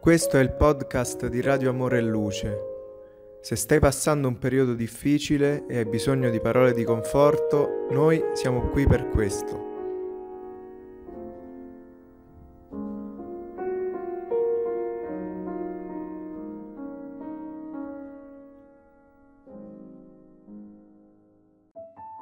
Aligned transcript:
Questo 0.00 0.38
è 0.38 0.40
il 0.40 0.52
podcast 0.52 1.26
di 1.26 1.42
Radio 1.42 1.68
Amore 1.68 1.98
e 1.98 2.00
Luce. 2.00 2.58
Se 3.42 3.54
stai 3.54 3.80
passando 3.80 4.28
un 4.28 4.38
periodo 4.38 4.72
difficile 4.72 5.66
e 5.66 5.76
hai 5.76 5.84
bisogno 5.84 6.30
di 6.30 6.40
parole 6.40 6.72
di 6.72 6.84
conforto, 6.84 7.86
noi 7.90 8.24
siamo 8.32 8.70
qui 8.70 8.86
per 8.86 9.10
questo. 9.10 9.68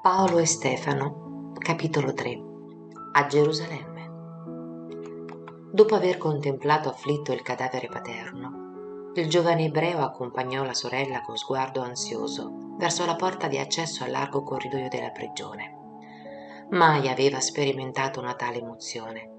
Paolo 0.03 0.39
e 0.39 0.47
Stefano, 0.47 1.53
capitolo 1.61 2.13
3 2.13 2.43
A 3.13 3.27
Gerusalemme 3.29 3.98
Dopo 5.79 5.95
aver 5.95 6.19
contemplato 6.19 6.89
afflitto 6.89 7.33
il 7.33 7.43
cadavere 7.43 7.87
paterno, 7.87 9.13
il 9.15 9.29
giovane 9.29 9.67
ebreo 9.67 10.01
accompagnò 10.01 10.65
la 10.65 10.75
sorella 10.75 11.21
con 11.21 11.37
sguardo 11.37 11.83
ansioso 11.83 12.75
verso 12.77 13.07
la 13.07 13.15
porta 13.15 13.47
di 13.47 13.59
accesso 13.59 14.03
al 14.03 14.11
largo 14.11 14.43
corridoio 14.43 14.89
della 14.89 15.11
prigione. 15.11 15.77
Mai 16.71 17.09
aveva 17.09 17.39
sperimentato 17.39 18.19
una 18.19 18.35
tale 18.35 18.59
emozione. 18.59 19.31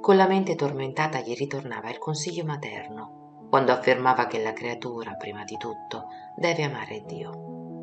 Con 0.00 0.16
la 0.16 0.26
mente 0.26 0.56
tormentata 0.56 1.20
gli 1.20 1.36
ritornava 1.36 1.88
il 1.88 1.98
consiglio 1.98 2.44
materno, 2.44 3.46
quando 3.48 3.70
affermava 3.70 4.26
che 4.26 4.42
la 4.42 4.52
creatura, 4.52 5.12
prima 5.12 5.44
di 5.44 5.56
tutto, 5.56 6.06
deve 6.34 6.64
amare 6.64 7.04
Dio. 7.06 7.82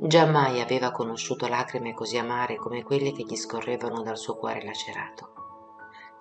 Giammai 0.00 0.60
aveva 0.60 0.90
conosciuto 0.90 1.46
lacrime 1.46 1.94
così 1.94 2.18
amare 2.18 2.56
come 2.56 2.82
quelle 2.82 3.12
che 3.12 3.22
gli 3.22 3.36
scorrevano 3.36 4.02
dal 4.02 4.18
suo 4.18 4.34
cuore 4.38 4.64
lacerato 4.64 5.34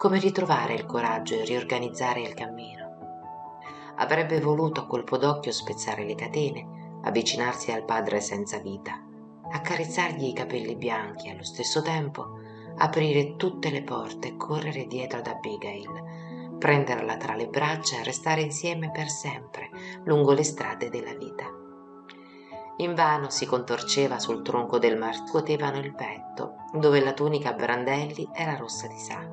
come 0.03 0.19
ritrovare 0.19 0.73
il 0.73 0.85
coraggio 0.85 1.35
e 1.35 1.45
riorganizzare 1.45 2.19
il 2.19 2.33
cammino. 2.33 3.61
Avrebbe 3.95 4.41
voluto 4.41 4.81
a 4.81 4.85
colpo 4.85 5.15
d'occhio 5.15 5.53
spezzare 5.53 6.03
le 6.03 6.13
catene, 6.13 6.99
avvicinarsi 7.03 7.71
al 7.71 7.85
padre 7.85 8.19
senza 8.19 8.57
vita, 8.57 9.01
accarezzargli 9.49 10.25
i 10.25 10.33
capelli 10.33 10.75
bianchi 10.75 11.27
e 11.27 11.31
allo 11.31 11.45
stesso 11.45 11.81
tempo 11.81 12.37
aprire 12.79 13.37
tutte 13.37 13.69
le 13.69 13.81
porte 13.81 14.27
e 14.27 14.35
correre 14.35 14.87
dietro 14.87 15.19
ad 15.19 15.27
Abigail, 15.27 16.57
prenderla 16.59 17.15
tra 17.15 17.35
le 17.35 17.47
braccia 17.47 17.99
e 17.99 18.03
restare 18.03 18.41
insieme 18.41 18.91
per 18.91 19.07
sempre 19.07 19.69
lungo 20.03 20.33
le 20.33 20.43
strade 20.43 20.89
della 20.89 21.13
vita. 21.13 21.45
Invano 22.79 23.29
si 23.29 23.45
contorceva 23.45 24.19
sul 24.19 24.41
tronco 24.41 24.79
del 24.79 24.97
mar, 24.97 25.15
scuotevano 25.15 25.77
il 25.77 25.95
petto, 25.95 26.55
dove 26.73 26.99
la 26.99 27.13
tunica 27.13 27.51
a 27.51 27.53
brandelli 27.53 28.27
era 28.33 28.57
rossa 28.57 28.87
di 28.87 28.97
sangue. 28.97 29.32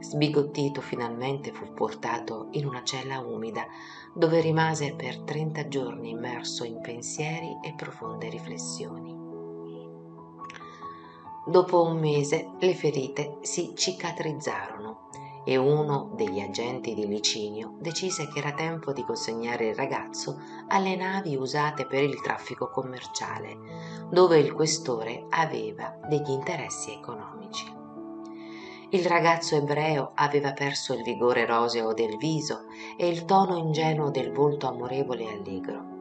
Sbigottito 0.00 0.80
finalmente 0.80 1.52
fu 1.52 1.72
portato 1.72 2.48
in 2.52 2.66
una 2.66 2.82
cella 2.84 3.20
umida 3.20 3.66
dove 4.14 4.40
rimase 4.40 4.94
per 4.94 5.18
trenta 5.20 5.68
giorni 5.68 6.10
immerso 6.10 6.64
in 6.64 6.80
pensieri 6.80 7.58
e 7.62 7.74
profonde 7.74 8.28
riflessioni. 8.28 9.16
Dopo 11.46 11.82
un 11.82 11.98
mese 11.98 12.50
le 12.58 12.74
ferite 12.74 13.38
si 13.40 13.72
cicatrizzarono 13.74 15.08
e 15.44 15.56
uno 15.56 16.10
degli 16.14 16.40
agenti 16.40 16.92
di 16.92 17.06
Licinio 17.06 17.76
decise 17.78 18.28
che 18.28 18.40
era 18.40 18.52
tempo 18.52 18.92
di 18.92 19.02
consegnare 19.02 19.68
il 19.68 19.74
ragazzo 19.74 20.38
alle 20.68 20.94
navi 20.94 21.36
usate 21.36 21.86
per 21.86 22.02
il 22.02 22.20
traffico 22.20 22.68
commerciale, 22.68 23.56
dove 24.10 24.38
il 24.38 24.52
questore 24.52 25.24
aveva 25.30 25.98
degli 26.06 26.28
interessi 26.28 26.92
economici. 26.92 27.77
Il 28.90 29.04
ragazzo 29.04 29.54
ebreo 29.54 30.12
aveva 30.14 30.54
perso 30.54 30.94
il 30.94 31.02
vigore 31.02 31.44
roseo 31.44 31.92
del 31.92 32.16
viso 32.16 32.64
e 32.96 33.06
il 33.06 33.26
tono 33.26 33.58
ingenuo 33.58 34.10
del 34.10 34.32
volto 34.32 34.66
amorevole 34.66 35.24
e 35.24 35.28
allegro. 35.28 35.96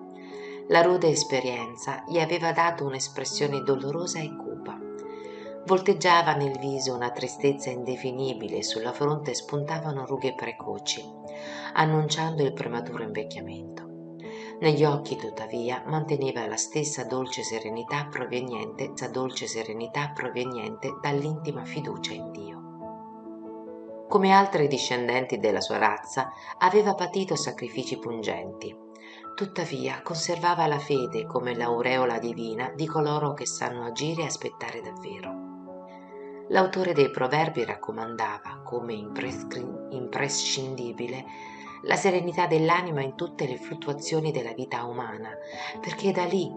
La 0.70 0.82
rude 0.84 1.10
esperienza 1.10 2.06
gli 2.08 2.18
aveva 2.18 2.54
dato 2.54 2.86
un'espressione 2.86 3.62
dolorosa 3.62 4.20
e 4.20 4.34
cupa. 4.34 4.80
Volteggiava 5.66 6.34
nel 6.36 6.58
viso 6.60 6.96
una 6.96 7.12
tristezza 7.12 7.70
indefinibile 7.70 8.60
e 8.60 8.64
sulla 8.64 8.94
fronte 8.94 9.34
spuntavano 9.34 10.06
rughe 10.06 10.34
precoci, 10.34 11.04
annunciando 11.74 12.42
il 12.42 12.54
prematuro 12.54 13.04
invecchiamento. 13.04 14.16
Negli 14.62 14.86
occhi, 14.86 15.18
tuttavia, 15.18 15.84
manteneva 15.88 16.48
la 16.48 16.56
stessa 16.56 17.04
dolce 17.04 17.44
serenità 17.44 18.08
proveniente, 18.10 18.94
dolce 19.12 19.46
serenità 19.46 20.12
proveniente 20.16 20.98
dall'intima 21.02 21.66
fiducia 21.66 22.14
in 22.14 22.32
Dio 22.32 22.57
come 24.08 24.32
altri 24.32 24.68
discendenti 24.68 25.38
della 25.38 25.60
sua 25.60 25.78
razza, 25.78 26.32
aveva 26.60 26.96
patito 26.96 27.36
sacrifici 27.36 28.00
pungenti. 28.00 28.74
Tuttavia 29.36 30.02
conservava 30.02 30.66
la 30.66 30.80
fede 30.80 31.26
come 31.26 31.54
l'aureola 31.56 32.18
divina 32.18 32.72
di 32.74 32.88
coloro 32.88 33.34
che 33.34 33.46
sanno 33.46 33.86
agire 33.86 34.24
e 34.24 34.26
aspettare 34.26 34.82
davvero. 34.82 35.46
L'autore 36.50 36.94
dei 36.94 37.12
proverbi 37.12 37.66
raccomandava, 37.66 38.62
come 38.64 38.94
imprescindibile, 38.94 41.26
la 41.84 41.98
serenità 41.98 42.48
dell'anima 42.48 43.02
in 43.02 43.16
tutte 43.16 43.46
le 43.46 43.58
fluttuazioni 43.58 44.32
della 44.32 44.54
vita 44.54 44.86
umana, 44.86 45.32
perché 45.82 46.10
è 46.10 46.14
da 46.14 46.24
lì 46.24 46.50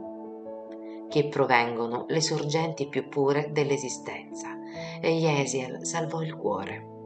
che 1.09 1.27
provengono 1.27 2.05
le 2.09 2.21
sorgenti 2.21 2.89
più 2.89 3.09
pure 3.09 3.51
dell'esistenza. 3.51 4.57
E 5.01 5.19
Jesiel 5.19 5.85
salvò 5.85 6.23
il 6.23 6.37
cuore 6.37 6.99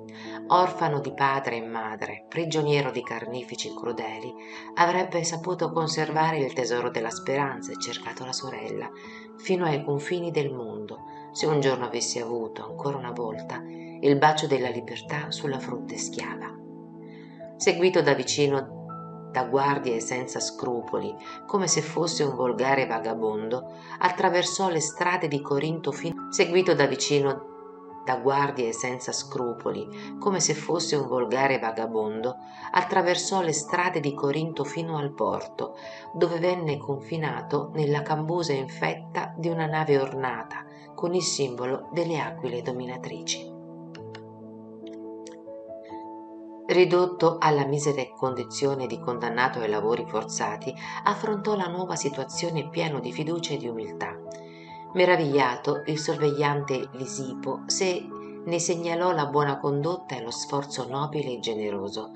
orfano 0.48 1.00
di 1.00 1.12
padre 1.12 1.56
e 1.56 1.66
madre, 1.66 2.26
prigioniero 2.28 2.90
di 2.90 3.02
carnefici 3.02 3.72
crudeli, 3.74 4.32
avrebbe 4.74 5.24
saputo 5.24 5.72
conservare 5.72 6.38
il 6.38 6.52
tesoro 6.52 6.90
della 6.90 7.10
speranza 7.10 7.72
e 7.72 7.78
cercato 7.80 8.24
la 8.24 8.32
sorella 8.32 8.90
fino 9.36 9.64
ai 9.64 9.82
confini 9.82 10.30
del 10.30 10.52
mondo, 10.52 11.30
se 11.32 11.46
un 11.46 11.60
giorno 11.60 11.86
avesse 11.86 12.20
avuto, 12.20 12.64
ancora 12.64 12.96
una 12.96 13.10
volta, 13.10 13.62
il 13.64 14.16
bacio 14.16 14.46
della 14.46 14.68
libertà 14.68 15.30
sulla 15.30 15.58
fronte 15.58 15.96
schiava. 15.96 16.52
Seguito 17.56 18.02
da 18.02 18.14
vicino 18.14 18.82
da 19.32 19.44
guardie 19.44 19.98
senza 19.98 20.38
scrupoli, 20.38 21.12
come 21.46 21.66
se 21.66 21.80
fosse 21.80 22.22
un 22.22 22.36
volgare 22.36 22.86
vagabondo, 22.86 23.72
attraversò 23.98 24.68
le 24.68 24.80
strade 24.80 25.26
di 25.26 25.40
Corinto 25.40 25.90
fino 25.90 26.28
seguito 26.30 26.74
da 26.74 26.86
vicino 26.86 27.53
da 28.04 28.16
guardie 28.16 28.72
senza 28.72 29.12
scrupoli, 29.12 30.16
come 30.18 30.40
se 30.40 30.54
fosse 30.54 30.94
un 30.96 31.08
volgare 31.08 31.58
vagabondo, 31.58 32.36
attraversò 32.72 33.40
le 33.40 33.52
strade 33.52 34.00
di 34.00 34.14
Corinto 34.14 34.64
fino 34.64 34.98
al 34.98 35.12
porto, 35.12 35.76
dove 36.12 36.38
venne 36.38 36.76
confinato 36.76 37.70
nella 37.74 38.02
cambusa 38.02 38.52
infetta 38.52 39.32
di 39.36 39.48
una 39.48 39.66
nave 39.66 39.98
ornata 39.98 40.64
con 40.94 41.14
il 41.14 41.22
simbolo 41.22 41.88
delle 41.92 42.20
aquile 42.20 42.62
dominatrici. 42.62 43.52
Ridotto 46.66 47.36
alla 47.38 47.66
misera 47.66 48.02
condizione 48.16 48.86
di 48.86 48.98
condannato 48.98 49.58
ai 49.58 49.68
lavori 49.68 50.06
forzati, 50.06 50.74
affrontò 51.04 51.54
la 51.56 51.66
nuova 51.66 51.94
situazione 51.94 52.70
pieno 52.70 53.00
di 53.00 53.12
fiducia 53.12 53.52
e 53.52 53.58
di 53.58 53.68
umiltà 53.68 54.23
Meravigliato, 54.94 55.82
il 55.86 55.98
sorvegliante 55.98 56.90
Lisipo 56.92 57.62
se 57.66 58.06
ne 58.44 58.58
segnalò 58.60 59.10
la 59.10 59.26
buona 59.26 59.58
condotta 59.58 60.14
e 60.14 60.22
lo 60.22 60.30
sforzo 60.30 60.86
nobile 60.88 61.32
e 61.32 61.40
generoso. 61.40 62.12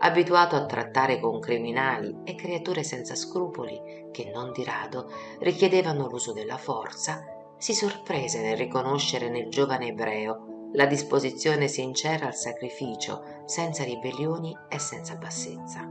Abituato 0.00 0.56
a 0.56 0.66
trattare 0.66 1.20
con 1.20 1.38
criminali 1.38 2.22
e 2.24 2.34
creature 2.34 2.82
senza 2.82 3.14
scrupoli, 3.14 4.08
che 4.10 4.28
non 4.34 4.50
di 4.50 4.64
rado 4.64 5.08
richiedevano 5.38 6.08
l'uso 6.08 6.32
della 6.32 6.56
forza, 6.56 7.22
si 7.56 7.74
sorprese 7.74 8.40
nel 8.40 8.56
riconoscere 8.56 9.28
nel 9.28 9.48
giovane 9.48 9.88
ebreo 9.88 10.70
la 10.72 10.86
disposizione 10.86 11.68
sincera 11.68 12.26
al 12.26 12.34
sacrificio, 12.34 13.22
senza 13.44 13.84
ribellioni 13.84 14.56
e 14.68 14.80
senza 14.80 15.14
bassezza. 15.14 15.88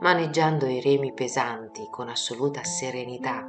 Maneggiando 0.00 0.66
i 0.66 0.80
remi 0.80 1.12
pesanti 1.12 1.86
con 1.90 2.08
assoluta 2.08 2.64
serenità, 2.64 3.46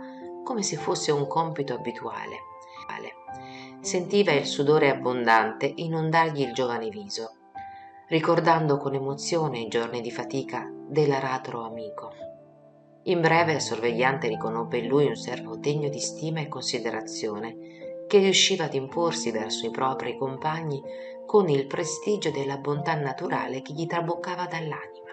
come 0.48 0.64
se 0.64 0.78
fosse 0.78 1.12
un 1.12 1.28
compito 1.28 1.74
abituale. 1.74 2.46
Sentiva 3.82 4.32
il 4.32 4.46
sudore 4.46 4.90
abbondante 4.90 5.70
inondargli 5.76 6.40
il 6.40 6.54
giovane 6.54 6.88
viso, 6.88 7.32
ricordando 8.08 8.78
con 8.78 8.94
emozione 8.94 9.60
i 9.60 9.68
giorni 9.68 10.00
di 10.00 10.10
fatica 10.10 10.66
dell'aratro 10.72 11.66
amico. 11.66 12.14
In 13.04 13.20
breve 13.20 13.54
il 13.54 13.62
sorvegliante 13.62 14.30
riconobbe 14.30 14.78
in 14.78 14.88
lui 14.88 15.06
un 15.08 15.18
servo 15.18 15.58
degno 15.58 15.90
di 15.90 16.00
stima 16.00 16.40
e 16.40 16.48
considerazione, 16.48 18.06
che 18.08 18.20
riusciva 18.20 18.64
ad 18.64 18.74
imporsi 18.74 19.32
verso 19.32 19.66
i 19.66 19.72
propri 19.72 20.18
compagni 20.18 20.82
con 21.26 21.50
il 21.50 21.68
prestigio 21.68 22.32
della 22.32 22.58
bontà 22.58 22.96
naturale 22.96 23.62
che 23.62 23.74
gli 23.74 23.86
traboccava 23.86 24.46
dall'anima. 24.46 25.12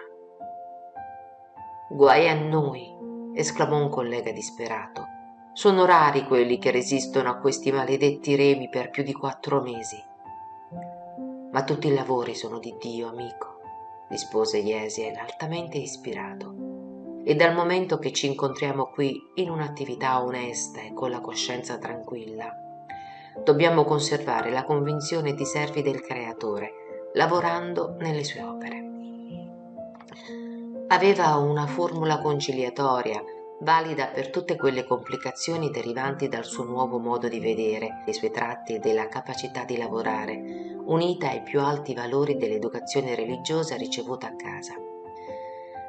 Guai 1.89 2.29
a 2.29 2.35
noi, 2.35 2.93
esclamò 3.33 3.81
un 3.81 3.89
collega 3.89 4.31
disperato, 4.31 5.13
sono 5.55 5.85
rari 5.85 6.25
quelli 6.25 6.59
che 6.59 6.69
resistono 6.69 7.29
a 7.29 7.37
questi 7.37 7.71
maledetti 7.71 8.35
remi 8.35 8.67
per 8.67 8.89
più 8.89 9.03
di 9.03 9.13
quattro 9.13 9.61
mesi. 9.61 9.95
Ma 11.49 11.63
tutti 11.63 11.87
i 11.87 11.93
lavori 11.93 12.35
sono 12.35 12.59
di 12.59 12.75
Dio, 12.77 13.07
amico. 13.07 13.61
rispose 14.09 14.57
Yesiel 14.57 15.15
altamente 15.15 15.77
ispirato. 15.77 17.21
E 17.23 17.35
dal 17.35 17.55
momento 17.55 17.99
che 17.99 18.11
ci 18.11 18.27
incontriamo 18.27 18.87
qui 18.87 19.17
in 19.35 19.49
un'attività 19.49 20.21
onesta 20.21 20.81
e 20.81 20.93
con 20.93 21.09
la 21.09 21.21
coscienza 21.21 21.77
tranquilla, 21.77 22.53
dobbiamo 23.41 23.85
conservare 23.85 24.51
la 24.51 24.65
convinzione 24.65 25.33
di 25.33 25.45
servi 25.45 25.81
del 25.81 26.01
Creatore, 26.01 27.11
lavorando 27.13 27.95
nelle 27.97 28.25
sue 28.25 28.43
opere. 28.43 28.83
Aveva 30.87 31.35
una 31.37 31.65
formula 31.65 32.19
conciliatoria 32.19 33.23
valida 33.59 34.07
per 34.07 34.29
tutte 34.29 34.55
quelle 34.55 34.85
complicazioni 34.85 35.69
derivanti 35.69 36.27
dal 36.27 36.45
suo 36.45 36.63
nuovo 36.63 36.97
modo 36.99 37.27
di 37.27 37.39
vedere, 37.39 38.01
dei 38.03 38.13
suoi 38.13 38.31
tratti 38.31 38.75
e 38.75 38.79
della 38.79 39.07
capacità 39.07 39.63
di 39.63 39.77
lavorare, 39.77 40.73
unita 40.85 41.29
ai 41.29 41.41
più 41.41 41.61
alti 41.61 41.93
valori 41.93 42.35
dell'educazione 42.35 43.15
religiosa 43.15 43.75
ricevuta 43.75 44.27
a 44.27 44.35
casa. 44.35 44.73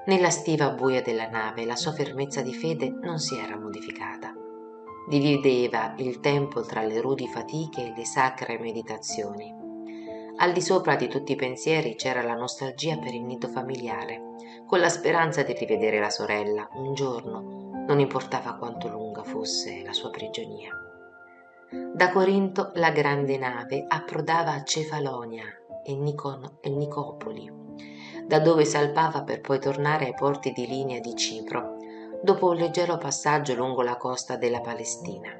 Nella 0.06 0.30
stiva 0.30 0.70
buia 0.70 1.02
della 1.02 1.28
nave 1.28 1.64
la 1.64 1.74
sua 1.74 1.92
fermezza 1.92 2.40
di 2.40 2.54
fede 2.54 2.90
non 2.90 3.18
si 3.18 3.36
era 3.36 3.58
modificata. 3.58 4.32
Divideva 5.08 5.94
il 5.98 6.20
tempo 6.20 6.62
tra 6.62 6.82
le 6.82 7.00
rudi 7.00 7.26
fatiche 7.26 7.86
e 7.86 7.92
le 7.96 8.04
sacre 8.04 8.58
meditazioni. 8.58 9.52
Al 10.38 10.52
di 10.52 10.60
sopra 10.60 10.96
di 10.96 11.08
tutti 11.08 11.32
i 11.32 11.36
pensieri 11.36 11.96
c'era 11.96 12.22
la 12.22 12.34
nostalgia 12.34 12.96
per 12.98 13.14
il 13.14 13.24
nido 13.24 13.48
familiare, 13.48 14.35
con 14.66 14.80
la 14.80 14.88
speranza 14.88 15.44
di 15.44 15.52
rivedere 15.52 16.00
la 16.00 16.10
sorella 16.10 16.68
un 16.72 16.92
giorno, 16.92 17.84
non 17.86 18.00
importava 18.00 18.54
quanto 18.54 18.88
lunga 18.88 19.22
fosse 19.22 19.82
la 19.84 19.92
sua 19.92 20.10
prigionia. 20.10 20.72
Da 21.94 22.10
Corinto 22.10 22.72
la 22.74 22.90
grande 22.90 23.38
nave 23.38 23.84
approdava 23.86 24.52
a 24.52 24.64
Cefalonia 24.64 25.44
e, 25.84 25.94
Nicon, 25.94 26.58
e 26.60 26.70
Nicopoli, 26.70 27.48
da 28.26 28.40
dove 28.40 28.64
salpava 28.64 29.22
per 29.22 29.40
poi 29.40 29.60
tornare 29.60 30.06
ai 30.06 30.14
porti 30.14 30.50
di 30.50 30.66
linea 30.66 30.98
di 30.98 31.14
Cipro, 31.14 31.76
dopo 32.20 32.48
un 32.48 32.56
leggero 32.56 32.98
passaggio 32.98 33.54
lungo 33.54 33.82
la 33.82 33.96
costa 33.96 34.36
della 34.36 34.60
Palestina, 34.60 35.30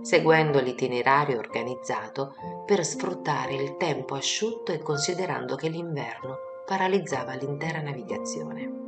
seguendo 0.00 0.60
l'itinerario 0.60 1.38
organizzato 1.38 2.34
per 2.64 2.82
sfruttare 2.82 3.54
il 3.54 3.76
tempo 3.76 4.14
asciutto 4.14 4.72
e 4.72 4.78
considerando 4.78 5.54
che 5.54 5.68
l'inverno 5.68 6.52
paralizzava 6.66 7.34
l'intera 7.34 7.80
navigazione. 7.80 8.82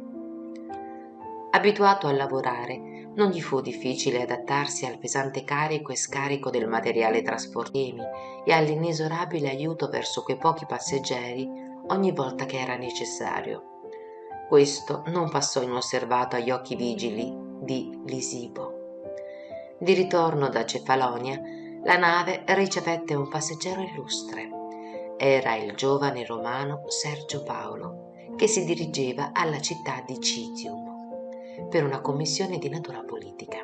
Abituato 1.51 2.07
a 2.07 2.13
lavorare, 2.13 3.11
non 3.15 3.31
gli 3.31 3.41
fu 3.41 3.61
difficile 3.61 4.23
adattarsi 4.23 4.85
al 4.85 4.99
pesante 4.99 5.43
carico 5.45 5.91
e 5.91 5.97
scarico 5.97 6.51
del 6.51 6.69
materiale 6.69 7.23
trasportemi 7.23 8.03
e 8.45 8.53
all'inesorabile 8.53 9.49
aiuto 9.49 9.89
verso 9.89 10.23
quei 10.23 10.37
pochi 10.37 10.67
passeggeri 10.67 11.49
ogni 11.89 12.13
volta 12.13 12.45
che 12.45 12.59
era 12.59 12.77
necessario. 12.77 13.63
Questo 14.49 15.03
non 15.07 15.31
passò 15.31 15.63
inosservato 15.63 16.37
agli 16.37 16.51
occhi 16.51 16.77
vigili 16.77 17.33
di 17.61 18.03
Lisipo. 18.05 18.75
Di 19.79 19.93
ritorno 19.95 20.49
da 20.49 20.65
Cefalonia, 20.65 21.41
la 21.85 21.97
nave 21.97 22.43
ricevette 22.49 23.15
un 23.15 23.29
passeggero 23.29 23.81
illustre, 23.81 24.56
era 25.17 25.57
il 25.57 25.75
giovane 25.75 26.25
romano 26.27 26.83
Sergio 26.89 27.43
Paolo, 27.43 28.13
che 28.37 28.47
si 28.47 28.65
dirigeva 28.65 29.31
alla 29.33 29.61
città 29.61 30.03
di 30.07 30.21
Citium 30.21 31.69
per 31.71 31.85
una 31.85 32.01
commissione 32.01 32.59
di 32.59 32.69
natura 32.69 33.03
politica, 33.03 33.59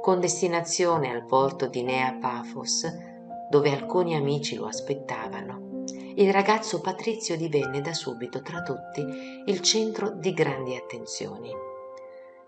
con 0.00 0.18
destinazione 0.18 1.10
al 1.10 1.24
porto 1.24 1.68
di 1.68 1.82
Nea 1.82 2.18
Pafos, 2.20 2.84
dove 3.48 3.70
alcuni 3.70 4.16
amici 4.16 4.56
lo 4.56 4.66
aspettavano. 4.66 5.84
Il 6.16 6.32
ragazzo 6.32 6.80
Patrizio 6.80 7.36
divenne 7.36 7.80
da 7.80 7.92
subito 7.92 8.42
tra 8.42 8.62
tutti 8.62 9.04
il 9.44 9.60
centro 9.60 10.10
di 10.10 10.32
grandi 10.32 10.74
attenzioni. 10.74 11.52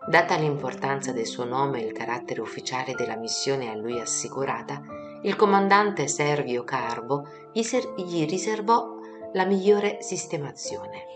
Data 0.08 0.36
l'importanza 0.36 1.12
del 1.12 1.26
suo 1.26 1.44
nome 1.44 1.82
e 1.82 1.84
il 1.84 1.92
carattere 1.92 2.40
ufficiale 2.40 2.94
della 2.94 3.16
missione 3.16 3.70
a 3.70 3.76
lui 3.76 4.00
assicurata, 4.00 4.80
il 5.22 5.34
comandante 5.36 6.06
Servio 6.06 6.62
Carbo 6.64 7.26
gli, 7.52 7.62
ser- 7.62 7.94
gli 7.96 8.24
riservò 8.26 8.96
la 9.32 9.44
migliore 9.44 9.98
sistemazione. 10.00 11.06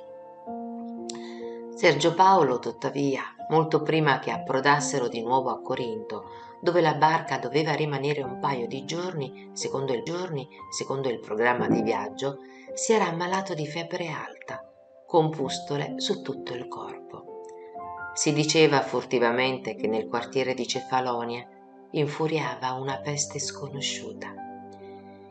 Sergio 1.75 2.15
Paolo, 2.15 2.59
tuttavia, 2.59 3.23
molto 3.49 3.83
prima 3.83 4.19
che 4.19 4.31
approdassero 4.31 5.09
di 5.09 5.23
nuovo 5.23 5.51
a 5.51 5.61
Corinto, 5.61 6.25
dove 6.61 6.81
la 6.81 6.95
barca 6.95 7.39
doveva 7.39 7.75
rimanere 7.75 8.23
un 8.23 8.39
paio 8.39 8.67
di 8.67 8.85
giorni, 8.85 9.51
secondo 9.53 9.93
il, 9.93 10.03
giorni, 10.03 10.49
secondo 10.71 11.09
il 11.09 11.19
programma 11.19 11.69
di 11.69 11.83
viaggio, 11.83 12.39
si 12.75 12.93
era 12.93 13.09
ammalato 13.09 13.55
di 13.55 13.67
febbre 13.67 14.09
alta, 14.09 14.65
con 15.07 15.31
pustole 15.31 15.95
su 15.97 16.23
tutto 16.23 16.55
il 16.55 16.69
corpo. 16.69 17.41
Si 18.15 18.33
diceva 18.33 18.81
furtivamente 18.83 19.75
che 19.75 19.87
nel 19.87 20.07
quartiere 20.07 20.55
di 20.55 20.67
Cefalonia 20.67 21.47
infuriava 21.93 22.73
una 22.73 22.99
peste 22.99 23.39
sconosciuta. 23.39 24.35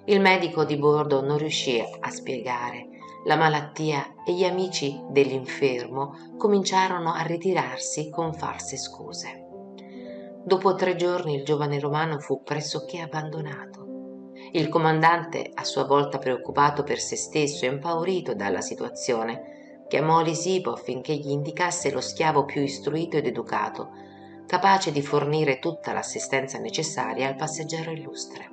Il 0.05 0.19
medico 0.19 0.63
di 0.65 0.77
bordo 0.77 1.21
non 1.21 1.37
riuscì 1.37 1.79
a 1.79 2.09
spiegare 2.09 2.87
la 3.25 3.35
malattia 3.35 4.15
e 4.25 4.33
gli 4.33 4.43
amici 4.43 4.99
dell'infermo 5.09 6.33
cominciarono 6.37 7.13
a 7.13 7.21
ritirarsi 7.21 8.09
con 8.09 8.33
false 8.33 8.77
scuse. 8.77 9.45
Dopo 10.43 10.73
tre 10.73 10.95
giorni 10.95 11.35
il 11.35 11.43
giovane 11.43 11.79
romano 11.79 12.17
fu 12.17 12.41
pressoché 12.41 12.99
abbandonato. 12.99 13.81
Il 14.53 14.69
comandante, 14.69 15.51
a 15.53 15.63
sua 15.63 15.85
volta 15.85 16.17
preoccupato 16.17 16.81
per 16.81 16.99
se 16.99 17.15
stesso 17.15 17.65
e 17.65 17.67
impaurito 17.67 18.33
dalla 18.33 18.61
situazione, 18.61 19.85
chiamò 19.87 20.21
Lisipo 20.21 20.71
affinché 20.71 21.13
gli 21.13 21.29
indicasse 21.29 21.91
lo 21.91 22.01
schiavo 22.01 22.45
più 22.45 22.61
istruito 22.61 23.17
ed 23.17 23.27
educato, 23.27 23.91
capace 24.51 24.91
di 24.91 25.01
fornire 25.01 25.59
tutta 25.59 25.93
l'assistenza 25.93 26.57
necessaria 26.57 27.25
al 27.25 27.37
passeggero 27.37 27.89
illustre. 27.89 28.49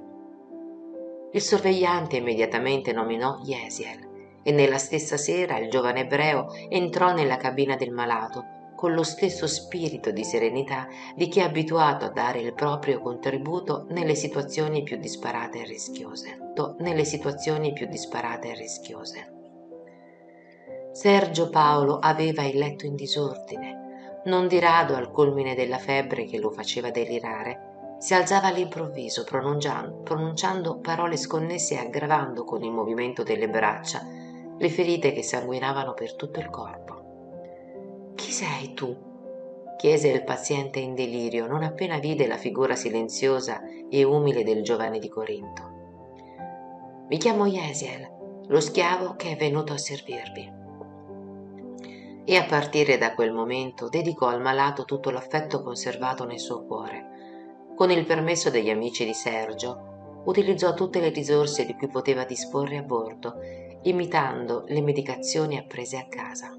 Il 1.32 1.42
sorvegliante 1.42 2.18
immediatamente 2.18 2.92
nominò 2.92 3.40
Yesiel 3.42 4.38
e 4.44 4.52
nella 4.52 4.78
stessa 4.78 5.16
sera 5.16 5.58
il 5.58 5.68
giovane 5.68 6.02
ebreo 6.02 6.52
entrò 6.68 7.12
nella 7.12 7.36
cabina 7.36 7.74
del 7.74 7.90
malato 7.90 8.44
con 8.76 8.94
lo 8.94 9.02
stesso 9.02 9.48
spirito 9.48 10.12
di 10.12 10.22
serenità 10.22 10.86
di 11.16 11.26
chi 11.26 11.40
è 11.40 11.42
abituato 11.42 12.04
a 12.04 12.10
dare 12.10 12.38
il 12.38 12.54
proprio 12.54 13.00
contributo 13.00 13.86
nelle 13.88 14.14
situazioni 14.14 14.84
più 14.84 14.98
disparate 14.98 15.62
e 15.62 15.64
rischiose. 15.64 16.52
Nelle 16.78 17.04
situazioni 17.04 17.72
più 17.72 17.88
disparate 17.88 18.50
e 18.50 18.54
rischiose. 18.54 19.32
Sergio 20.92 21.50
Paolo 21.50 21.98
aveva 21.98 22.44
il 22.44 22.56
letto 22.56 22.86
in 22.86 22.94
disordine 22.94 23.86
non 24.24 24.48
di 24.48 24.58
rado 24.58 24.94
al 24.94 25.10
culmine 25.10 25.54
della 25.54 25.78
febbre 25.78 26.24
che 26.24 26.38
lo 26.38 26.50
faceva 26.50 26.90
delirare, 26.90 27.96
si 27.98 28.14
alzava 28.14 28.48
all'improvviso 28.48 29.24
pronunciando, 29.24 30.78
parole 30.78 31.16
sconnesse 31.16 31.74
e 31.74 31.78
aggravando 31.78 32.44
con 32.44 32.62
il 32.62 32.70
movimento 32.70 33.22
delle 33.22 33.48
braccia 33.48 34.06
le 34.56 34.68
ferite 34.68 35.12
che 35.12 35.22
sanguinavano 35.22 35.94
per 35.94 36.14
tutto 36.14 36.40
il 36.40 36.50
corpo. 36.50 38.12
Chi 38.14 38.30
sei 38.30 38.74
tu? 38.74 39.06
chiese 39.76 40.08
il 40.08 40.24
paziente 40.24 40.80
in 40.80 40.94
delirio 40.94 41.46
non 41.46 41.62
appena 41.62 41.98
vide 41.98 42.26
la 42.26 42.36
figura 42.36 42.74
silenziosa 42.74 43.62
e 43.88 44.02
umile 44.02 44.42
del 44.42 44.62
giovane 44.62 44.98
di 44.98 45.08
Corinto. 45.08 45.76
Mi 47.08 47.16
chiamo 47.16 47.46
Yesiel, 47.46 48.08
lo 48.48 48.60
schiavo 48.60 49.14
che 49.14 49.30
è 49.30 49.36
venuto 49.36 49.72
a 49.72 49.78
servirvi 49.78 50.58
e 52.30 52.36
a 52.36 52.44
partire 52.44 52.98
da 52.98 53.14
quel 53.14 53.32
momento 53.32 53.88
dedicò 53.88 54.26
al 54.26 54.42
malato 54.42 54.84
tutto 54.84 55.08
l'affetto 55.08 55.62
conservato 55.62 56.26
nel 56.26 56.38
suo 56.38 56.62
cuore. 56.66 57.70
Con 57.74 57.90
il 57.90 58.04
permesso 58.04 58.50
degli 58.50 58.68
amici 58.68 59.06
di 59.06 59.14
Sergio, 59.14 60.20
utilizzò 60.26 60.74
tutte 60.74 61.00
le 61.00 61.08
risorse 61.08 61.64
di 61.64 61.72
cui 61.72 61.88
poteva 61.88 62.24
disporre 62.24 62.76
a 62.76 62.82
bordo, 62.82 63.36
imitando 63.84 64.64
le 64.66 64.82
medicazioni 64.82 65.56
apprese 65.56 65.96
a 65.96 66.06
casa. 66.06 66.54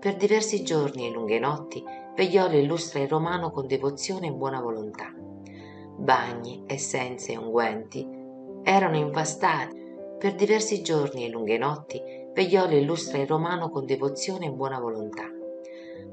Per 0.00 0.16
diversi 0.16 0.64
giorni 0.64 1.06
e 1.06 1.12
lunghe 1.12 1.38
notti 1.38 1.80
vegliò 2.16 2.48
l'illustre 2.48 3.06
romano 3.06 3.52
con 3.52 3.68
devozione 3.68 4.26
e 4.26 4.32
buona 4.32 4.60
volontà. 4.60 5.14
Bagni, 5.96 6.64
essenze 6.66 7.30
e 7.30 7.36
unguenti 7.36 8.04
erano 8.64 8.96
impastati. 8.96 9.80
Per 10.18 10.34
diversi 10.34 10.82
giorni 10.82 11.24
e 11.24 11.28
lunghe 11.28 11.56
notti 11.56 12.00
vegliò 12.32 12.66
l'illustre 12.66 13.26
romano 13.26 13.70
con 13.70 13.84
devozione 13.84 14.46
e 14.46 14.52
buona 14.52 14.78
volontà. 14.78 15.24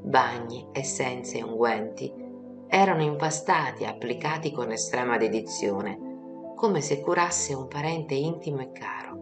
Bagni, 0.01 0.69
essenze 0.71 1.37
e 1.37 1.43
unguenti 1.43 2.27
erano 2.71 3.01
impastati 3.01 3.83
e 3.83 3.87
applicati 3.87 4.51
con 4.51 4.71
estrema 4.71 5.17
dedizione, 5.17 6.53
come 6.55 6.81
se 6.81 7.01
curasse 7.01 7.53
un 7.55 7.67
parente 7.67 8.13
intimo 8.13 8.61
e 8.61 8.71
caro. 8.71 9.17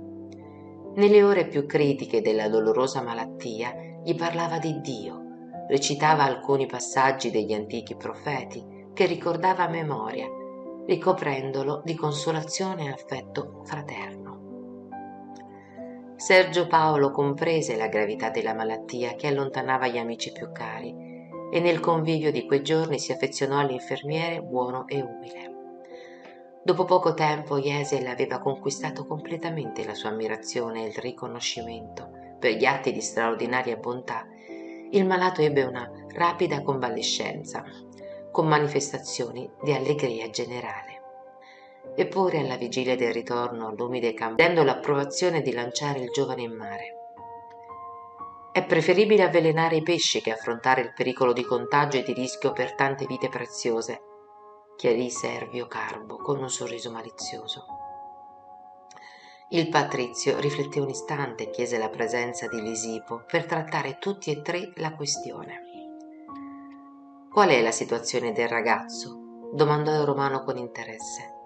Nelle 0.96 1.24
ore 1.24 1.48
più 1.48 1.66
critiche 1.66 2.22
della 2.22 2.50
dolorosa 2.50 3.02
malattia 3.02 3.74
gli 4.04 4.16
parlava 4.16 4.58
di 4.58 4.82
Dio, 4.82 5.24
recitava 5.70 6.24
alcuni 6.24 6.66
passaggi 6.66 7.32
degli 7.32 7.54
antichi 7.54 7.96
profeti 7.96 8.90
che 8.94 9.06
ricordava 9.06 9.64
a 9.64 9.70
memoria, 9.70 10.28
ricoprendolo 10.86 11.82
di 11.86 11.96
consolazione 11.96 12.86
e 12.86 12.92
affetto 12.92 13.62
fraterno. 13.64 14.27
Sergio 16.18 16.66
Paolo 16.66 17.12
comprese 17.12 17.78
la 17.78 17.90
gravità 17.90 18.32
della 18.32 18.56
malattia 18.56 19.14
che 19.14 19.28
allontanava 19.28 19.86
gli 19.86 20.00
amici 20.00 20.32
più 20.32 20.52
cari 20.52 20.90
e 21.52 21.60
nel 21.60 21.80
convivio 21.80 22.32
di 22.32 22.44
quei 22.48 22.64
giorni 22.64 22.98
si 22.98 23.12
affezionò 23.12 23.60
all'infermiere 23.60 24.42
buono 24.42 24.88
e 24.88 25.00
umile. 25.00 25.56
Dopo 26.64 26.86
poco 26.86 27.14
tempo 27.14 27.60
Yesiel 27.60 28.08
aveva 28.08 28.40
conquistato 28.40 29.06
completamente 29.06 29.86
la 29.86 29.94
sua 29.94 30.10
ammirazione 30.10 30.84
e 30.84 30.88
il 30.88 30.96
riconoscimento 30.96 32.10
per 32.40 32.54
gli 32.54 32.66
atti 32.66 32.92
di 32.92 33.02
straordinaria 33.02 33.78
bontà. 33.78 34.26
Il 34.90 35.06
malato 35.06 35.42
ebbe 35.42 35.62
una 35.64 35.88
rapida 36.16 36.64
convalescenza, 36.64 37.64
con 38.32 38.48
manifestazioni 38.48 39.48
di 39.62 39.72
allegria 39.72 40.28
generale. 40.32 40.97
Eppure 41.96 42.40
alla 42.40 42.58
vigilia 42.58 42.96
del 42.96 43.14
ritorno 43.14 43.68
all'umide 43.68 44.14
campo, 44.14 44.42
dando 44.42 44.64
l'approvazione 44.64 45.42
di 45.42 45.52
lanciare 45.54 46.00
il 46.00 46.10
giovane 46.10 46.42
in 46.42 46.56
mare. 46.56 46.96
È 48.52 48.66
preferibile 48.66 49.24
avvelenare 49.24 49.76
i 49.76 49.84
pesci 49.84 50.20
che 50.20 50.32
affrontare 50.32 50.82
il 50.82 50.94
pericolo 50.94 51.32
di 51.32 51.44
contagio 51.44 51.98
e 51.98 52.04
di 52.04 52.14
rischio 52.14 52.54
per 52.54 52.74
tante 52.74 53.06
vite 53.06 53.30
preziose, 53.30 54.02
chiarì 54.76 55.10
Servio 55.10 55.68
Carbo 55.68 56.18
con 56.18 56.40
un 56.40 56.50
sorriso 56.50 56.90
malizioso. 56.90 57.66
Il 59.50 59.70
patrizio 59.70 60.40
rifletté 60.40 60.80
un 60.80 60.90
istante 60.90 61.44
e 61.44 61.50
chiese 61.52 61.78
la 61.78 61.90
presenza 61.90 62.48
di 62.48 62.62
Lisipo 62.62 63.24
per 63.26 63.46
trattare 63.46 63.98
tutti 63.98 64.32
e 64.32 64.42
tre 64.42 64.74
la 64.76 64.94
questione. 64.94 65.62
Qual 67.32 67.50
è 67.50 67.62
la 67.62 67.72
situazione 67.72 68.32
del 68.32 68.50
ragazzo? 68.50 69.50
domandò 69.54 69.94
il 69.94 70.06
romano 70.06 70.44
con 70.44 70.58
interesse. 70.58 71.37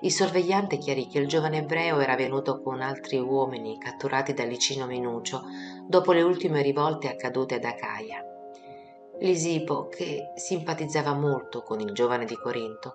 Il 0.00 0.12
sorvegliante 0.12 0.78
chiarì 0.78 1.06
che 1.06 1.18
il 1.18 1.28
giovane 1.28 1.58
ebreo 1.58 2.00
era 2.00 2.16
venuto 2.16 2.60
con 2.62 2.80
altri 2.80 3.18
uomini 3.18 3.78
catturati 3.78 4.34
da 4.34 4.44
Licino 4.44 4.86
Minucio 4.86 5.42
dopo 5.86 6.12
le 6.12 6.22
ultime 6.22 6.62
rivolte 6.62 7.08
accadute 7.08 7.56
ad 7.56 7.64
Acaia 7.64 8.24
Lisipo, 9.22 9.88
che 9.88 10.32
simpatizzava 10.34 11.12
molto 11.12 11.62
con 11.62 11.78
il 11.80 11.92
giovane 11.92 12.24
di 12.24 12.36
Corinto, 12.36 12.94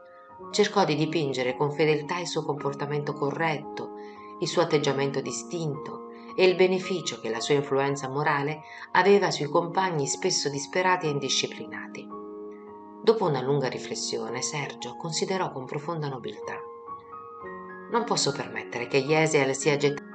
cercò 0.50 0.84
di 0.84 0.96
dipingere 0.96 1.56
con 1.56 1.72
fedeltà 1.72 2.18
il 2.18 2.25
suo 2.25 2.44
comportamento 2.44 3.13
corretto, 3.13 3.92
il 4.39 4.48
suo 4.48 4.63
atteggiamento 4.63 5.22
distinto 5.22 6.08
e 6.36 6.46
il 6.46 6.56
beneficio 6.56 7.20
che 7.20 7.30
la 7.30 7.39
sua 7.39 7.54
influenza 7.54 8.10
morale 8.10 8.62
aveva 8.94 9.30
sui 9.30 9.46
compagni 9.46 10.08
spesso 10.08 10.50
disperati 10.50 11.06
e 11.06 11.12
indisciplinati. 11.12 12.08
Dopo 13.04 13.25
una 13.25 13.42
lunga 13.42 13.68
riflessione, 13.68 14.42
Sergio 14.42 14.96
considerò 14.96 15.51
con 15.51 15.65
profonda 15.65 16.08
nobiltà. 16.08 16.60
Non 17.92 18.04
posso 18.04 18.32
permettere 18.32 18.88
che 18.88 18.98
Yesiel 18.98 19.56
sia 19.56 19.77
gettato 19.77 20.13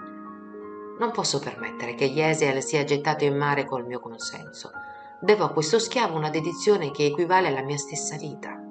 non 1.01 1.13
posso 1.13 1.39
permettere 1.39 1.95
che 1.95 2.05
Yesiel 2.05 2.63
sia 2.63 2.85
gettato 2.85 3.25
in 3.25 3.35
mare 3.35 3.65
col 3.65 3.87
mio 3.87 4.01
consenso. 4.01 4.71
Devo 5.19 5.45
a 5.45 5.51
questo 5.51 5.79
schiavo 5.79 6.15
una 6.15 6.29
dedizione 6.29 6.91
che 6.91 7.07
equivale 7.07 7.49
alla 7.49 7.63
mia 7.63 7.79
stessa 7.79 8.19
vita. 8.19 8.63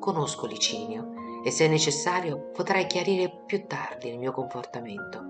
Conosco 0.00 0.46
Licinio 0.46 1.12
e 1.44 1.50
se 1.50 1.68
necessario 1.68 2.50
potrai 2.54 2.86
chiarire 2.86 3.42
più 3.44 3.66
tardi 3.66 4.08
il 4.08 4.18
mio 4.18 4.32
comportamento. 4.32 5.22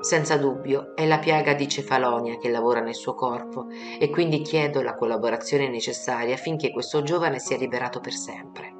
Senza 0.00 0.36
dubbio 0.36 0.96
è 0.96 1.06
la 1.06 1.18
piaga 1.18 1.54
di 1.54 1.68
Cefalonia 1.68 2.36
che 2.38 2.50
lavora 2.50 2.80
nel 2.80 2.96
suo 2.96 3.14
corpo 3.14 3.66
e 3.68 4.10
quindi 4.10 4.42
chiedo 4.42 4.82
la 4.82 4.96
collaborazione 4.96 5.68
necessaria 5.68 6.34
affinché 6.34 6.72
questo 6.72 7.02
giovane 7.02 7.38
sia 7.38 7.56
liberato 7.56 8.00
per 8.00 8.14
sempre. 8.14 8.74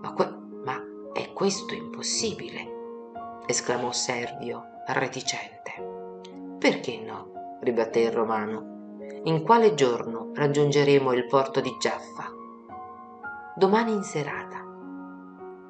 Ma, 0.00 0.12
que- 0.12 0.33
questo 1.34 1.74
impossibile? 1.74 3.42
esclamò 3.46 3.92
Servio, 3.92 4.64
reticente. 4.86 6.56
Perché 6.58 7.00
no? 7.00 7.58
ribatté 7.60 8.00
il 8.00 8.12
romano 8.12 8.72
in 9.24 9.42
quale 9.42 9.74
giorno 9.74 10.30
raggiungeremo 10.34 11.12
il 11.12 11.26
porto 11.26 11.60
di 11.60 11.74
Giaffa? 11.80 12.30
Domani 13.56 13.92
in 13.92 14.02
serata. 14.02 14.62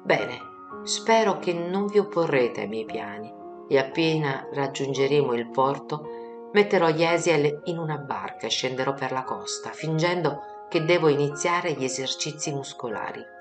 Bene, 0.03 0.37
spero 0.83 1.39
che 1.39 1.53
non 1.53 1.87
vi 1.87 1.97
opporrete 1.97 2.61
ai 2.61 2.67
miei 2.67 2.85
piani 2.85 3.33
e 3.67 3.77
appena 3.77 4.47
raggiungeremo 4.53 5.33
il 5.33 5.49
porto 5.49 6.49
metterò 6.53 6.89
Yesiel 6.89 7.61
in 7.65 7.79
una 7.79 7.97
barca 7.97 8.45
e 8.45 8.49
scenderò 8.49 8.93
per 8.93 9.11
la 9.11 9.23
costa, 9.23 9.71
fingendo 9.71 10.67
che 10.69 10.85
devo 10.85 11.07
iniziare 11.07 11.73
gli 11.73 11.83
esercizi 11.83 12.53
muscolari. 12.53 13.33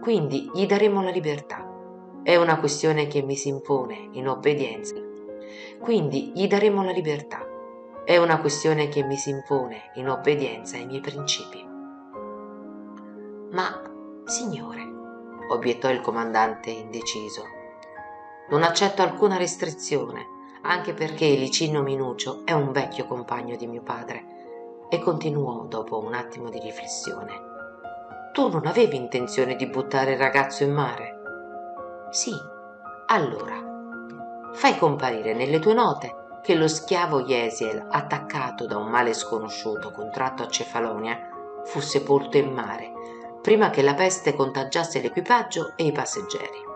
Quindi 0.00 0.50
gli 0.54 0.66
daremo 0.66 1.02
la 1.02 1.10
libertà. 1.10 1.66
È 2.22 2.36
una 2.36 2.58
questione 2.58 3.06
che 3.06 3.22
mi 3.22 3.36
si 3.36 3.48
impone 3.48 4.08
in 4.12 4.28
obbedienza. 4.28 4.94
Quindi 5.78 6.32
gli 6.34 6.46
daremo 6.46 6.82
la 6.84 6.92
libertà. 6.92 7.46
È 8.04 8.16
una 8.16 8.40
questione 8.40 8.88
che 8.88 9.02
mi 9.02 9.16
si 9.16 9.30
impone 9.30 9.90
in 9.94 10.08
obbedienza 10.08 10.76
ai 10.76 10.86
miei 10.86 11.00
principi. 11.00 11.66
Ma, 13.52 13.82
signore, 14.24 14.82
obiettò 15.48 15.90
il 15.90 16.00
comandante 16.00 16.70
indeciso, 16.70 17.44
non 18.50 18.62
accetto 18.62 19.02
alcuna 19.02 19.36
restrizione, 19.36 20.26
anche 20.62 20.92
perché 20.92 21.26
Licino 21.26 21.82
Minucio 21.82 22.42
è 22.44 22.52
un 22.52 22.72
vecchio 22.72 23.06
compagno 23.06 23.56
di 23.56 23.66
mio 23.66 23.82
padre. 23.82 24.86
E 24.88 24.98
continuò 24.98 25.64
dopo 25.66 25.98
un 25.98 26.14
attimo 26.14 26.50
di 26.50 26.58
riflessione. 26.58 27.49
Tu 28.32 28.48
non 28.48 28.64
avevi 28.66 28.94
intenzione 28.94 29.56
di 29.56 29.66
buttare 29.66 30.12
il 30.12 30.18
ragazzo 30.18 30.62
in 30.62 30.72
mare? 30.72 31.18
Sì. 32.10 32.32
Allora, 33.08 33.54
fai 34.52 34.78
comparire 34.78 35.34
nelle 35.34 35.58
tue 35.58 35.74
note 35.74 36.14
che 36.40 36.54
lo 36.54 36.68
schiavo 36.68 37.22
Jesiel, 37.22 37.84
attaccato 37.90 38.66
da 38.66 38.76
un 38.76 38.88
male 38.88 39.14
sconosciuto 39.14 39.90
contratto 39.90 40.44
a 40.44 40.48
Cefalonia, 40.48 41.18
fu 41.64 41.80
sepolto 41.80 42.36
in 42.36 42.52
mare, 42.52 42.92
prima 43.42 43.70
che 43.70 43.82
la 43.82 43.94
peste 43.94 44.34
contagiasse 44.34 45.00
l'equipaggio 45.00 45.72
e 45.74 45.86
i 45.86 45.92
passeggeri. 45.92 46.68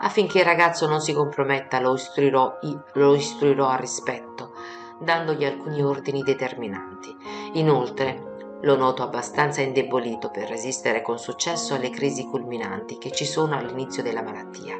Affinché 0.00 0.38
il 0.38 0.46
ragazzo 0.46 0.86
non 0.86 1.02
si 1.02 1.12
comprometta, 1.12 1.80
lo 1.80 1.94
istruirò, 1.94 2.58
lo 2.94 3.14
istruirò 3.14 3.68
al 3.68 3.78
rispetto, 3.78 4.52
dandogli 5.00 5.44
alcuni 5.44 5.82
ordini 5.82 6.22
determinanti. 6.22 7.14
Inoltre, 7.54 8.27
lo 8.62 8.76
noto 8.76 9.04
abbastanza 9.04 9.60
indebolito 9.60 10.30
per 10.30 10.48
resistere 10.48 11.00
con 11.00 11.18
successo 11.18 11.74
alle 11.74 11.90
crisi 11.90 12.24
culminanti 12.26 12.98
che 12.98 13.12
ci 13.12 13.24
sono 13.24 13.56
all'inizio 13.56 14.02
della 14.02 14.22
malattia. 14.22 14.76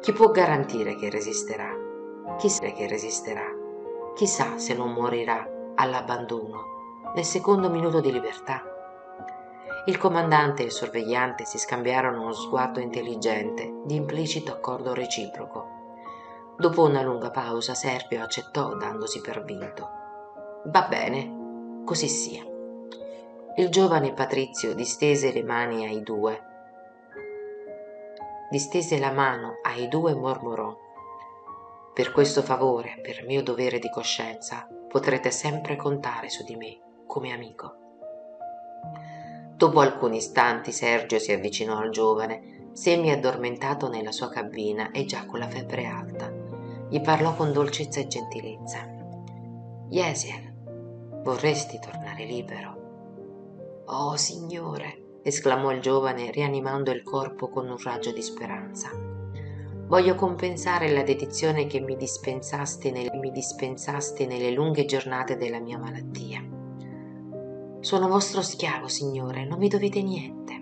Chi 0.00 0.12
può 0.12 0.30
garantire 0.30 0.96
che 0.96 1.08
resisterà? 1.08 1.70
Chissà 2.38 2.66
che 2.72 2.88
resisterà. 2.88 3.46
Chissà 4.14 4.58
se 4.58 4.74
non 4.74 4.92
morirà 4.92 5.48
all'abbandono 5.76 6.76
nel 7.14 7.24
secondo 7.24 7.70
minuto 7.70 8.00
di 8.00 8.10
libertà. 8.10 8.62
Il 9.86 9.96
comandante 9.96 10.62
e 10.62 10.66
il 10.66 10.72
sorvegliante 10.72 11.44
si 11.44 11.56
scambiarono 11.56 12.22
uno 12.22 12.32
sguardo 12.32 12.80
intelligente 12.80 13.80
di 13.84 13.94
implicito 13.94 14.52
accordo 14.52 14.92
reciproco. 14.92 15.76
Dopo 16.56 16.82
una 16.82 17.02
lunga 17.02 17.30
pausa 17.30 17.74
Serpio 17.74 18.22
accettò 18.22 18.74
dandosi 18.74 19.20
per 19.20 19.44
vinto. 19.44 19.88
Va 20.64 20.82
bene, 20.82 21.82
così 21.84 22.08
sia. 22.08 22.57
Il 23.58 23.68
giovane 23.70 24.12
Patrizio 24.12 24.74
distese 24.74 25.32
le 25.32 25.42
mani 25.42 25.84
ai 25.84 26.02
due. 26.02 26.40
Distese 28.50 28.98
la 28.98 29.10
mano 29.10 29.58
ai 29.62 29.88
due 29.88 30.12
e 30.12 30.14
mormorò 30.14 30.86
per 31.98 32.12
questo 32.12 32.42
favore, 32.42 33.00
per 33.02 33.24
mio 33.26 33.42
dovere 33.42 33.80
di 33.80 33.90
coscienza, 33.90 34.68
potrete 34.86 35.32
sempre 35.32 35.74
contare 35.74 36.28
su 36.28 36.44
di 36.44 36.54
me 36.54 36.78
come 37.08 37.32
amico. 37.32 37.74
Dopo 39.56 39.80
alcuni 39.80 40.18
istanti 40.18 40.70
Sergio 40.70 41.18
si 41.18 41.32
avvicinò 41.32 41.78
al 41.78 41.90
giovane, 41.90 42.68
semi 42.70 43.10
addormentato 43.10 43.88
nella 43.88 44.12
sua 44.12 44.28
cabina 44.28 44.92
e 44.92 45.06
già 45.06 45.26
con 45.26 45.40
la 45.40 45.48
febbre 45.48 45.86
alta. 45.86 46.32
Gli 46.88 47.00
parlò 47.00 47.34
con 47.34 47.52
dolcezza 47.52 47.98
e 47.98 48.06
gentilezza. 48.06 48.86
Yesiel, 49.88 50.52
vorresti 51.24 51.80
tornare 51.80 52.24
libero? 52.26 52.77
Oh, 53.90 54.16
signore, 54.16 55.20
esclamò 55.22 55.72
il 55.72 55.80
giovane 55.80 56.30
rianimando 56.30 56.90
il 56.90 57.02
corpo 57.02 57.48
con 57.48 57.70
un 57.70 57.78
raggio 57.82 58.12
di 58.12 58.20
speranza. 58.20 58.90
Voglio 59.86 60.14
compensare 60.14 60.90
la 60.90 61.02
dedizione 61.02 61.66
che 61.66 61.80
mi 61.80 61.96
dispensaste, 61.96 62.90
nel, 62.90 63.08
mi 63.14 63.30
dispensaste 63.30 64.26
nelle 64.26 64.50
lunghe 64.50 64.84
giornate 64.84 65.38
della 65.38 65.58
mia 65.58 65.78
malattia. 65.78 66.44
Sono 67.80 68.08
vostro 68.08 68.42
schiavo, 68.42 68.88
Signore, 68.88 69.46
non 69.46 69.58
mi 69.58 69.68
dovete 69.68 70.02
niente. 70.02 70.60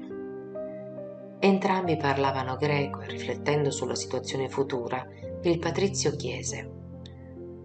Entrambi 1.41 1.97
parlavano 1.97 2.55
greco 2.55 3.01
e 3.01 3.09
riflettendo 3.09 3.73
sulla 3.73 3.97
situazione 3.97 4.49
futura, 4.49 5.05
il 5.43 5.59
patrizio 5.59 6.15
chiese, 6.15 6.71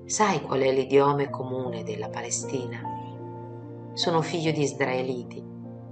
Sai 0.05 0.41
qual 0.41 0.61
è 0.61 0.73
l'idioma 0.73 1.29
comune 1.29 1.83
della 1.83 2.09
Palestina? 2.09 2.81
Sono 3.93 4.21
figlio 4.21 4.51
di 4.51 4.63
israeliti 4.63 5.49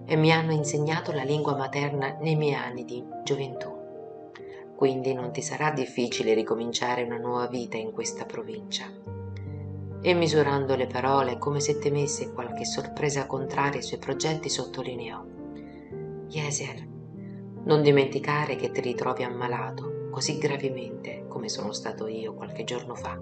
e 0.09 0.15
mi 0.15 0.31
hanno 0.31 0.53
insegnato 0.53 1.11
la 1.11 1.21
lingua 1.21 1.55
materna 1.55 2.17
nei 2.19 2.35
miei 2.35 2.55
anni 2.55 2.83
di 2.83 3.05
gioventù. 3.23 3.77
quindi 4.75 5.13
non 5.13 5.31
ti 5.31 5.41
sarà 5.41 5.71
difficile 5.71 6.33
ricominciare 6.33 7.03
una 7.03 7.17
nuova 7.17 7.47
vita 7.47 7.77
in 7.77 7.91
questa 7.91 8.25
provincia. 8.25 8.85
E 10.01 10.13
misurando 10.13 10.75
le 10.75 10.87
parole 10.87 11.37
come 11.37 11.59
se 11.59 11.77
temesse 11.79 12.31
qualche 12.31 12.65
sorpresa 12.65 13.27
contraria 13.27 13.79
ai 13.79 13.85
suoi 13.85 13.99
progetti, 13.99 14.49
sottolineò. 14.49 15.21
Yesiel, 16.29 16.87
non 17.65 17.83
dimenticare 17.83 18.55
che 18.55 18.71
ti 18.71 18.79
ritrovi 18.79 19.23
ammalato 19.23 20.07
così 20.09 20.37
gravemente 20.37 21.25
come 21.27 21.49
sono 21.49 21.73
stato 21.73 22.07
io 22.07 22.33
qualche 22.33 22.63
giorno 22.63 22.95
fa. 22.95 23.21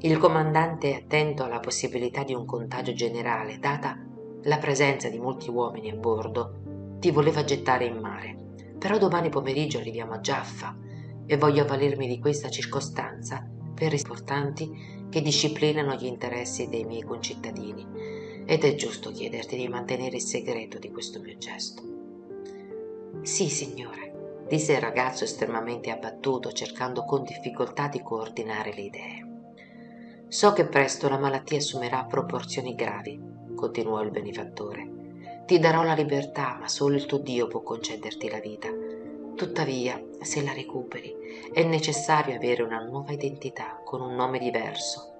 Il 0.00 0.18
comandante, 0.18 0.94
attento 0.94 1.42
alla 1.42 1.60
possibilità 1.60 2.22
di 2.22 2.34
un 2.34 2.44
contagio 2.44 2.92
generale, 2.92 3.58
data 3.58 4.12
la 4.44 4.58
presenza 4.58 5.08
di 5.08 5.18
molti 5.18 5.50
uomini 5.50 5.90
a 5.90 5.96
bordo, 5.96 6.96
ti 6.98 7.10
voleva 7.10 7.44
gettare 7.44 7.84
in 7.84 7.98
mare 7.98 8.34
però 8.84 8.98
domani 8.98 9.30
pomeriggio 9.30 9.78
arriviamo 9.78 10.12
a 10.12 10.20
Giaffa 10.20 10.76
e 11.24 11.38
voglio 11.38 11.62
avvalermi 11.62 12.06
di 12.06 12.18
questa 12.18 12.50
circostanza 12.50 13.42
per 13.74 13.94
importanti 13.94 15.06
che 15.08 15.22
disciplinano 15.22 15.94
gli 15.94 16.04
interessi 16.04 16.68
dei 16.68 16.84
miei 16.84 17.00
concittadini 17.00 18.42
ed 18.44 18.62
è 18.62 18.74
giusto 18.74 19.10
chiederti 19.10 19.56
di 19.56 19.68
mantenere 19.68 20.16
il 20.16 20.22
segreto 20.22 20.78
di 20.78 20.90
questo 20.90 21.18
mio 21.20 21.38
gesto. 21.38 21.82
Sì, 23.22 23.48
signore, 23.48 24.44
disse 24.50 24.74
il 24.74 24.82
ragazzo 24.82 25.24
estremamente 25.24 25.90
abbattuto, 25.90 26.52
cercando 26.52 27.06
con 27.06 27.22
difficoltà 27.22 27.88
di 27.88 28.02
coordinare 28.02 28.74
le 28.74 28.82
idee. 28.82 29.26
So 30.28 30.52
che 30.52 30.66
presto 30.66 31.08
la 31.08 31.16
malattia 31.16 31.56
assumerà 31.56 32.04
proporzioni 32.04 32.74
gravi, 32.74 33.18
continuò 33.64 34.02
il 34.02 34.10
benefattore 34.10 34.94
ti 35.46 35.58
darò 35.58 35.82
la 35.82 35.92
libertà, 35.92 36.56
ma 36.58 36.68
solo 36.68 36.96
il 36.96 37.04
tuo 37.04 37.18
Dio 37.18 37.48
può 37.48 37.60
concederti 37.60 38.30
la 38.30 38.40
vita. 38.40 38.68
Tuttavia, 39.34 40.02
se 40.22 40.42
la 40.42 40.54
recuperi, 40.54 41.14
è 41.52 41.62
necessario 41.64 42.34
avere 42.34 42.62
una 42.62 42.82
nuova 42.82 43.12
identità 43.12 43.78
con 43.84 44.00
un 44.00 44.14
nome 44.14 44.38
diverso. 44.38 45.18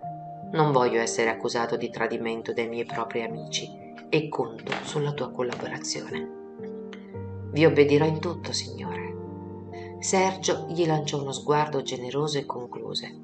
Non 0.53 0.73
voglio 0.73 1.01
essere 1.01 1.29
accusato 1.29 1.77
di 1.77 1.91
tradimento 1.91 2.55
dai 2.55 2.69
miei 2.69 2.87
propri 2.87 3.23
amici 3.23 3.69
e 4.09 4.29
conto 4.29 4.73
sulla 4.85 5.13
tua 5.13 5.31
collaborazione. 5.31 6.29
Vi 7.51 7.67
obbedirò 7.67 8.07
in 8.07 8.19
tutto, 8.19 8.53
Signore. 8.53 9.13
Sergio 10.01 10.67
gli 10.71 10.87
lanciò 10.87 11.21
uno 11.21 11.33
sguardo 11.33 11.83
generoso 11.83 12.39
e 12.39 12.47
concluse. 12.47 13.15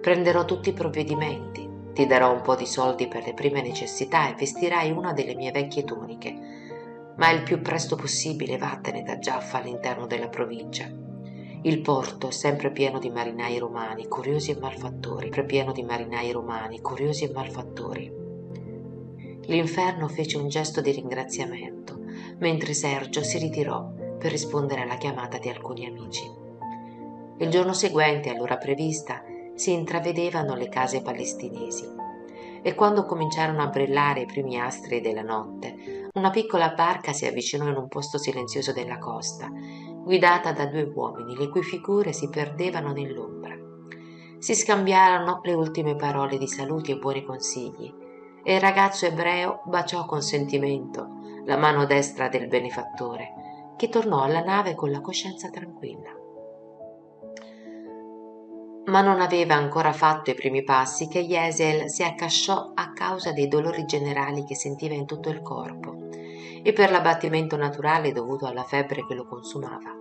Prenderò 0.00 0.44
tutti 0.44 0.68
i 0.68 0.74
provvedimenti, 0.74 1.69
ti 1.92 2.06
darò 2.06 2.32
un 2.32 2.42
po' 2.42 2.54
di 2.54 2.66
soldi 2.66 3.08
per 3.08 3.24
le 3.24 3.34
prime 3.34 3.62
necessità 3.62 4.28
e 4.28 4.34
vestirai 4.34 4.90
una 4.90 5.12
delle 5.12 5.34
mie 5.34 5.50
vecchie 5.50 5.84
tuniche. 5.84 6.38
Ma 7.16 7.30
il 7.30 7.42
più 7.42 7.60
presto 7.60 7.96
possibile 7.96 8.56
vattene 8.56 9.02
da 9.02 9.18
Giaffa 9.18 9.58
all'interno 9.58 10.06
della 10.06 10.28
provincia. 10.28 10.88
Il 11.62 11.80
porto 11.82 12.28
è 12.28 12.30
sempre 12.30 12.70
pieno 12.70 12.98
di 12.98 13.10
marinai 13.10 13.58
romani, 13.58 14.08
curiosi 14.08 14.52
e 14.52 14.58
malfattori, 14.58 15.24
sempre 15.24 15.44
pieno 15.44 15.72
di 15.72 15.82
marinai 15.82 16.32
romani, 16.32 16.80
curiosi 16.80 17.24
e 17.24 17.32
malfattori. 17.32 18.12
L'inferno 19.42 20.08
fece 20.08 20.38
un 20.38 20.48
gesto 20.48 20.80
di 20.80 20.90
ringraziamento, 20.92 21.98
mentre 22.38 22.72
Sergio 22.72 23.22
si 23.22 23.36
ritirò 23.38 23.92
per 24.18 24.30
rispondere 24.30 24.82
alla 24.82 24.96
chiamata 24.96 25.38
di 25.38 25.48
alcuni 25.48 25.86
amici. 25.86 26.24
Il 27.38 27.50
giorno 27.50 27.72
seguente, 27.72 28.30
all'ora 28.30 28.56
prevista, 28.56 29.22
si 29.60 29.74
intravedevano 29.74 30.54
le 30.54 30.70
case 30.70 31.02
palestinesi 31.02 31.86
e 32.62 32.74
quando 32.74 33.04
cominciarono 33.04 33.62
a 33.62 33.66
brillare 33.66 34.22
i 34.22 34.24
primi 34.24 34.58
astri 34.58 35.02
della 35.02 35.20
notte, 35.20 36.08
una 36.14 36.30
piccola 36.30 36.70
barca 36.70 37.12
si 37.12 37.26
avvicinò 37.26 37.68
in 37.68 37.76
un 37.76 37.86
posto 37.86 38.16
silenzioso 38.16 38.72
della 38.72 38.96
costa, 38.96 39.50
guidata 39.50 40.52
da 40.52 40.64
due 40.64 40.90
uomini 40.94 41.36
le 41.36 41.50
cui 41.50 41.62
figure 41.62 42.14
si 42.14 42.30
perdevano 42.30 42.92
nell'ombra. 42.92 43.54
Si 44.38 44.54
scambiarono 44.54 45.40
le 45.42 45.52
ultime 45.52 45.94
parole 45.94 46.38
di 46.38 46.48
saluti 46.48 46.92
e 46.92 46.96
buoni 46.96 47.22
consigli 47.22 47.94
e 48.42 48.54
il 48.54 48.60
ragazzo 48.60 49.04
ebreo 49.04 49.60
baciò 49.66 50.06
con 50.06 50.22
sentimento 50.22 51.18
la 51.44 51.58
mano 51.58 51.84
destra 51.84 52.28
del 52.28 52.48
benefattore, 52.48 53.74
che 53.76 53.90
tornò 53.90 54.22
alla 54.22 54.42
nave 54.42 54.74
con 54.74 54.90
la 54.90 55.02
coscienza 55.02 55.50
tranquilla 55.50 56.19
ma 58.86 59.00
non 59.02 59.20
aveva 59.20 59.54
ancora 59.54 59.92
fatto 59.92 60.30
i 60.30 60.34
primi 60.34 60.64
passi 60.64 61.06
che 61.06 61.18
Yesel 61.18 61.90
si 61.90 62.02
accasciò 62.02 62.72
a 62.74 62.92
causa 62.92 63.32
dei 63.32 63.46
dolori 63.46 63.84
generali 63.84 64.44
che 64.44 64.54
sentiva 64.54 64.94
in 64.94 65.06
tutto 65.06 65.28
il 65.28 65.42
corpo 65.42 66.08
e 66.62 66.72
per 66.72 66.90
l'abbattimento 66.90 67.56
naturale 67.56 68.12
dovuto 68.12 68.46
alla 68.46 68.64
febbre 68.64 69.06
che 69.06 69.14
lo 69.14 69.26
consumava. 69.26 69.96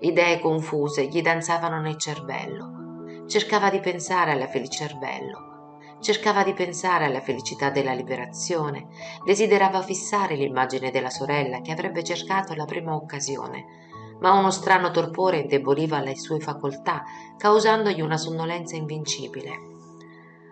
Idee 0.00 0.40
confuse 0.40 1.06
gli 1.06 1.22
danzavano 1.22 1.80
nel 1.80 1.96
cervello. 1.96 3.24
Cercava 3.26 3.70
di 3.70 3.80
pensare 3.80 4.32
alla 4.32 4.46
felice 4.46 4.86
cervello. 4.86 5.54
Cercava 6.00 6.44
di 6.44 6.52
pensare 6.52 7.06
alla 7.06 7.20
felicità 7.20 7.70
della 7.70 7.94
liberazione. 7.94 8.88
Desiderava 9.24 9.80
fissare 9.80 10.36
l'immagine 10.36 10.90
della 10.90 11.10
sorella 11.10 11.60
che 11.62 11.72
avrebbe 11.72 12.04
cercato 12.04 12.54
la 12.54 12.66
prima 12.66 12.94
occasione 12.94 13.85
ma 14.20 14.32
uno 14.32 14.50
strano 14.50 14.90
torpore 14.90 15.40
indeboliva 15.40 16.00
le 16.00 16.16
sue 16.16 16.40
facoltà, 16.40 17.04
causandogli 17.36 18.00
una 18.00 18.16
sonnolenza 18.16 18.76
invincibile. 18.76 19.74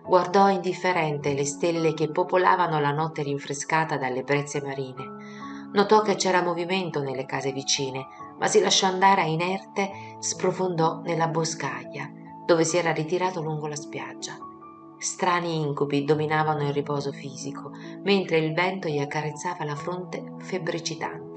Guardò 0.07 0.51
indifferente 0.51 1.33
le 1.33 1.47
stelle 1.47 1.95
che 1.95 2.11
popolavano 2.11 2.79
la 2.79 2.91
notte 2.91 3.23
rinfrescata 3.23 3.97
dalle 3.97 4.23
brezze 4.23 4.61
marine. 4.61 5.73
Notò 5.73 6.03
che 6.03 6.15
c'era 6.15 6.43
movimento 6.43 7.01
nelle 7.01 7.25
case 7.25 7.53
vicine, 7.53 8.07
ma 8.39 8.47
si 8.47 8.61
lasciò 8.61 8.87
andare 8.87 9.23
a 9.23 9.27
inerte, 9.27 9.91
sprofondò 10.19 11.01
nella 11.01 11.29
boscaglia, 11.29 12.09
dove 12.45 12.65
si 12.65 12.77
era 12.77 12.93
ritirato 12.93 13.41
lungo 13.41 13.67
la 13.67 13.77
spiaggia. 13.77 14.37
Strani 14.99 15.61
incubi 15.61 16.05
dominavano 16.05 16.63
il 16.67 16.73
riposo 16.73 17.11
fisico, 17.11 17.71
mentre 18.03 18.39
il 18.39 18.53
vento 18.53 18.89
gli 18.89 18.99
accarezzava 18.99 19.65
la 19.65 19.75
fronte 19.75 20.35
febbricitante. 20.39 21.34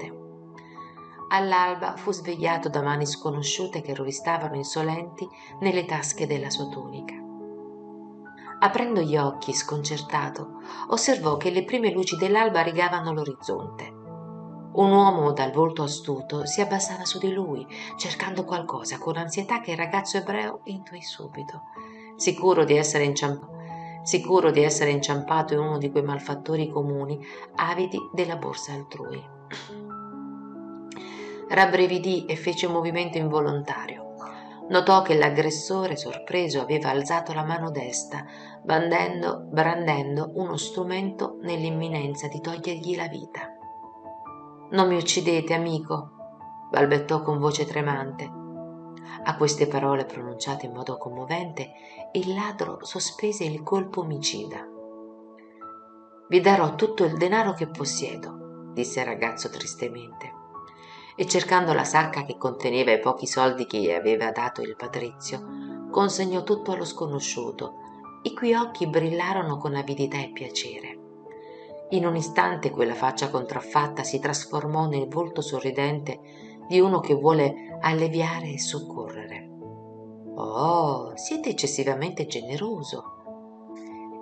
All'alba 1.30 1.94
fu 1.96 2.10
svegliato 2.10 2.70
da 2.70 2.80
mani 2.80 3.04
sconosciute 3.04 3.82
che 3.82 3.94
ristavano 3.94 4.56
insolenti 4.56 5.28
nelle 5.60 5.84
tasche 5.84 6.26
della 6.26 6.48
sua 6.48 6.68
tunica. 6.68 7.14
Aprendo 8.60 9.00
gli 9.02 9.16
occhi, 9.16 9.52
sconcertato, 9.52 10.60
osservò 10.88 11.36
che 11.36 11.50
le 11.50 11.64
prime 11.64 11.92
luci 11.92 12.16
dell'alba 12.16 12.62
rigavano 12.62 13.12
l'orizzonte. 13.12 13.84
Un 14.72 14.90
uomo 14.90 15.32
dal 15.32 15.52
volto 15.52 15.82
astuto 15.82 16.46
si 16.46 16.60
abbassava 16.60 17.04
su 17.04 17.18
di 17.18 17.30
lui, 17.30 17.66
cercando 17.96 18.44
qualcosa 18.44 18.98
con 18.98 19.16
ansietà 19.16 19.60
che 19.60 19.72
il 19.72 19.76
ragazzo 19.76 20.16
ebreo 20.16 20.60
intuì 20.64 21.02
subito, 21.02 21.62
sicuro 22.16 22.64
di 22.64 22.76
essere 22.76 23.04
inciampato 23.04 23.56
sicuro 24.02 24.50
di 24.50 24.62
essere 24.62 24.90
inciampato 24.90 25.52
in 25.52 25.60
uno 25.60 25.76
di 25.76 25.90
quei 25.90 26.02
malfattori 26.02 26.70
comuni 26.70 27.22
avidi 27.56 27.98
della 28.10 28.36
borsa 28.36 28.72
altrui 28.72 29.22
rabbrividì 31.48 32.26
e 32.26 32.36
fece 32.36 32.66
un 32.66 32.72
movimento 32.72 33.18
involontario. 33.18 34.06
Notò 34.68 35.00
che 35.00 35.16
l'aggressore, 35.16 35.96
sorpreso, 35.96 36.60
aveva 36.60 36.90
alzato 36.90 37.32
la 37.32 37.42
mano 37.42 37.70
destra, 37.70 38.22
bandendo, 38.62 39.46
brandendo 39.50 40.30
uno 40.34 40.56
strumento 40.58 41.38
nell'imminenza 41.40 42.28
di 42.28 42.40
togliergli 42.40 42.94
la 42.94 43.08
vita. 43.08 43.56
Non 44.70 44.88
mi 44.88 44.96
uccidete, 44.96 45.54
amico, 45.54 46.10
balbettò 46.70 47.22
con 47.22 47.38
voce 47.38 47.64
tremante. 47.64 48.30
A 49.24 49.36
queste 49.36 49.66
parole 49.66 50.04
pronunciate 50.04 50.66
in 50.66 50.74
modo 50.74 50.98
commovente, 50.98 51.70
il 52.12 52.34
ladro 52.34 52.84
sospese 52.84 53.44
il 53.44 53.62
colpo 53.62 54.02
omicida. 54.02 54.66
Vi 56.28 56.40
darò 56.40 56.74
tutto 56.74 57.04
il 57.04 57.16
denaro 57.16 57.54
che 57.54 57.68
possiedo, 57.68 58.70
disse 58.74 59.00
il 59.00 59.06
ragazzo 59.06 59.48
tristemente 59.48 60.37
e 61.20 61.26
cercando 61.26 61.72
la 61.72 61.82
sacca 61.82 62.22
che 62.22 62.36
conteneva 62.36 62.92
i 62.92 63.00
pochi 63.00 63.26
soldi 63.26 63.66
che 63.66 63.78
gli 63.78 63.90
aveva 63.90 64.30
dato 64.30 64.62
il 64.62 64.76
patrizio, 64.76 65.88
consegnò 65.90 66.44
tutto 66.44 66.70
allo 66.70 66.84
sconosciuto, 66.84 67.74
i 68.22 68.32
cui 68.32 68.54
occhi 68.54 68.86
brillarono 68.86 69.56
con 69.56 69.74
avidità 69.74 70.18
e 70.20 70.30
piacere. 70.32 70.98
In 71.90 72.06
un 72.06 72.14
istante 72.14 72.70
quella 72.70 72.94
faccia 72.94 73.30
contraffatta 73.30 74.04
si 74.04 74.20
trasformò 74.20 74.86
nel 74.86 75.08
volto 75.08 75.40
sorridente 75.40 76.20
di 76.68 76.78
uno 76.78 77.00
che 77.00 77.14
vuole 77.14 77.76
alleviare 77.80 78.52
e 78.52 78.60
soccorrere. 78.60 79.48
Oh, 80.36 81.16
siete 81.16 81.48
eccessivamente 81.48 82.26
generoso. 82.26 83.16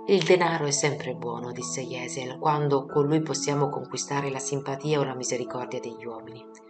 Il 0.07 0.23
denaro 0.23 0.65
è 0.65 0.71
sempre 0.71 1.13
buono, 1.15 1.53
disse 1.53 1.83
Yesel, 1.83 2.39
quando 2.39 2.87
con 2.87 3.05
lui 3.05 3.21
possiamo 3.21 3.69
conquistare 3.69 4.31
la 4.31 4.39
simpatia 4.39 4.99
o 4.99 5.05
la 5.05 5.15
misericordia 5.15 5.79
degli 5.79 6.07
uomini. 6.07 6.65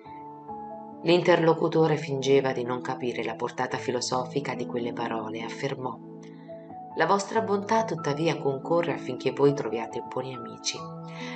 L'interlocutore 1.07 1.97
fingeva 1.97 2.51
di 2.51 2.65
non 2.65 2.81
capire 2.81 3.23
la 3.23 3.37
portata 3.37 3.77
filosofica 3.77 4.57
di 4.57 4.67
quelle 4.67 4.93
parole 4.93 5.45
affermò 5.45 5.97
La 6.97 7.07
vostra 7.07 7.43
bontà 7.43 7.85
tuttavia 7.85 8.37
concorre 8.39 8.93
affinché 8.95 9.31
voi 9.31 9.55
troviate 9.55 10.03
buoni 10.03 10.35
amici. 10.35 10.77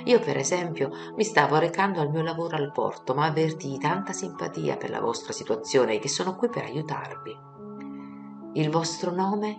Io, 0.05 0.19
per 0.19 0.35
esempio, 0.35 0.89
mi 1.15 1.23
stavo 1.23 1.57
recando 1.57 2.01
al 2.01 2.09
mio 2.09 2.21
lavoro 2.21 2.57
al 2.57 2.73
porto, 2.73 3.13
ma 3.13 3.27
avvertii 3.27 3.77
tanta 3.77 4.11
simpatia 4.11 4.75
per 4.75 4.89
la 4.89 4.99
vostra 4.99 5.31
situazione 5.31 5.99
che 5.99 6.09
sono 6.09 6.35
qui 6.35 6.49
per 6.49 6.65
aiutarvi. 6.65 7.37
Il 8.55 8.69
vostro 8.69 9.11
nome? 9.11 9.55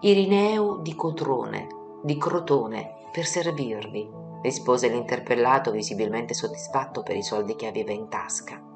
Irineu 0.00 0.82
di 0.82 0.96
Cotrone, 0.96 1.68
di 2.02 2.18
Crotone, 2.18 2.94
per 3.12 3.26
servirvi, 3.26 4.10
rispose 4.42 4.88
l'interpellato 4.88 5.70
visibilmente 5.70 6.34
soddisfatto 6.34 7.04
per 7.04 7.14
i 7.14 7.22
soldi 7.22 7.54
che 7.54 7.68
aveva 7.68 7.92
in 7.92 8.08
tasca. 8.08 8.67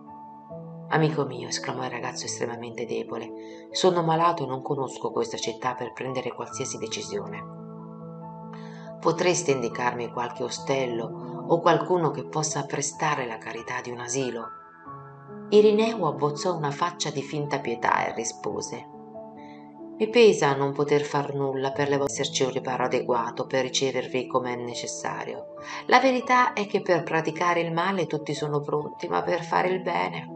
Amico 0.93 1.25
mio, 1.25 1.49
esclamò 1.49 1.85
il 1.85 1.91
ragazzo 1.91 2.27
estremamente 2.27 2.85
debole, 2.85 3.69
sono 3.71 4.03
malato 4.03 4.45
e 4.45 4.47
non 4.47 4.61
conosco 4.61 5.11
questa 5.11 5.39
città 5.39 5.75
per 5.75 5.95
prendere 5.95 6.35
qualsiasi 6.35 6.77
decisione. 6.77 7.43
Potreste 9.01 9.53
indicarmi 9.53 10.13
qualche 10.13 10.43
ostello 10.43 11.45
o 11.49 11.61
qualcuno 11.61 12.11
che 12.11 12.25
possa 12.25 12.67
prestare 12.67 13.27
la 13.27 13.39
carità 13.39 13.81
di 13.81 13.91
un 13.91 14.01
asilo? 14.01 14.49
Irineo 15.49 16.07
abbozzò 16.07 16.55
una 16.55 16.71
faccia 16.71 17.11
di 17.11 17.23
finta 17.23 17.59
pietà 17.59 18.07
e 18.07 18.15
rispose 18.15 18.93
mi 20.03 20.09
pesa 20.09 20.57
non 20.57 20.73
poter 20.73 21.03
far 21.03 21.33
nulla 21.33 21.71
per 21.71 21.89
le 21.89 22.03
esserci 22.03 22.43
un 22.43 22.51
riparo 22.51 22.87
adeguato 22.87 23.47
per 23.47 23.63
ricevervi 23.63 24.27
come 24.27 24.55
è 24.55 24.57
necessario. 24.57 25.55
La 25.87 26.01
verità 26.01 26.55
è 26.55 26.67
che 26.67 26.81
per 26.81 27.05
praticare 27.05 27.61
il 27.61 27.73
male 27.73 28.09
tutti 28.09 28.35
sono 28.35 28.61
pronti, 28.61 29.07
ma 29.07 29.23
per 29.23 29.45
fare 29.45 29.69
il 29.69 29.81
bene. 29.81 30.32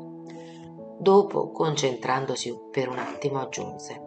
Dopo, 0.99 1.51
concentrandosi 1.51 2.59
per 2.71 2.89
un 2.89 2.99
attimo, 2.99 3.41
aggiunse. 3.41 4.01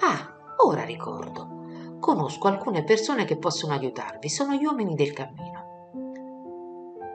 Ah, 0.00 0.34
ora 0.64 0.84
ricordo. 0.84 1.62
Conosco 2.00 2.48
alcune 2.48 2.84
persone 2.84 3.24
che 3.24 3.36
possono 3.36 3.72
aiutarvi, 3.72 4.28
sono 4.28 4.54
gli 4.54 4.64
uomini 4.64 4.94
del 4.94 5.12
cammino. 5.12 5.64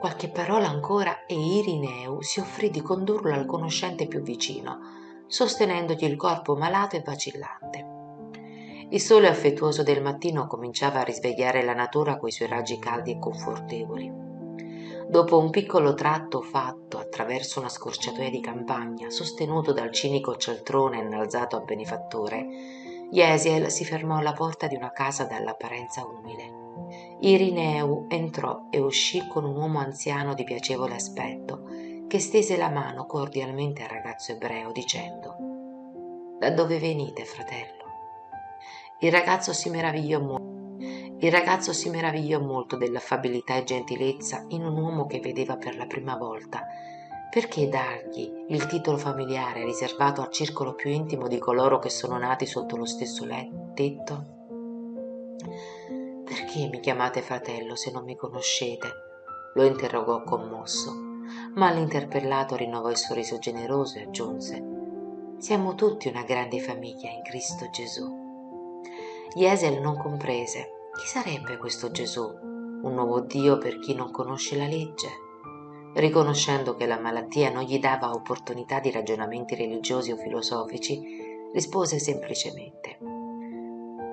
Qualche 0.00 0.30
parola 0.30 0.68
ancora 0.68 1.26
e 1.26 1.34
Irineu 1.34 2.22
si 2.22 2.40
offrì 2.40 2.70
di 2.70 2.80
condurlo 2.80 3.34
al 3.34 3.44
conoscente 3.44 4.06
più 4.06 4.22
vicino, 4.22 4.78
sostenendogli 5.26 6.04
il 6.04 6.16
corpo 6.16 6.56
malato 6.56 6.96
e 6.96 7.02
vacillante. 7.04 7.98
Il 8.88 9.00
sole 9.00 9.28
affettuoso 9.28 9.82
del 9.84 10.02
mattino 10.02 10.46
cominciava 10.46 11.00
a 11.00 11.04
risvegliare 11.04 11.62
la 11.62 11.74
natura 11.74 12.16
coi 12.16 12.32
suoi 12.32 12.48
raggi 12.48 12.78
caldi 12.78 13.12
e 13.12 13.18
confortevoli. 13.18 14.19
Dopo 15.10 15.38
un 15.38 15.50
piccolo 15.50 15.94
tratto 15.94 16.40
fatto 16.40 16.96
attraverso 16.96 17.58
una 17.58 17.68
scorciatoia 17.68 18.30
di 18.30 18.40
campagna, 18.40 19.10
sostenuto 19.10 19.72
dal 19.72 19.90
cinico 19.90 20.36
cialtrone 20.36 20.98
innalzato 20.98 21.56
a 21.56 21.62
benefattore, 21.62 22.46
Jesiel 23.10 23.72
si 23.72 23.84
fermò 23.84 24.18
alla 24.18 24.34
porta 24.34 24.68
di 24.68 24.76
una 24.76 24.92
casa 24.92 25.24
dall'apparenza 25.24 26.06
umile. 26.06 27.16
Irineu 27.22 28.06
entrò 28.08 28.68
e 28.70 28.78
uscì 28.78 29.26
con 29.26 29.44
un 29.44 29.56
uomo 29.56 29.80
anziano 29.80 30.32
di 30.34 30.44
piacevole 30.44 30.94
aspetto, 30.94 31.64
che 32.06 32.20
stese 32.20 32.56
la 32.56 32.68
mano 32.68 33.04
cordialmente 33.06 33.82
al 33.82 33.88
ragazzo 33.88 34.30
ebreo 34.30 34.70
dicendo 34.70 36.36
Da 36.38 36.52
dove 36.52 36.78
venite, 36.78 37.24
fratello? 37.24 37.84
Il 39.00 39.10
ragazzo 39.10 39.52
si 39.52 39.70
meravigliò 39.70 40.20
molto. 40.20 40.49
Il 41.22 41.30
ragazzo 41.30 41.72
si 41.72 41.90
meravigliò 41.90 42.40
molto 42.40 42.76
dell'affabilità 42.76 43.56
e 43.56 43.64
gentilezza 43.64 44.46
in 44.48 44.64
un 44.64 44.76
uomo 44.76 45.06
che 45.06 45.20
vedeva 45.20 45.56
per 45.56 45.76
la 45.76 45.86
prima 45.86 46.16
volta. 46.16 46.66
Perché 47.30 47.68
dargli 47.68 48.46
il 48.48 48.66
titolo 48.66 48.96
familiare 48.96 49.64
riservato 49.64 50.22
al 50.22 50.30
circolo 50.30 50.74
più 50.74 50.90
intimo 50.90 51.28
di 51.28 51.38
coloro 51.38 51.78
che 51.78 51.90
sono 51.90 52.18
nati 52.18 52.46
sotto 52.46 52.76
lo 52.76 52.86
stesso 52.86 53.26
tetto? 53.74 54.24
Perché 56.24 56.68
mi 56.68 56.80
chiamate 56.80 57.20
fratello 57.22 57.76
se 57.76 57.90
non 57.90 58.04
mi 58.04 58.16
conoscete? 58.16 59.08
lo 59.54 59.64
interrogò 59.64 60.22
commosso 60.22 61.08
ma 61.54 61.70
l'interpellato 61.72 62.56
rinnovò 62.56 62.90
il 62.90 62.96
sorriso 62.96 63.38
generoso 63.38 63.98
e 63.98 64.02
aggiunse 64.02 64.64
siamo 65.38 65.74
tutti 65.74 66.08
una 66.08 66.22
grande 66.22 66.60
famiglia 66.60 67.08
in 67.08 67.22
Cristo 67.22 67.70
Gesù. 67.70 68.06
Jesel 69.34 69.80
non 69.80 69.96
comprese 69.96 70.79
chi 71.00 71.06
sarebbe 71.06 71.56
questo 71.56 71.90
Gesù, 71.90 72.20
un 72.22 72.92
nuovo 72.92 73.20
Dio 73.20 73.56
per 73.56 73.78
chi 73.78 73.94
non 73.94 74.10
conosce 74.10 74.54
la 74.54 74.66
legge. 74.66 75.08
Riconoscendo 75.94 76.74
che 76.74 76.84
la 76.84 77.00
malattia 77.00 77.50
non 77.50 77.62
gli 77.62 77.78
dava 77.78 78.12
opportunità 78.12 78.80
di 78.80 78.90
ragionamenti 78.90 79.54
religiosi 79.54 80.12
o 80.12 80.16
filosofici, 80.16 81.00
rispose 81.54 81.98
semplicemente 81.98 82.98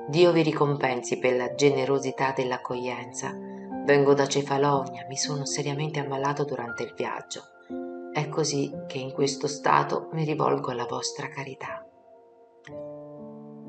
Dio 0.07 0.31
vi 0.31 0.41
ricompensi 0.41 1.19
per 1.19 1.35
la 1.35 1.53
generosità 1.53 2.31
dell'accoglienza 2.31 3.37
Vengo 3.83 4.13
da 4.13 4.25
Cefalonia, 4.25 5.05
mi 5.07 5.17
sono 5.17 5.45
seriamente 5.45 5.99
ammalato 5.99 6.45
durante 6.45 6.83
il 6.83 6.93
viaggio. 6.95 7.41
È 8.13 8.27
così 8.29 8.71
che 8.87 8.97
in 8.97 9.11
questo 9.11 9.47
stato 9.47 10.09
mi 10.13 10.23
rivolgo 10.23 10.71
alla 10.71 10.85
vostra 10.85 11.29
carità. 11.29 11.86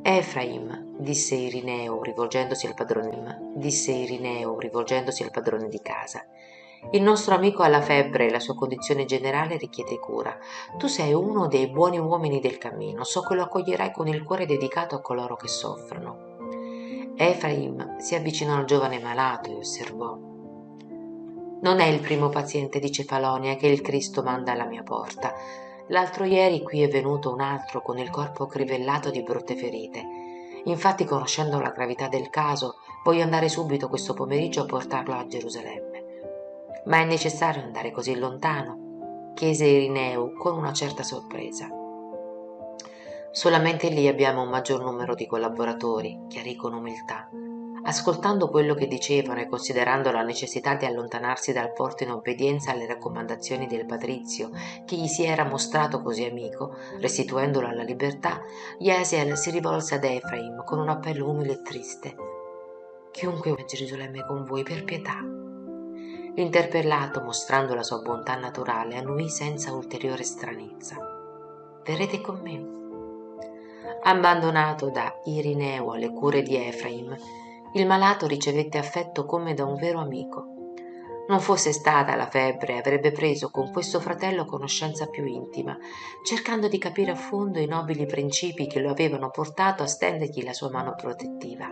Efraim, 0.03 0.97
disse 0.99 1.35
Irineo 1.35 2.03
rivolgendosi 2.03 2.67
al 2.67 2.75
padrone, 2.75 3.53
disse 3.55 3.93
Irineo 3.93 4.59
rivolgendosi 4.59 5.23
al 5.23 5.31
padrone 5.31 5.69
di 5.69 5.81
casa. 5.83 6.25
Il 6.93 7.03
nostro 7.03 7.35
amico 7.35 7.63
ha 7.63 7.69
la 7.69 7.83
febbre 7.83 8.27
e 8.27 8.31
la 8.31 8.41
sua 8.41 8.55
condizione 8.55 9.05
generale 9.05 9.57
richiede 9.57 9.99
cura. 9.99 10.37
Tu 10.79 10.87
sei 10.87 11.13
uno 11.13 11.49
dei 11.49 11.69
buoni 11.69 11.99
uomini 11.99 12.41
del 12.41 12.59
cammino, 12.59 13.03
so 13.05 13.23
che 13.23 13.35
lo 13.35 13.43
accoglierai 13.43 13.93
con 13.93 14.07
il 14.07 14.23
cuore 14.23 14.47
dedicato 14.47 14.95
a 14.95 15.01
coloro 15.01 15.37
che 15.37 15.49
soffrono. 15.49 16.37
Efraim 17.17 17.99
si 17.99 18.15
avvicinò 18.15 18.57
al 18.57 18.65
giovane 18.65 19.01
malato 19.01 19.51
e 19.51 19.57
osservò. 19.57 20.17
Non 21.61 21.81
è 21.81 21.87
il 21.87 21.99
primo 21.99 22.29
paziente 22.29 22.79
di 22.79 22.93
Cefalonia 22.93 23.57
che 23.57 23.67
il 23.67 23.81
Cristo 23.81 24.23
manda 24.23 24.53
alla 24.53 24.67
mia 24.67 24.85
porta. 24.85 25.35
L'altro 25.88 26.24
ieri 26.24 26.62
qui 26.62 26.83
è 26.83 26.88
venuto 26.88 27.33
un 27.33 27.40
altro 27.40 27.83
con 27.83 27.98
il 27.98 28.11
corpo 28.11 28.46
crivellato 28.46 29.11
di 29.11 29.22
brutte 29.22 29.57
ferite. 29.57 30.05
Infatti, 30.64 31.05
conoscendo 31.05 31.61
la 31.61 31.70
gravità 31.70 32.09
del 32.09 32.29
caso, 32.29 32.77
voglio 33.05 33.22
andare 33.22 33.48
subito 33.48 33.88
questo 33.88 34.12
pomeriggio 34.12 34.62
a 34.62 34.66
portarlo 34.66 35.14
a 35.14 35.27
Gerusalemme. 35.27 36.05
Ma 36.87 36.98
è 36.98 37.05
necessario 37.05 37.62
andare 37.62 37.90
così 37.90 38.16
lontano? 38.16 39.33
chiese 39.35 39.66
Irineu 39.66 40.33
con 40.33 40.57
una 40.57 40.72
certa 40.72 41.05
sorpresa. 41.05 41.68
Solamente 43.31 43.88
lì 43.88 44.09
abbiamo 44.09 44.42
un 44.42 44.48
maggior 44.48 44.83
numero 44.83 45.14
di 45.14 45.27
collaboratori, 45.27 46.24
chiarì 46.29 46.57
con 46.57 46.74
umiltà. 46.74 47.29
Ascoltando 47.88 48.51
quello 48.51 48.74
che 48.74 48.87
dicevano 48.87 49.40
e 49.40 49.48
considerando 49.48 50.11
la 50.11 50.20
necessità 50.20 50.74
di 50.74 50.85
allontanarsi 50.85 51.55
dal 51.55 51.72
porto 51.72 52.03
in 52.03 52.11
obbedienza 52.11 52.70
alle 52.70 52.87
raccomandazioni 52.87 53.66
del 53.66 53.87
patrizio 53.87 54.51
che 54.85 54.94
gli 54.94 55.07
si 55.07 55.24
era 55.24 55.44
mostrato 55.44 56.03
così 56.03 56.22
amico, 56.24 56.77
restituendolo 57.01 57.66
alla 57.66 57.83
libertà, 57.83 58.42
Yesiel 58.79 59.38
si 59.38 59.51
rivolse 59.51 59.94
ad 59.94 60.05
Efraim 60.05 60.64
con 60.66 60.81
un 60.81 60.90
appello 60.90 61.31
umile 61.31 61.53
e 61.53 61.62
triste. 61.62 62.14
Chiunque 63.11 63.53
a 63.53 63.64
Gerusalemme 63.64 64.27
con 64.27 64.44
voi 64.44 64.64
per 64.64 64.85
pietà. 64.85 65.20
L'interpellato, 66.35 67.22
mostrando 67.22 67.74
la 67.74 67.83
sua 67.83 68.03
bontà 68.03 68.37
naturale, 68.37 68.98
annuì 68.98 69.31
senza 69.31 69.72
ulteriore 69.72 70.24
stranezza. 70.24 70.98
Verrete 71.83 72.20
con 72.20 72.40
me. 72.42 72.77
Abbandonato 74.03 74.90
da 74.90 75.11
Irineo 75.24 75.92
alle 75.92 76.12
cure 76.12 76.42
di 76.42 76.55
Efraim, 76.55 77.16
il 77.72 77.87
malato 77.87 78.26
ricevette 78.26 78.78
affetto 78.78 79.26
come 79.26 79.54
da 79.54 79.64
un 79.64 79.74
vero 79.74 80.00
amico. 80.00 80.57
Non 81.28 81.40
fosse 81.40 81.72
stata 81.72 82.16
la 82.16 82.26
febbre, 82.26 82.78
avrebbe 82.78 83.12
preso 83.12 83.50
con 83.50 83.70
questo 83.70 84.00
fratello 84.00 84.46
conoscenza 84.46 85.09
più 85.09 85.26
intima, 85.26 85.76
cercando 86.24 86.68
di 86.68 86.78
capire 86.78 87.11
a 87.11 87.16
fondo 87.16 87.59
i 87.59 87.66
nobili 87.66 88.07
principi 88.07 88.66
che 88.66 88.81
lo 88.81 88.90
avevano 88.90 89.28
portato 89.28 89.83
a 89.83 89.87
stendergli 89.87 90.42
la 90.42 90.54
sua 90.54 90.70
mano 90.70 90.94
protettiva. 90.94 91.70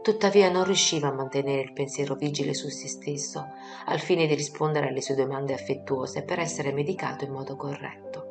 Tuttavia 0.00 0.50
non 0.50 0.64
riusciva 0.64 1.08
a 1.08 1.12
mantenere 1.12 1.62
il 1.62 1.72
pensiero 1.74 2.14
vigile 2.14 2.54
su 2.54 2.68
se 2.68 2.88
stesso, 2.88 3.44
al 3.86 3.98
fine 3.98 4.26
di 4.26 4.34
rispondere 4.34 4.88
alle 4.88 5.02
sue 5.02 5.16
domande 5.16 5.52
affettuose 5.52 6.22
per 6.22 6.38
essere 6.38 6.72
medicato 6.72 7.24
in 7.24 7.32
modo 7.32 7.56
corretto. 7.56 8.24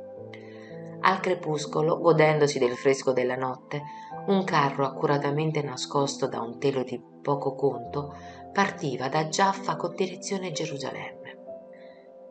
Al 1.01 1.19
crepuscolo, 1.19 1.99
godendosi 1.99 2.57
del 2.57 2.75
fresco 2.75 3.11
della 3.11 3.35
notte, 3.35 3.83
un 4.27 4.43
carro 4.43 4.85
accuratamente 4.85 5.61
nascosto 5.61 6.27
da 6.27 6.41
un 6.41 6.59
telo 6.59 6.83
di 6.83 7.01
poco 7.21 7.55
conto 7.55 8.15
partiva 8.51 9.07
da 9.09 9.27
Giaffa 9.27 9.75
con 9.75 9.93
direzione 9.95 10.51
Gerusalemme. 10.51 11.37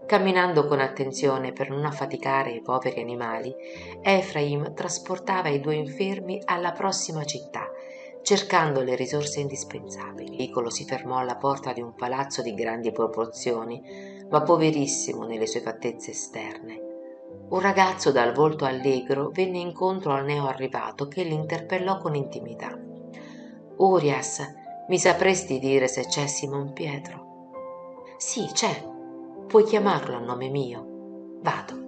Camminando 0.07 0.67
con 0.67 0.81
attenzione 0.81 1.53
per 1.53 1.71
non 1.71 1.85
affaticare 1.87 2.51
i 2.51 2.61
poveri 2.61 3.01
animali, 3.01 3.55
Efraim 4.03 4.75
trasportava 4.75 5.49
i 5.49 5.61
due 5.61 5.77
infermi 5.77 6.43
alla 6.45 6.73
prossima 6.73 7.25
città, 7.25 7.71
cercando 8.23 8.83
le 8.83 8.97
risorse 8.97 9.41
indispensabili. 9.41 10.33
Il 10.33 10.37
veicolo 10.37 10.69
si 10.69 10.85
fermò 10.85 11.19
alla 11.19 11.37
porta 11.37 11.73
di 11.73 11.81
un 11.81 11.95
palazzo 11.95 12.43
di 12.43 12.55
grandi 12.55 12.93
proporzioni, 12.93 14.27
ma 14.29 14.43
poverissimo 14.43 15.25
nelle 15.25 15.47
sue 15.47 15.61
fattezze 15.61 16.11
esterne. 16.11 16.84
Un 17.49 17.61
ragazzo 17.61 18.11
dal 18.11 18.33
volto 18.33 18.65
allegro 18.65 19.31
venne 19.31 19.59
incontro 19.59 20.13
al 20.13 20.25
neo 20.25 20.47
arrivato 20.47 21.09
che 21.09 21.23
l'interpellò 21.23 21.99
con 21.99 22.15
intimità. 22.15 22.77
Urias, 23.77 24.41
mi 24.89 24.99
sapresti 24.99 25.59
dire 25.59 25.87
se 25.87 26.07
c'è 26.07 26.27
Simon 26.27 26.73
Pietro? 26.73 27.51
Sì, 28.17 28.49
c'è. 28.53 28.93
Puoi 29.47 29.65
chiamarlo 29.65 30.17
a 30.17 30.21
nome 30.21 30.49
mio. 30.49 31.39
Vado. 31.43 31.83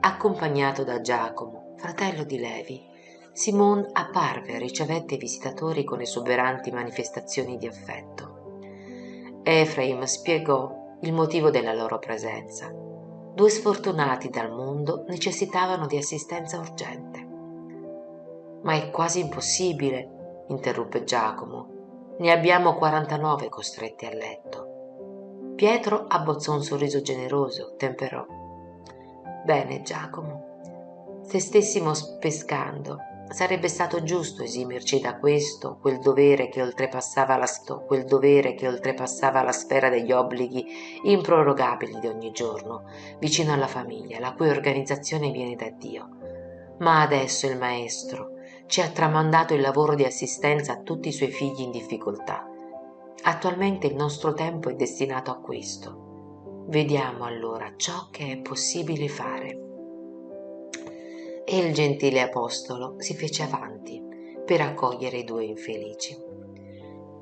Accompagnato 0.00 0.84
da 0.84 1.00
Giacomo, 1.00 1.74
fratello 1.76 2.24
di 2.24 2.38
Levi, 2.38 2.86
Simon 3.32 3.86
apparve 3.92 4.54
e 4.54 4.58
ricevette 4.58 5.14
i 5.14 5.18
visitatori 5.18 5.84
con 5.84 6.00
esuberanti 6.00 6.70
manifestazioni 6.70 7.56
di 7.56 7.66
affetto. 7.66 8.60
Efraim 9.42 10.02
spiegò 10.04 10.96
il 11.02 11.12
motivo 11.12 11.50
della 11.50 11.74
loro 11.74 11.98
presenza. 11.98 12.86
Due 13.38 13.50
sfortunati 13.50 14.30
dal 14.30 14.50
mondo 14.50 15.04
necessitavano 15.06 15.86
di 15.86 15.96
assistenza 15.96 16.58
urgente. 16.58 17.24
Ma 18.62 18.72
è 18.72 18.90
quasi 18.90 19.20
impossibile, 19.20 20.44
interruppe 20.48 21.04
Giacomo. 21.04 22.16
Ne 22.18 22.32
abbiamo 22.32 22.74
49 22.74 23.48
costretti 23.48 24.06
a 24.06 24.12
letto. 24.12 25.52
Pietro 25.54 26.06
abbozzò 26.08 26.52
un 26.54 26.64
sorriso 26.64 27.00
generoso, 27.00 27.76
temperò. 27.76 28.26
Bene, 29.44 29.82
Giacomo, 29.82 31.20
se 31.22 31.38
stessimo 31.38 31.92
pescando 32.18 32.98
Sarebbe 33.30 33.68
stato 33.68 34.02
giusto 34.02 34.42
esimerci 34.42 35.00
da 35.00 35.18
questo, 35.18 35.76
quel 35.80 35.98
dovere 35.98 36.48
che 36.48 36.62
oltrepassava 36.62 37.36
la, 37.36 37.46
quel 37.86 38.04
dovere 38.04 38.54
che 38.54 38.66
oltrepassava 38.66 39.42
la 39.42 39.52
sfera 39.52 39.90
degli 39.90 40.12
obblighi 40.12 40.66
improrogabili 41.02 42.00
di 42.00 42.06
ogni 42.06 42.30
giorno, 42.32 42.84
vicino 43.18 43.52
alla 43.52 43.66
famiglia, 43.66 44.18
la 44.18 44.32
cui 44.32 44.48
organizzazione 44.48 45.30
viene 45.30 45.56
da 45.56 45.68
Dio. 45.68 46.08
Ma 46.78 47.02
adesso 47.02 47.46
il 47.46 47.58
Maestro 47.58 48.30
ci 48.66 48.80
ha 48.80 48.88
tramandato 48.88 49.52
il 49.52 49.60
lavoro 49.60 49.94
di 49.94 50.04
assistenza 50.04 50.72
a 50.72 50.80
tutti 50.80 51.08
i 51.08 51.12
suoi 51.12 51.30
figli 51.30 51.60
in 51.60 51.70
difficoltà. 51.70 52.48
Attualmente 53.24 53.86
il 53.86 53.94
nostro 53.94 54.32
tempo 54.32 54.70
è 54.70 54.74
destinato 54.74 55.30
a 55.30 55.38
questo. 55.38 56.64
Vediamo 56.68 57.24
allora 57.24 57.74
ciò 57.76 58.08
che 58.10 58.32
è 58.32 58.38
possibile 58.38 59.08
fare 59.08 59.66
e 61.50 61.56
il 61.56 61.72
gentile 61.72 62.20
apostolo 62.20 62.96
si 62.98 63.14
fece 63.14 63.42
avanti 63.42 64.04
per 64.44 64.60
accogliere 64.60 65.16
i 65.16 65.24
due 65.24 65.44
infelici. 65.44 66.14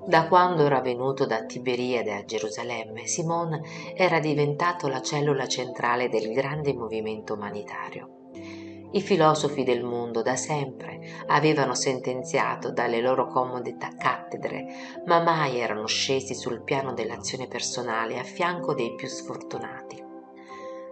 Da 0.05 0.27
quando 0.27 0.65
era 0.65 0.81
venuto 0.81 1.27
da 1.27 1.45
Tiberiade 1.45 2.13
a 2.13 2.25
Gerusalemme, 2.25 3.07
Simone 3.07 3.63
era 3.95 4.19
diventato 4.19 4.89
la 4.89 5.01
cellula 5.01 5.47
centrale 5.47 6.09
del 6.09 6.33
grande 6.33 6.75
movimento 6.75 7.35
umanitario. 7.35 8.31
I 8.91 9.01
filosofi 9.01 9.63
del 9.63 9.85
mondo 9.85 10.23
da 10.23 10.35
sempre 10.35 11.01
avevano 11.27 11.75
sentenziato 11.75 12.73
dalle 12.73 13.01
loro 13.01 13.29
comode 13.29 13.77
cattedre, 13.77 15.03
ma 15.07 15.23
mai 15.23 15.61
erano 15.61 15.87
scesi 15.87 16.35
sul 16.35 16.63
piano 16.63 16.95
dell'azione 16.95 17.47
personale 17.47 18.19
a 18.19 18.25
fianco 18.25 18.75
dei 18.75 18.93
più 18.97 19.07
sfortunati. 19.07 20.03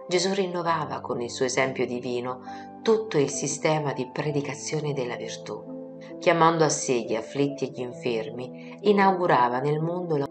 Gesù 0.07 0.33
rinnovava 0.33 1.01
con 1.01 1.19
il 1.19 1.31
suo 1.31 1.45
esempio 1.45 1.85
divino 1.85 2.73
tutto 2.85 3.17
il 3.17 3.31
sistema 3.31 3.93
di 3.93 4.07
predicazione 4.13 4.93
della 4.93 5.15
virtù. 5.15 5.97
Chiamando 6.19 6.63
a 6.63 6.69
sé 6.69 7.01
gli 7.01 7.15
afflitti 7.15 7.65
e 7.65 7.71
gli 7.71 7.79
infermi, 7.79 8.77
inaugurava 8.81 9.59
nel 9.59 9.81
mondo 9.81 10.17
la 10.17 10.27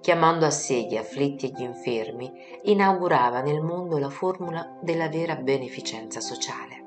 chiamando 0.00 0.46
a 0.46 0.50
sé 0.50 0.82
gli 0.82 0.96
afflitti 0.96 1.46
e 1.46 1.52
gli 1.52 1.62
infermi, 1.62 2.30
inaugurava 2.62 3.40
nel 3.40 3.60
mondo 3.60 3.98
la 3.98 4.08
formula 4.08 4.78
della 4.80 5.08
vera 5.08 5.34
beneficenza 5.34 6.20
sociale. 6.20 6.84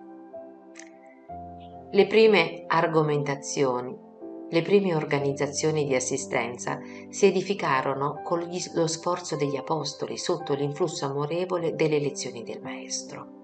Le 1.92 2.08
prime 2.08 2.64
argomentazioni 2.68 4.12
le 4.50 4.62
prime 4.62 4.96
organizzazioni 4.96 5.86
di 5.86 5.96
assistenza 5.96 6.80
si 7.10 7.26
edificarono 7.26 8.22
con 8.24 8.48
lo 8.76 8.88
sforzo 8.88 9.36
degli 9.36 9.58
apostoli 9.58 10.18
sotto 10.18 10.54
l'influsso 10.54 11.06
amorevole 11.06 11.76
delle 11.76 12.00
lezioni 12.00 12.44
del 12.44 12.62
Maestro. 12.62 13.43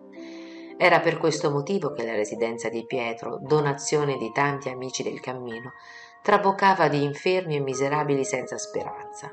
Era 0.82 1.02
per 1.02 1.18
questo 1.18 1.52
motivo 1.52 1.92
che 1.92 2.06
la 2.06 2.16
residenza 2.16 2.70
di 2.70 2.86
Pietro, 2.86 3.38
donazione 3.42 4.16
di 4.16 4.32
tanti 4.32 4.70
amici 4.70 5.04
del 5.04 5.20
cammino, 5.20 5.74
traboccava 6.22 6.88
di 6.88 7.04
infermi 7.04 7.58
e 7.58 7.60
miserabili 7.60 8.24
senza 8.24 8.58
speranza. 8.58 9.30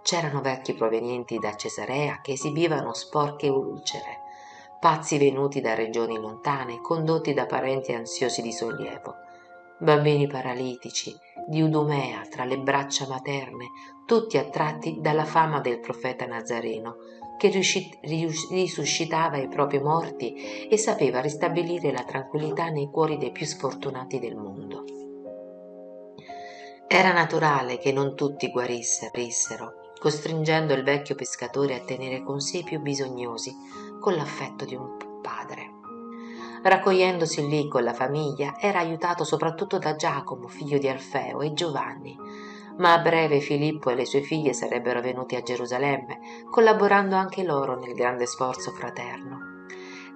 C'erano 0.00 0.40
vecchi 0.40 0.72
provenienti 0.72 1.36
da 1.36 1.54
Cesarea 1.56 2.20
che 2.22 2.32
esibivano 2.32 2.94
sporche 2.94 3.50
ulcere, 3.50 4.20
pazzi 4.80 5.18
venuti 5.18 5.60
da 5.60 5.74
regioni 5.74 6.18
lontane, 6.18 6.80
condotti 6.80 7.34
da 7.34 7.44
parenti 7.44 7.92
ansiosi 7.92 8.40
di 8.40 8.50
sollievo, 8.50 9.16
bambini 9.78 10.26
paralitici, 10.26 11.14
di 11.46 11.60
Udumea 11.60 12.22
tra 12.30 12.44
le 12.44 12.56
braccia 12.56 13.06
materne, 13.06 13.66
tutti 14.06 14.38
attratti 14.38 15.00
dalla 15.02 15.26
fama 15.26 15.60
del 15.60 15.80
profeta 15.80 16.24
Nazareno, 16.24 16.96
che 17.42 17.48
risuscitava 17.48 19.36
i 19.36 19.48
propri 19.48 19.80
morti 19.80 20.68
e 20.68 20.76
sapeva 20.76 21.20
ristabilire 21.20 21.90
la 21.90 22.04
tranquillità 22.04 22.68
nei 22.68 22.88
cuori 22.88 23.18
dei 23.18 23.32
più 23.32 23.44
sfortunati 23.44 24.20
del 24.20 24.36
mondo. 24.36 24.84
Era 26.86 27.12
naturale 27.12 27.78
che 27.78 27.90
non 27.90 28.14
tutti 28.14 28.48
guarissero, 28.48 29.90
costringendo 29.98 30.72
il 30.72 30.84
vecchio 30.84 31.16
pescatore 31.16 31.74
a 31.74 31.80
tenere 31.80 32.22
con 32.22 32.38
sé 32.38 32.58
i 32.58 32.62
più 32.62 32.78
bisognosi, 32.78 33.52
con 33.98 34.14
l'affetto 34.14 34.64
di 34.64 34.76
un 34.76 34.96
padre. 35.20 35.70
Raccogliendosi 36.62 37.48
lì 37.48 37.66
con 37.66 37.82
la 37.82 37.92
famiglia, 37.92 38.54
era 38.60 38.78
aiutato 38.78 39.24
soprattutto 39.24 39.78
da 39.78 39.96
Giacomo, 39.96 40.46
figlio 40.46 40.78
di 40.78 40.86
Alfeo, 40.86 41.40
e 41.40 41.52
Giovanni. 41.54 42.16
Ma 42.78 42.94
a 42.94 42.98
breve 42.98 43.40
Filippo 43.40 43.90
e 43.90 43.94
le 43.94 44.06
sue 44.06 44.22
figlie 44.22 44.52
sarebbero 44.52 45.00
venuti 45.00 45.36
a 45.36 45.42
Gerusalemme, 45.42 46.18
collaborando 46.50 47.16
anche 47.16 47.42
loro 47.42 47.78
nel 47.78 47.94
grande 47.94 48.26
sforzo 48.26 48.70
fraterno. 48.72 49.50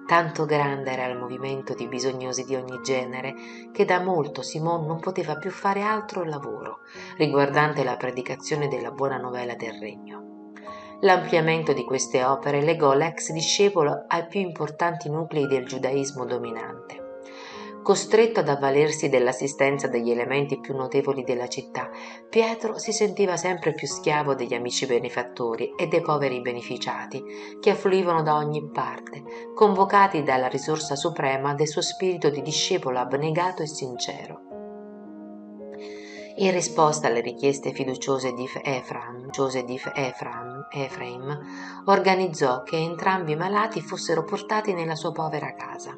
Tanto 0.07 0.45
grande 0.45 0.91
era 0.91 1.05
il 1.07 1.17
movimento 1.17 1.73
di 1.73 1.85
bisognosi 1.85 2.45
di 2.45 2.55
ogni 2.55 2.79
genere 2.81 3.35
che 3.73 3.83
da 3.83 3.99
molto 3.99 4.41
Simon 4.41 4.85
non 4.85 5.01
poteva 5.01 5.35
più 5.35 5.51
fare 5.51 5.81
altro 5.81 6.23
lavoro 6.23 6.79
riguardante 7.17 7.83
la 7.83 7.97
predicazione 7.97 8.69
della 8.69 8.91
buona 8.91 9.17
novella 9.17 9.55
del 9.55 9.73
regno. 9.73 10.51
L'ampliamento 11.01 11.73
di 11.73 11.83
queste 11.83 12.23
opere 12.23 12.61
legò 12.61 12.93
l'ex 12.93 13.31
discepolo 13.31 14.05
ai 14.07 14.25
più 14.27 14.39
importanti 14.39 15.09
nuclei 15.09 15.45
del 15.45 15.67
giudaismo 15.67 16.25
dominante. 16.25 17.06
Costretto 17.87 18.41
ad 18.41 18.49
avvalersi 18.49 19.07
dell'assistenza 19.07 19.87
degli 19.87 20.11
elementi 20.11 20.59
più 20.59 20.75
notevoli 20.75 21.23
della 21.23 21.47
città, 21.47 21.89
Pietro 22.29 22.77
si 22.77 22.91
sentiva 22.91 23.37
sempre 23.37 23.71
più 23.71 23.87
schiavo 23.87 24.35
degli 24.35 24.53
amici 24.53 24.85
benefattori 24.85 25.73
e 25.77 25.87
dei 25.87 26.01
poveri 26.01 26.41
beneficiati 26.41 27.23
che 27.61 27.69
affluivano 27.69 28.23
da 28.23 28.35
ogni 28.35 28.69
parte, 28.71 29.23
convocati 29.55 30.21
dalla 30.21 30.49
risorsa 30.49 30.97
suprema 30.97 31.53
del 31.53 31.69
suo 31.69 31.81
spirito 31.81 32.29
di 32.29 32.41
discepolo 32.41 32.99
abnegato 32.99 33.63
e 33.63 33.67
sincero. 33.67 34.41
In 36.39 36.51
risposta 36.51 37.07
alle 37.07 37.21
richieste 37.21 37.71
fiduciose 37.71 38.33
di 38.33 38.49
Ephraim, 38.63 39.29
di 39.63 39.81
Ephraim, 39.95 40.67
Ephraim 40.73 41.39
organizzò 41.85 42.63
che 42.63 42.75
entrambi 42.75 43.31
i 43.31 43.37
malati 43.37 43.79
fossero 43.79 44.25
portati 44.25 44.73
nella 44.73 44.95
sua 44.95 45.13
povera 45.13 45.53
casa. 45.53 45.97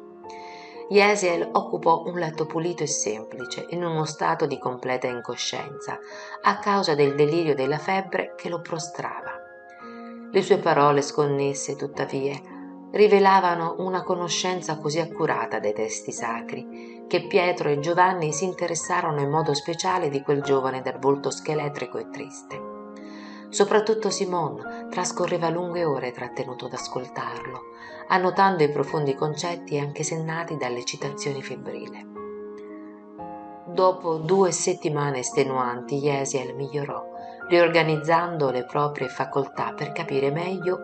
Yesiel 0.90 1.48
occupò 1.52 2.02
un 2.04 2.18
letto 2.18 2.46
pulito 2.46 2.82
e 2.82 2.88
semplice, 2.88 3.64
in 3.70 3.84
uno 3.84 4.04
stato 4.04 4.46
di 4.46 4.58
completa 4.58 5.06
incoscienza, 5.06 6.00
a 6.42 6.58
causa 6.58 6.96
del 6.96 7.14
delirio 7.14 7.54
della 7.54 7.78
febbre 7.78 8.34
che 8.36 8.48
lo 8.48 8.60
prostrava. 8.60 9.30
Le 10.32 10.42
sue 10.42 10.58
parole 10.58 11.00
sconnesse, 11.00 11.76
tuttavia, 11.76 12.36
rivelavano 12.90 13.76
una 13.78 14.02
conoscenza 14.02 14.78
così 14.78 14.98
accurata 14.98 15.60
dei 15.60 15.74
testi 15.74 16.10
sacri 16.10 17.04
che 17.06 17.24
Pietro 17.28 17.68
e 17.68 17.78
Giovanni 17.78 18.32
si 18.32 18.44
interessarono 18.44 19.20
in 19.20 19.30
modo 19.30 19.54
speciale 19.54 20.08
di 20.08 20.22
quel 20.22 20.42
giovane 20.42 20.82
dal 20.82 20.98
volto 20.98 21.30
scheletrico 21.30 21.98
e 21.98 22.10
triste. 22.10 22.60
Soprattutto 23.48 24.10
Simon 24.10 24.88
trascorreva 24.90 25.50
lunghe 25.50 25.84
ore 25.84 26.10
trattenuto 26.10 26.66
ad 26.66 26.72
ascoltarlo, 26.72 27.69
annotando 28.10 28.62
i 28.62 28.70
profondi 28.70 29.14
concetti 29.14 29.78
anche 29.78 30.04
sennati 30.04 30.56
dalle 30.56 30.84
citazioni 30.84 31.42
febbrile. 31.42 32.06
Dopo 33.66 34.18
due 34.18 34.52
settimane 34.52 35.18
estenuanti, 35.18 35.96
Yesiel 35.96 36.54
migliorò, 36.54 37.04
riorganizzando 37.48 38.50
le 38.50 38.64
proprie 38.64 39.08
facoltà 39.08 39.72
per 39.72 39.90
capire 39.92 40.30
meglio 40.30 40.78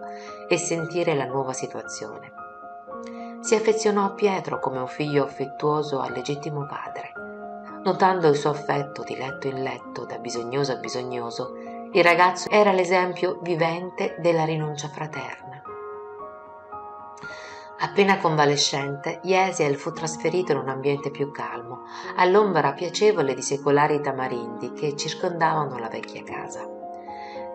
e 0.49 0.57
sentire 0.57 1.15
la 1.15 1.27
nuova 1.27 1.53
situazione 1.53 2.37
si 3.47 3.55
affezionò 3.55 4.05
a 4.05 4.11
Pietro 4.11 4.59
come 4.59 4.81
un 4.81 4.89
figlio 4.89 5.23
affettuoso 5.23 6.01
al 6.01 6.11
legittimo 6.11 6.67
padre. 6.67 7.13
Notando 7.85 8.27
il 8.27 8.35
suo 8.35 8.51
affetto 8.51 9.05
di 9.05 9.17
letto 9.17 9.47
in 9.47 9.63
letto, 9.63 10.05
da 10.05 10.19
bisognoso 10.19 10.73
a 10.73 10.79
bisognoso, 10.79 11.55
il 11.93 12.03
ragazzo 12.03 12.51
era 12.51 12.73
l'esempio 12.73 13.39
vivente 13.43 14.17
della 14.19 14.45
rinuncia 14.45 14.89
fraterna. 14.89 15.46
Appena 17.79 18.17
convalescente, 18.19 19.21
Yesiel 19.25 19.77
fu 19.77 19.93
trasferito 19.93 20.53
in 20.53 20.59
un 20.59 20.69
ambiente 20.69 21.11
più 21.11 21.31
calmo, 21.31 21.83
all'ombra 22.17 22.73
piacevole 22.73 23.35
di 23.35 23.43
secolari 23.43 24.01
tamarindi 24.01 24.73
che 24.73 24.97
circondavano 24.97 25.79
la 25.79 25.89
vecchia 25.89 26.23
casa. 26.23 26.67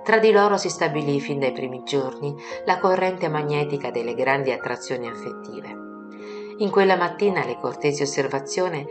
Tra 0.04 0.20
di 0.20 0.32
loro 0.32 0.58
si 0.58 0.70
stabilì 0.70 1.20
fin 1.20 1.40
dai 1.40 1.52
primi 1.52 1.82
giorni 1.84 2.36
la 2.66 2.78
corrente 2.78 3.30
magnetica 3.30 3.90
delle 3.90 4.14
grandi 4.14 4.52
attrazioni 4.52 5.08
affettive. 5.08 5.90
In 6.58 6.70
quella 6.70 6.96
mattina 6.96 7.44
le 7.44 7.58
cortesi 7.60 8.04
osservazioni 8.04 8.86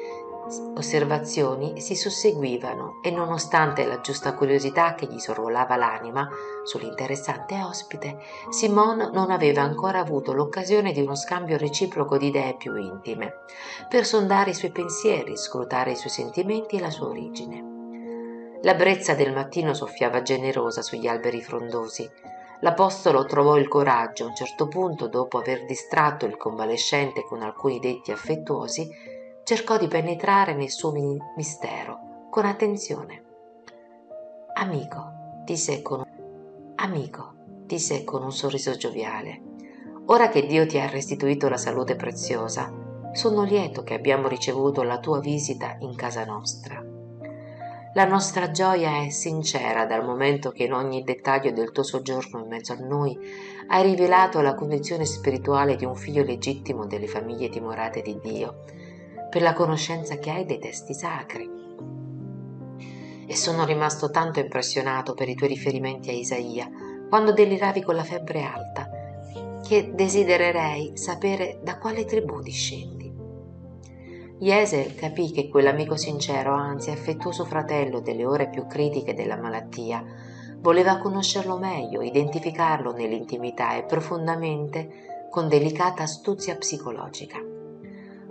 osservazioni 0.76 1.80
si 1.80 1.94
susseguivano 1.94 3.00
e 3.02 3.10
nonostante 3.10 3.86
la 3.86 4.00
giusta 4.00 4.34
curiosità 4.34 4.94
che 4.94 5.06
gli 5.06 5.18
sorvolava 5.18 5.76
l'anima 5.76 6.28
sull'interessante 6.64 7.62
ospite, 7.62 8.18
Simone 8.48 9.10
non 9.12 9.30
aveva 9.30 9.62
ancora 9.62 10.00
avuto 10.00 10.32
l'occasione 10.32 10.92
di 10.92 11.00
uno 11.00 11.14
scambio 11.14 11.56
reciproco 11.56 12.18
di 12.18 12.28
idee 12.28 12.56
più 12.56 12.76
intime, 12.76 13.34
per 13.88 14.04
sondare 14.04 14.50
i 14.50 14.54
suoi 14.54 14.72
pensieri, 14.72 15.36
scrutare 15.36 15.92
i 15.92 15.96
suoi 15.96 16.10
sentimenti 16.10 16.76
e 16.76 16.80
la 16.80 16.90
sua 16.90 17.08
origine. 17.08 17.70
La 18.62 18.74
brezza 18.74 19.14
del 19.14 19.32
mattino 19.32 19.72
soffiava 19.72 20.20
generosa 20.20 20.82
sugli 20.82 21.06
alberi 21.06 21.40
frondosi. 21.40 22.08
L'apostolo 22.60 23.24
trovò 23.24 23.56
il 23.56 23.68
coraggio, 23.68 24.24
a 24.24 24.26
un 24.26 24.34
certo 24.34 24.68
punto, 24.68 25.08
dopo 25.08 25.38
aver 25.38 25.64
distratto 25.64 26.26
il 26.26 26.36
convalescente 26.36 27.24
con 27.24 27.40
alcuni 27.40 27.78
detti 27.78 28.12
affettuosi, 28.12 29.18
cercò 29.50 29.76
di 29.78 29.88
penetrare 29.88 30.54
nel 30.54 30.70
suo 30.70 30.92
mistero 31.34 32.28
con 32.30 32.44
attenzione. 32.44 33.24
Amico, 34.54 35.42
disse 35.44 35.82
con, 35.82 36.04
amico, 36.76 37.32
disse 37.64 38.04
con 38.04 38.22
un 38.22 38.30
sorriso 38.30 38.76
gioviale, 38.76 39.42
ora 40.06 40.28
che 40.28 40.46
Dio 40.46 40.68
ti 40.68 40.78
ha 40.78 40.88
restituito 40.88 41.48
la 41.48 41.56
salute 41.56 41.96
preziosa, 41.96 42.72
sono 43.10 43.42
lieto 43.42 43.82
che 43.82 43.94
abbiamo 43.94 44.28
ricevuto 44.28 44.84
la 44.84 45.00
tua 45.00 45.18
visita 45.18 45.78
in 45.80 45.96
casa 45.96 46.24
nostra. 46.24 46.80
La 47.94 48.04
nostra 48.04 48.52
gioia 48.52 49.02
è 49.02 49.08
sincera 49.08 49.84
dal 49.84 50.04
momento 50.04 50.52
che 50.52 50.62
in 50.62 50.74
ogni 50.74 51.02
dettaglio 51.02 51.50
del 51.50 51.72
tuo 51.72 51.82
soggiorno 51.82 52.38
in 52.38 52.46
mezzo 52.46 52.72
a 52.72 52.76
noi 52.76 53.18
hai 53.66 53.82
rivelato 53.82 54.40
la 54.42 54.54
condizione 54.54 55.04
spirituale 55.04 55.74
di 55.74 55.84
un 55.84 55.96
figlio 55.96 56.22
legittimo 56.22 56.86
delle 56.86 57.08
famiglie 57.08 57.48
timorate 57.48 58.00
di 58.00 58.16
Dio 58.22 58.78
per 59.31 59.43
la 59.43 59.55
conoscenza 59.55 60.19
che 60.19 60.31
hai 60.31 60.45
dei 60.45 60.59
testi 60.59 60.93
sacri. 60.93 61.49
E 63.27 63.37
sono 63.37 63.64
rimasto 63.64 64.11
tanto 64.11 64.40
impressionato 64.40 65.14
per 65.14 65.29
i 65.29 65.37
tuoi 65.37 65.49
riferimenti 65.49 66.11
a 66.11 66.12
Isaia, 66.12 66.69
quando 67.09 67.33
deliravi 67.33 67.83
con 67.83 67.95
la 67.95 68.03
febbre 68.03 68.43
alta, 68.43 68.90
che 69.66 69.93
desidererei 69.95 70.97
sapere 70.97 71.61
da 71.62 71.79
quale 71.79 72.05
tribù 72.05 72.40
discendi. 72.40 73.09
Jesel 74.40 74.95
capì 74.97 75.31
che 75.31 75.49
quell'amico 75.49 75.97
sincero, 75.97 76.53
anzi 76.53 76.90
affettuoso 76.90 77.45
fratello 77.45 78.01
delle 78.01 78.25
ore 78.25 78.49
più 78.49 78.66
critiche 78.66 79.14
della 79.14 79.37
malattia, 79.37 80.05
voleva 80.57 80.99
conoscerlo 80.99 81.57
meglio, 81.57 82.03
identificarlo 82.03 82.93
nell'intimità 82.93 83.77
e 83.77 83.85
profondamente 83.85 85.29
con 85.31 85.47
delicata 85.47 86.03
astuzia 86.03 86.57
psicologica 86.57 87.49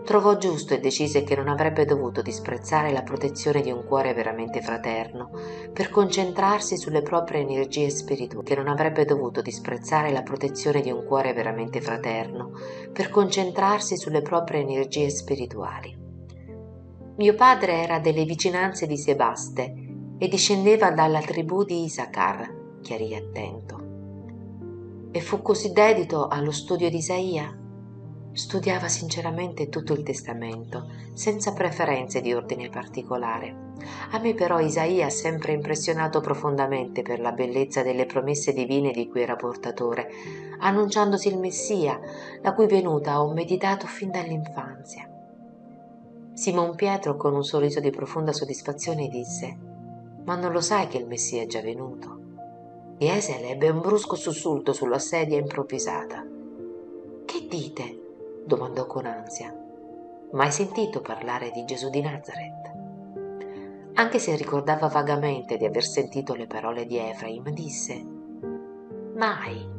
trovò 0.04 0.38
giusto 0.38 0.74
e 0.74 0.80
decise 0.80 1.24
che 1.24 1.36
non 1.36 1.48
avrebbe 1.48 1.86
dovuto 1.86 2.22
disprezzare 2.22 2.92
la 2.92 3.04
protezione 3.04 3.62
di 3.62 3.72
un 3.72 3.84
cuore 3.86 4.14
veramente 4.14 4.62
fraterno 4.62 5.30
per 5.72 5.90
concentrarsi 5.90 6.78
sulle 6.78 7.02
proprie 7.02 7.42
energie 7.42 7.90
spirituali, 7.90 8.46
che 8.46 8.56
non 8.56 8.68
avrebbe 8.68 9.06
dovuto 9.06 9.42
disprezzare 9.42 10.12
la 10.12 10.24
protezione 10.24 10.82
di 10.82 10.92
un 10.92 11.06
cuore 11.06 11.34
veramente 11.34 11.82
fraterno 11.82 12.52
per 12.92 13.10
concentrarsi 13.10 13.98
sulle 13.98 14.22
proprie 14.22 14.62
energie 14.62 15.10
spirituali. 15.10 15.96
Mio 17.18 17.36
padre 17.36 17.82
era 17.82 18.00
delle 18.00 18.24
vicinanze 18.24 18.88
di 18.88 18.98
Sebaste 18.98 19.74
e 20.18 20.28
discendeva 20.28 20.92
dalla 20.92 21.20
tribù 21.20 21.64
di 21.64 21.84
Isachar, 21.84 22.80
chiarì 22.82 23.14
attento. 23.14 23.88
E 25.12 25.20
fu 25.22 25.42
così 25.42 25.72
dedito 25.72 26.28
allo 26.28 26.52
studio 26.52 26.90
di 26.90 26.98
Isaia 26.98 27.59
Studiava 28.39 28.88
sinceramente 28.88 29.67
tutto 29.67 29.91
il 29.91 30.02
testamento, 30.02 30.88
senza 31.13 31.52
preferenze 31.52 32.21
di 32.21 32.34
ordine 32.34 32.69
particolare. 32.69 33.73
A 34.12 34.19
me 34.19 34.34
però 34.34 34.62
Isaia 34.62 35.08
ha 35.08 35.10
sempre 35.10 35.52
impressionato 35.52 36.21
profondamente 36.21 37.02
per 37.02 37.19
la 37.19 37.34
bellezza 37.34 37.84
delle 37.84 38.06
promesse 38.06 38.54
divine 38.54 38.91
di 38.91 39.10
cui 39.10 39.23
era 39.23 39.36
portatore, 39.36 40.10
annunciandosi 40.58 41.28
il 41.28 41.38
Messia, 41.38 41.99
la 42.41 42.54
cui 42.54 42.65
venuta 42.65 43.21
ho 43.21 43.34
meditato 43.34 43.88
fin 43.88 44.10
dall'infanzia. 44.10 45.06
Simon 46.32 46.75
Pietro, 46.75 47.17
con 47.17 47.36
un 47.36 47.43
sorriso 47.43 47.82
di 47.82 47.89
profonda 47.89 48.32
soddisfazione, 48.32 49.10
disse: 49.10 49.58
Ma 50.23 50.38
non 50.38 50.54
lo 50.54 50.62
sai 50.62 50.88
che 50.88 50.97
il 50.97 51.08
Messia 51.08 51.41
è 51.41 51.45
già 51.45 51.60
venuto? 51.60 52.17
Esel 52.99 53.43
ebbe 53.43 53.67
un 53.67 53.82
brusco 53.82 54.15
sussulto 54.15 54.71
sulla 54.71 54.97
sedia 54.97 55.38
improvvisata. 55.38 56.25
Che 57.25 57.45
dite? 57.45 58.08
Domandò 58.50 58.88
con 58.88 59.06
ansia. 59.06 59.56
Mai 60.32 60.52
sentito 60.52 61.02
parlare 61.02 61.52
di 61.52 61.66
Gesù 61.66 61.92
di 61.92 62.02
Nazareth? 62.02 62.72
Anche 63.94 64.18
se 64.18 64.36
ricordava 64.36 64.88
vagamente 64.88 65.56
di 65.56 65.66
aver 65.66 65.84
sentito 65.84 66.34
le 66.34 66.48
parole 66.48 66.88
di 66.88 66.98
Efraim, 66.98 67.48
disse: 67.52 68.04
Mai. 69.16 69.78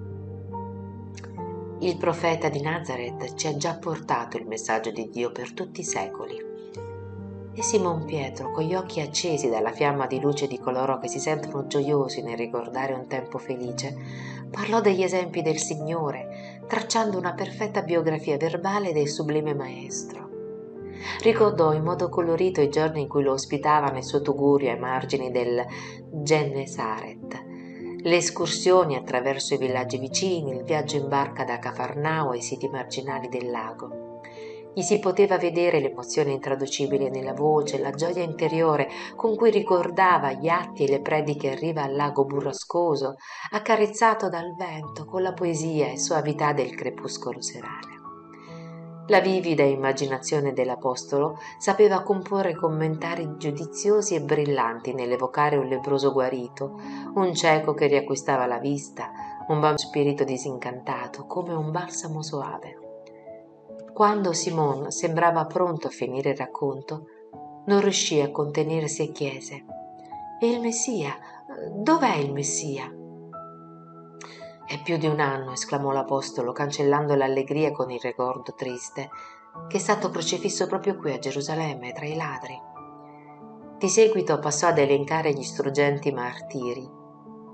Il 1.80 1.96
profeta 1.96 2.48
di 2.48 2.60
Nazareth 2.60 3.34
ci 3.34 3.48
ha 3.48 3.56
già 3.56 3.76
portato 3.76 4.36
il 4.36 4.46
messaggio 4.46 4.92
di 4.92 5.08
Dio 5.10 5.32
per 5.32 5.52
tutti 5.52 5.80
i 5.80 5.84
secoli. 5.84 6.38
E 7.52 7.62
Simon 7.62 8.04
Pietro, 8.04 8.52
con 8.52 8.62
gli 8.62 8.76
occhi 8.76 9.00
accesi 9.00 9.48
dalla 9.48 9.72
fiamma 9.72 10.06
di 10.06 10.20
luce 10.20 10.46
di 10.46 10.60
coloro 10.60 10.98
che 11.00 11.08
si 11.08 11.18
sentono 11.18 11.66
gioiosi 11.66 12.22
nel 12.22 12.36
ricordare 12.36 12.92
un 12.92 13.08
tempo 13.08 13.38
felice, 13.38 13.96
parlò 14.48 14.80
degli 14.80 15.02
esempi 15.02 15.42
del 15.42 15.58
Signore, 15.58 16.39
tracciando 16.70 17.18
una 17.18 17.34
perfetta 17.34 17.82
biografia 17.82 18.36
verbale 18.36 18.92
del 18.92 19.08
sublime 19.08 19.54
maestro. 19.54 20.28
Ricordò 21.20 21.72
in 21.72 21.82
modo 21.82 22.08
colorito 22.08 22.60
i 22.60 22.68
giorni 22.70 23.00
in 23.00 23.08
cui 23.08 23.24
lo 23.24 23.32
ospitava 23.32 23.88
nel 23.88 24.04
suo 24.04 24.22
tugurio 24.22 24.70
ai 24.70 24.78
margini 24.78 25.32
del 25.32 25.66
Gennesaret, 26.12 27.44
le 28.02 28.16
escursioni 28.16 28.94
attraverso 28.94 29.54
i 29.54 29.58
villaggi 29.58 29.98
vicini, 29.98 30.52
il 30.52 30.62
viaggio 30.62 30.96
in 30.96 31.08
barca 31.08 31.42
da 31.42 31.58
Cafarnao 31.58 32.30
ai 32.30 32.40
siti 32.40 32.68
marginali 32.68 33.28
del 33.28 33.50
lago. 33.50 33.99
Gli 34.80 34.84
si 34.84 34.98
poteva 34.98 35.36
vedere 35.36 35.78
l'emozione 35.78 36.32
intraducibile 36.32 37.10
nella 37.10 37.34
voce, 37.34 37.78
la 37.78 37.90
gioia 37.90 38.22
interiore 38.22 38.88
con 39.14 39.36
cui 39.36 39.50
ricordava 39.50 40.32
gli 40.32 40.48
atti 40.48 40.84
e 40.84 40.88
le 40.88 41.02
prediche 41.02 41.48
in 41.48 41.58
riva 41.58 41.82
al 41.82 41.94
lago 41.94 42.24
burrascoso, 42.24 43.16
accarezzato 43.50 44.30
dal 44.30 44.54
vento 44.56 45.04
con 45.04 45.20
la 45.20 45.34
poesia 45.34 45.90
e 45.90 45.98
soavità 45.98 46.54
del 46.54 46.74
crepuscolo 46.74 47.42
serale. 47.42 47.98
La 49.08 49.20
vivida 49.20 49.64
immaginazione 49.64 50.54
dell'Apostolo 50.54 51.36
sapeva 51.58 52.00
comporre 52.00 52.56
commentari 52.56 53.34
giudiziosi 53.36 54.14
e 54.14 54.22
brillanti 54.22 54.94
nell'evocare 54.94 55.58
un 55.58 55.66
lebroso 55.66 56.10
guarito, 56.10 56.80
un 57.16 57.34
cieco 57.34 57.74
che 57.74 57.86
riacquistava 57.86 58.46
la 58.46 58.58
vista, 58.58 59.10
un 59.48 59.60
bambino 59.60 59.76
spirito 59.76 60.24
disincantato, 60.24 61.26
come 61.26 61.52
un 61.52 61.70
balsamo 61.70 62.22
soave. 62.22 62.79
Quando 64.00 64.32
Simone 64.32 64.90
sembrava 64.92 65.44
pronto 65.44 65.88
a 65.88 65.90
finire 65.90 66.30
il 66.30 66.36
racconto, 66.38 67.04
non 67.66 67.82
riuscì 67.82 68.18
a 68.18 68.30
contenersi 68.30 69.02
e 69.02 69.12
chiese: 69.12 69.66
E 70.40 70.48
il 70.48 70.58
Messia? 70.58 71.14
Dov'è 71.70 72.14
il 72.14 72.32
Messia? 72.32 72.90
È 74.64 74.80
più 74.82 74.96
di 74.96 75.06
un 75.06 75.20
anno, 75.20 75.52
esclamò 75.52 75.90
l'Apostolo, 75.90 76.52
cancellando 76.52 77.14
l'allegria 77.14 77.72
con 77.72 77.90
il 77.90 78.00
ricordo 78.00 78.54
triste, 78.56 79.10
che 79.68 79.76
è 79.76 79.80
stato 79.80 80.08
crocifisso 80.08 80.66
proprio 80.66 80.96
qui 80.96 81.12
a 81.12 81.18
Gerusalemme, 81.18 81.92
tra 81.92 82.06
i 82.06 82.16
ladri. 82.16 82.58
Di 83.76 83.88
seguito 83.90 84.38
passò 84.38 84.68
ad 84.68 84.78
elencare 84.78 85.34
gli 85.34 85.42
struggenti 85.42 86.10
martiri, 86.10 86.88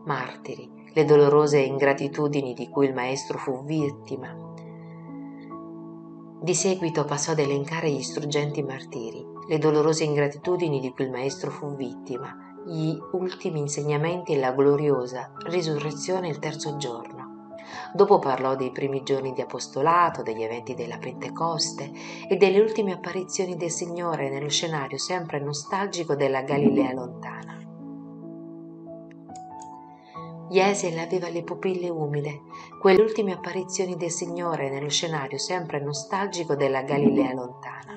martiri, 0.05 0.91
le 0.95 1.05
dolorose 1.05 1.59
ingratitudini 1.59 2.55
di 2.55 2.69
cui 2.69 2.87
il 2.87 2.95
Maestro 2.95 3.37
fu 3.37 3.65
vittima 3.65 4.47
di 6.47 6.55
seguito 6.55 7.05
passò 7.05 7.33
ad 7.33 7.41
elencare 7.41 7.91
gli 7.91 8.03
struggenti 8.03 8.63
martiri, 8.63 9.21
le 9.49 9.59
dolorose 9.59 10.05
ingratitudini 10.05 10.79
di 10.79 10.93
cui 10.93 11.07
il 11.07 11.11
maestro 11.11 11.51
fu 11.51 11.75
vittima, 11.75 12.55
gli 12.65 12.97
ultimi 13.15 13.59
insegnamenti 13.59 14.33
e 14.33 14.39
la 14.39 14.53
gloriosa 14.53 15.33
risurrezione 15.47 16.29
il 16.29 16.39
terzo 16.39 16.77
giorno. 16.77 17.55
Dopo 17.93 18.21
parlò 18.21 18.55
dei 18.55 18.71
primi 18.71 19.03
giorni 19.03 19.33
di 19.33 19.41
apostolato, 19.41 20.23
degli 20.23 20.45
eventi 20.45 20.77
della 20.77 20.99
Pentecoste 20.99 21.91
e 22.29 22.37
delle 22.37 22.61
ultime 22.61 22.93
apparizioni 22.93 23.57
del 23.57 23.73
Signore 23.73 24.31
nello 24.31 24.49
scenario 24.49 24.99
sempre 24.99 25.41
nostalgico 25.41 26.15
della 26.15 26.43
Galilea 26.43 26.93
lontana. 26.93 27.56
Yesiel 30.49 30.99
aveva 30.99 31.29
le 31.29 31.43
pupille 31.43 31.89
umide, 31.89 32.43
quelle 32.81 33.03
ultime 33.03 33.33
apparizioni 33.33 33.97
del 33.97 34.11
Signore 34.11 34.71
nello 34.71 34.89
scenario 34.89 35.39
sempre 35.39 35.81
nostalgico 35.81 36.55
della 36.55 36.83
Galilea 36.83 37.33
lontana. 37.33 37.95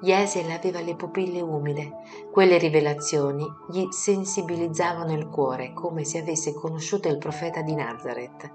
Yesiel 0.00 0.50
aveva 0.52 0.80
le 0.80 0.94
pupille 0.94 1.40
umide, 1.40 1.92
quelle 2.30 2.56
rivelazioni 2.56 3.44
gli 3.68 3.84
sensibilizzavano 3.90 5.12
il 5.12 5.28
cuore 5.28 5.72
come 5.72 6.04
se 6.04 6.18
avesse 6.18 6.54
conosciuto 6.54 7.08
il 7.08 7.18
profeta 7.18 7.62
di 7.62 7.74
Nazareth 7.74 8.52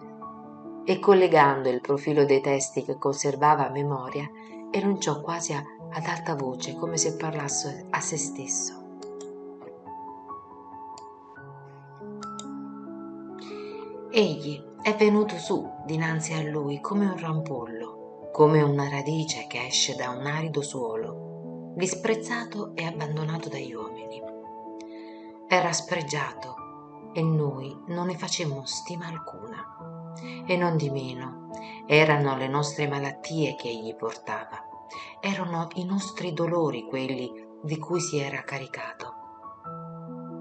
e 0.85 0.99
collegando 0.99 1.67
il 1.67 1.81
profilo 1.81 2.23
dei 2.23 2.39
testi 2.39 2.83
che 2.83 2.97
conservava 2.97 3.67
a 3.67 3.71
memoria, 3.71 4.29
enunciò 4.71 5.19
quasi 5.19 5.53
ad 5.53 6.05
alta 6.05 6.35
voce 6.35 6.75
come 6.75 6.95
se 6.95 7.17
parlasse 7.17 7.87
a 7.89 7.99
se 7.99 8.15
stesso. 8.15 8.82
Egli 14.16 14.64
è 14.84 14.95
venuto 14.95 15.39
su 15.39 15.68
dinanzi 15.88 16.34
a 16.34 16.43
lui 16.43 16.80
come 16.80 17.07
un 17.07 17.18
rampollo, 17.18 18.30
come 18.32 18.61
una 18.61 18.88
radice 18.88 19.47
che 19.47 19.66
esce 19.66 19.95
da 19.95 20.11
un 20.11 20.28
arido 20.28 20.61
suolo, 20.61 21.72
disprezzato 21.76 22.76
e 22.76 22.86
abbandonato 22.86 23.49
dagli 23.49 23.74
uomini. 23.74 24.22
Era 25.47 25.72
spregiato 25.72 27.11
e 27.11 27.24
noi 27.24 27.76
non 27.88 28.05
ne 28.05 28.16
facemmo 28.16 28.64
stima 28.68 29.07
alcuna. 29.07 30.14
E 30.45 30.57
non 30.57 30.78
di 30.78 30.91
meno, 30.91 31.49
erano 31.88 32.38
le 32.38 32.47
nostre 32.47 32.88
malattie 32.88 33.55
che 33.55 33.70
egli 33.70 33.95
portava, 33.95 34.64
erano 35.22 35.70
i 35.74 35.86
nostri 35.86 36.34
dolori 36.34 36.86
quelli 36.86 37.32
di 37.64 37.80
cui 37.80 37.99
si 37.99 38.20
era 38.20 38.43
caricato 38.43 39.22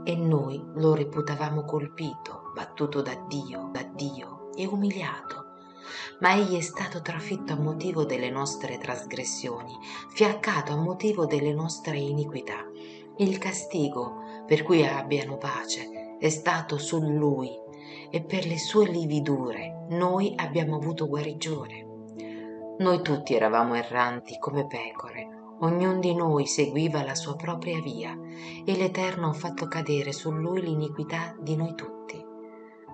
e 0.04 0.16
noi 0.16 0.62
lo 0.74 0.94
reputavamo 0.94 1.64
colpito, 1.64 2.41
battuto 2.52 3.02
da 3.02 3.14
Dio, 3.26 3.68
da 3.72 3.82
Dio 3.82 4.50
e 4.54 4.66
umiliato. 4.66 5.46
Ma 6.20 6.34
egli 6.34 6.56
è 6.56 6.60
stato 6.60 7.02
trafitto 7.02 7.52
a 7.52 7.58
motivo 7.58 8.04
delle 8.04 8.30
nostre 8.30 8.78
trasgressioni, 8.78 9.76
fiaccato 10.10 10.72
a 10.72 10.76
motivo 10.76 11.26
delle 11.26 11.52
nostre 11.52 11.98
iniquità. 11.98 12.64
Il 13.16 13.38
castigo 13.38 14.44
per 14.46 14.62
cui 14.62 14.86
abbiano 14.86 15.36
pace 15.36 16.16
è 16.18 16.28
stato 16.28 16.78
su 16.78 17.00
lui 17.00 17.50
e 18.10 18.22
per 18.22 18.46
le 18.46 18.58
sue 18.58 18.88
lividure 18.88 19.86
noi 19.90 20.32
abbiamo 20.36 20.76
avuto 20.76 21.08
guarigione. 21.08 21.86
Noi 22.78 23.02
tutti 23.02 23.34
eravamo 23.34 23.74
erranti 23.74 24.38
come 24.38 24.66
pecore, 24.66 25.40
Ognuno 25.62 26.00
di 26.00 26.12
noi 26.12 26.46
seguiva 26.46 27.04
la 27.04 27.14
sua 27.14 27.36
propria 27.36 27.80
via 27.80 28.18
e 28.64 28.76
l'Eterno 28.76 29.28
ha 29.28 29.32
fatto 29.32 29.68
cadere 29.68 30.10
su 30.10 30.32
lui 30.32 30.60
l'iniquità 30.60 31.36
di 31.38 31.54
noi 31.54 31.76
tutti. 31.76 32.21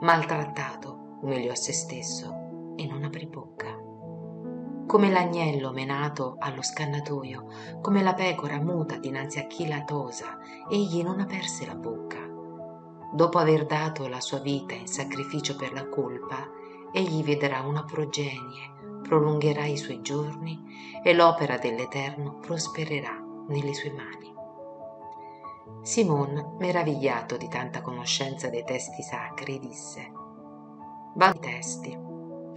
Maltrattato, 0.01 1.19
umiliò 1.23 1.55
se 1.55 1.73
stesso 1.73 2.75
e 2.77 2.87
non 2.87 3.05
aprì 3.05 3.27
bocca. 3.27 3.77
Come 4.87 5.11
l'agnello 5.11 5.73
menato 5.73 6.37
allo 6.39 6.63
scannatoio, 6.63 7.47
come 7.81 8.03
la 8.03 8.15
pecora 8.15 8.61
muta 8.61 8.97
dinanzi 8.97 9.39
a 9.39 9.47
chi 9.47 9.67
la 9.69 9.85
tosa, 9.85 10.39
egli 10.69 11.03
non 11.03 11.21
aperse 11.21 11.67
la 11.67 11.75
bocca. 11.75 12.19
Dopo 13.13 13.39
aver 13.39 13.67
dato 13.67 14.07
la 14.09 14.21
sua 14.21 14.39
vita 14.39 14.75
in 14.75 14.87
sacrificio 14.87 15.57
per 15.57 15.73
la 15.73 15.89
colpa, 15.89 16.49
egli 16.93 17.23
vedrà 17.23 17.61
una 17.61 17.85
progenie 17.85 18.77
prolungherà 19.09 19.65
i 19.65 19.79
suoi 19.79 20.03
giorni 20.03 20.63
e 21.03 21.15
l'opera 21.15 21.57
dell'Eterno 21.57 22.39
prospererà 22.41 23.19
nelle 23.49 23.73
sue 23.73 23.91
mani. 23.93 24.28
Simon, 25.89 26.57
meravigliato 26.59 27.39
di 27.39 27.49
tanta 27.49 27.81
conoscenza 27.81 28.51
dei 28.51 28.63
testi 28.63 29.01
sacri, 29.01 29.59
disse 29.59 30.13
Va 31.15 31.33
i 31.35 31.39
testi, 31.39 31.99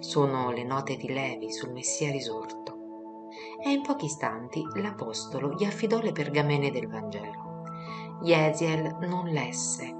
sono 0.01 0.51
le 0.51 0.65
note 0.65 0.97
di 0.97 1.07
Levi 1.07 1.49
sul 1.49 1.71
Messia 1.71 2.11
risorto. 2.11 3.29
E 3.63 3.71
in 3.71 3.83
pochi 3.83 4.07
istanti 4.07 4.61
l'Apostolo 4.73 5.53
gli 5.53 5.63
affidò 5.63 6.01
le 6.01 6.11
pergamene 6.11 6.71
del 6.71 6.89
Vangelo. 6.89 7.63
Jesiel 8.21 8.97
non 9.07 9.29
lesse, 9.29 9.95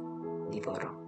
divorò 0.50 1.00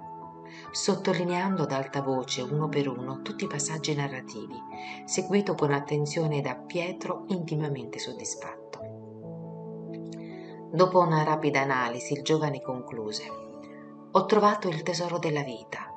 sottolineando 0.72 1.64
ad 1.64 1.72
alta 1.74 2.02
voce 2.02 2.42
uno 2.42 2.70
per 2.70 2.88
uno 2.88 3.22
tutti 3.22 3.44
i 3.44 3.48
passaggi 3.48 3.94
narrativi, 3.94 4.56
seguito 5.04 5.56
con 5.56 5.74
attenzione 5.74 6.40
da 6.40 6.56
Pietro 6.56 7.26
intimamente 7.28 8.00
soddisfatto. 8.00 8.63
Dopo 10.74 10.98
una 10.98 11.22
rapida 11.22 11.62
analisi 11.62 12.14
il 12.14 12.24
giovane 12.24 12.60
concluse 12.60 13.28
Ho 14.10 14.26
trovato 14.26 14.70
il 14.70 14.82
tesoro 14.82 15.20
della 15.20 15.44
vita. 15.44 15.88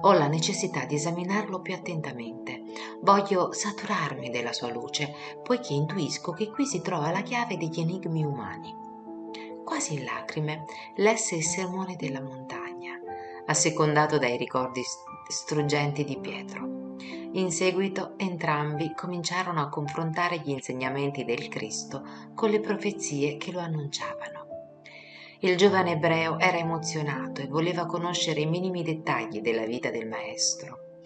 Ho 0.00 0.12
la 0.12 0.26
necessità 0.26 0.86
di 0.86 0.96
esaminarlo 0.96 1.60
più 1.60 1.72
attentamente. 1.72 2.64
Voglio 3.00 3.52
saturarmi 3.52 4.30
della 4.30 4.52
sua 4.52 4.72
luce, 4.72 5.14
poiché 5.40 5.72
intuisco 5.72 6.32
che 6.32 6.50
qui 6.50 6.66
si 6.66 6.80
trova 6.80 7.12
la 7.12 7.22
chiave 7.22 7.56
degli 7.56 7.78
enigmi 7.78 8.24
umani. 8.24 8.74
Quasi 9.64 9.94
in 9.94 10.04
lacrime 10.04 10.64
lesse 10.96 11.36
il 11.36 11.44
sermone 11.44 11.94
della 11.94 12.20
montagna 12.20 12.98
assecondato 13.46 14.18
dai 14.18 14.36
ricordi 14.36 14.82
struggenti 15.28 16.02
di 16.02 16.18
Pietro. 16.18 16.73
In 17.34 17.50
seguito 17.50 18.14
entrambi 18.16 18.94
cominciarono 18.94 19.60
a 19.60 19.68
confrontare 19.68 20.38
gli 20.38 20.50
insegnamenti 20.50 21.24
del 21.24 21.48
Cristo 21.48 22.04
con 22.32 22.48
le 22.48 22.60
profezie 22.60 23.38
che 23.38 23.50
lo 23.50 23.58
annunciavano. 23.58 24.46
Il 25.40 25.56
giovane 25.56 25.92
ebreo 25.92 26.38
era 26.38 26.58
emozionato 26.58 27.40
e 27.40 27.48
voleva 27.48 27.86
conoscere 27.86 28.40
i 28.40 28.46
minimi 28.46 28.84
dettagli 28.84 29.40
della 29.40 29.66
vita 29.66 29.90
del 29.90 30.06
Maestro. 30.06 31.00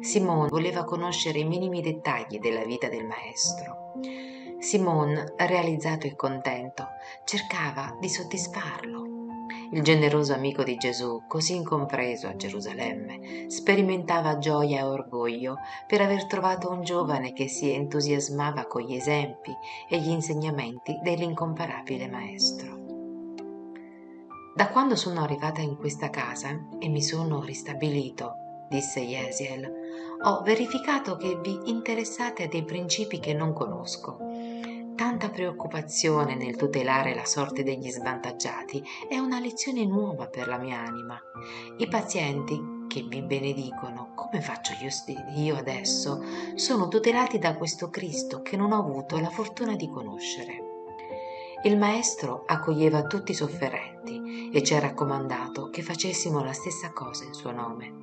Simone 0.00 0.48
voleva 0.48 0.84
conoscere 0.84 1.40
i 1.40 1.44
minimi 1.44 1.82
dettagli 1.82 2.38
della 2.38 2.64
vita 2.64 2.88
del 2.88 3.04
Maestro. 3.04 3.94
Simone, 4.60 5.34
realizzato 5.36 6.06
e 6.06 6.14
contento, 6.14 6.86
cercava 7.24 7.96
di 7.98 8.08
soddisfarlo 8.08 9.13
il 9.72 9.82
generoso 9.82 10.32
amico 10.32 10.62
di 10.62 10.76
Gesù, 10.76 11.22
così 11.26 11.54
incompreso 11.54 12.26
a 12.26 12.36
Gerusalemme, 12.36 13.48
sperimentava 13.48 14.38
gioia 14.38 14.80
e 14.80 14.82
orgoglio 14.82 15.58
per 15.86 16.00
aver 16.00 16.26
trovato 16.26 16.70
un 16.70 16.82
giovane 16.82 17.32
che 17.32 17.48
si 17.48 17.72
entusiasmava 17.72 18.66
con 18.66 18.82
gli 18.82 18.94
esempi 18.94 19.52
e 19.88 19.98
gli 19.98 20.10
insegnamenti 20.10 20.98
dell'incomparabile 21.02 22.08
maestro. 22.08 22.82
Da 24.54 24.68
quando 24.68 24.94
sono 24.94 25.22
arrivata 25.22 25.60
in 25.60 25.76
questa 25.76 26.10
casa 26.10 26.68
e 26.78 26.88
mi 26.88 27.02
sono 27.02 27.40
ristabilito, 27.42 28.34
disse 28.68 29.00
Yesiel, 29.00 29.68
ho 30.22 30.42
verificato 30.42 31.16
che 31.16 31.38
vi 31.42 31.58
interessate 31.64 32.44
a 32.44 32.48
dei 32.48 32.64
principi 32.64 33.18
che 33.18 33.34
non 33.34 33.52
conosco 33.52 34.18
Tanta 34.96 35.28
preoccupazione 35.28 36.36
nel 36.36 36.54
tutelare 36.54 37.16
la 37.16 37.24
sorte 37.24 37.64
degli 37.64 37.90
svantaggiati 37.90 38.80
è 39.08 39.18
una 39.18 39.40
lezione 39.40 39.84
nuova 39.84 40.28
per 40.28 40.46
la 40.46 40.56
mia 40.56 40.78
anima. 40.78 41.20
I 41.78 41.88
pazienti 41.88 42.86
che 42.86 43.02
vi 43.02 43.20
benedicono, 43.22 44.12
come 44.14 44.40
faccio 44.40 44.72
io 45.34 45.56
adesso, 45.56 46.22
sono 46.54 46.86
tutelati 46.86 47.38
da 47.38 47.56
questo 47.56 47.90
Cristo 47.90 48.40
che 48.42 48.56
non 48.56 48.70
ho 48.70 48.78
avuto 48.78 49.18
la 49.18 49.30
fortuna 49.30 49.74
di 49.74 49.90
conoscere. 49.90 50.58
Il 51.64 51.76
Maestro 51.76 52.44
accoglieva 52.46 53.02
tutti 53.02 53.32
i 53.32 53.34
sofferenti 53.34 54.50
e 54.52 54.62
ci 54.62 54.74
ha 54.74 54.80
raccomandato 54.80 55.70
che 55.70 55.82
facessimo 55.82 56.44
la 56.44 56.52
stessa 56.52 56.92
cosa 56.92 57.24
in 57.24 57.34
suo 57.34 57.50
nome, 57.50 57.94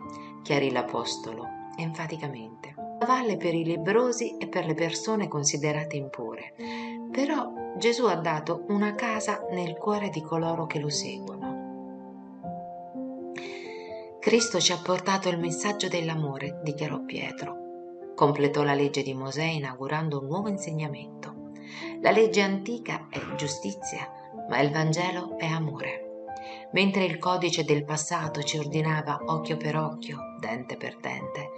chiarì 0.43 0.69
l'Apostolo 0.71 1.59
enfaticamente 1.77 2.70
valle 3.05 3.37
per 3.37 3.53
i 3.53 3.65
lebrosi 3.65 4.37
e 4.37 4.47
per 4.47 4.65
le 4.65 4.73
persone 4.73 5.27
considerate 5.27 5.95
impure. 5.95 6.53
Però 7.11 7.75
Gesù 7.77 8.05
ha 8.05 8.15
dato 8.15 8.65
una 8.67 8.93
casa 8.95 9.45
nel 9.51 9.75
cuore 9.77 10.09
di 10.09 10.21
coloro 10.21 10.65
che 10.65 10.79
lo 10.79 10.89
seguono. 10.89 11.59
Cristo 14.19 14.59
ci 14.59 14.71
ha 14.71 14.77
portato 14.77 15.29
il 15.29 15.39
messaggio 15.39 15.87
dell'amore, 15.87 16.59
dichiarò 16.63 17.03
Pietro. 17.03 18.13
Completò 18.13 18.61
la 18.61 18.75
legge 18.75 19.01
di 19.01 19.15
Mosè 19.15 19.45
inaugurando 19.45 20.19
un 20.19 20.27
nuovo 20.27 20.47
insegnamento. 20.47 21.49
La 22.01 22.11
legge 22.11 22.41
antica 22.41 23.07
è 23.09 23.19
giustizia, 23.35 24.07
ma 24.47 24.59
il 24.59 24.69
Vangelo 24.69 25.37
è 25.37 25.47
amore. 25.47 26.25
Mentre 26.73 27.05
il 27.05 27.17
codice 27.17 27.63
del 27.63 27.83
passato 27.83 28.43
ci 28.43 28.57
ordinava 28.57 29.21
occhio 29.25 29.57
per 29.57 29.75
occhio, 29.75 30.35
dente 30.39 30.77
per 30.77 30.97
dente, 30.97 31.49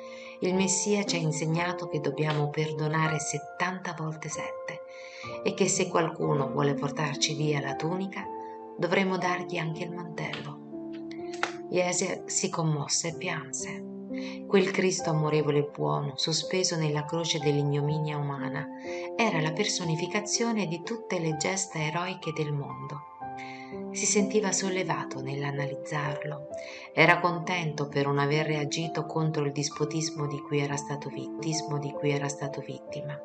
il 0.43 0.53
Messia 0.55 1.05
ci 1.05 1.15
ha 1.15 1.19
insegnato 1.19 1.87
che 1.87 2.01
dobbiamo 2.01 2.49
perdonare 2.49 3.17
70 3.17 3.95
volte 3.97 4.27
7 4.27 4.81
e 5.41 5.53
che 5.53 5.69
se 5.69 5.87
qualcuno 5.87 6.49
vuole 6.49 6.73
portarci 6.73 7.33
via 7.33 7.61
la 7.61 7.75
tunica, 7.75 8.25
dovremo 8.77 9.17
dargli 9.17 9.55
anche 9.55 9.85
il 9.85 9.93
mantello. 9.93 10.59
Jeser 11.69 12.23
si 12.25 12.49
commosse 12.49 13.09
e 13.09 13.15
pianse. 13.15 13.91
Quel 14.45 14.69
Cristo 14.71 15.11
amorevole 15.11 15.59
e 15.59 15.69
buono, 15.73 16.11
sospeso 16.17 16.75
nella 16.75 17.05
croce 17.05 17.39
dell'ignominia 17.39 18.17
umana, 18.17 18.67
era 19.15 19.39
la 19.39 19.53
personificazione 19.53 20.67
di 20.67 20.83
tutte 20.83 21.19
le 21.19 21.37
gesta 21.37 21.79
eroiche 21.79 22.33
del 22.33 22.51
mondo. 22.51 23.12
Si 23.91 24.05
sentiva 24.05 24.51
sollevato 24.51 25.21
nell'analizzarlo. 25.21 26.47
Era 26.93 27.19
contento 27.19 27.87
per 27.87 28.05
non 28.05 28.19
aver 28.19 28.45
reagito 28.45 29.05
contro 29.05 29.45
il 29.45 29.51
dispotismo 29.51 30.27
di 30.27 30.39
cui 30.39 30.59
era 30.59 30.75
stato, 30.75 31.09
cui 31.09 32.09
era 32.09 32.27
stato 32.27 32.61
vittima. 32.61 33.19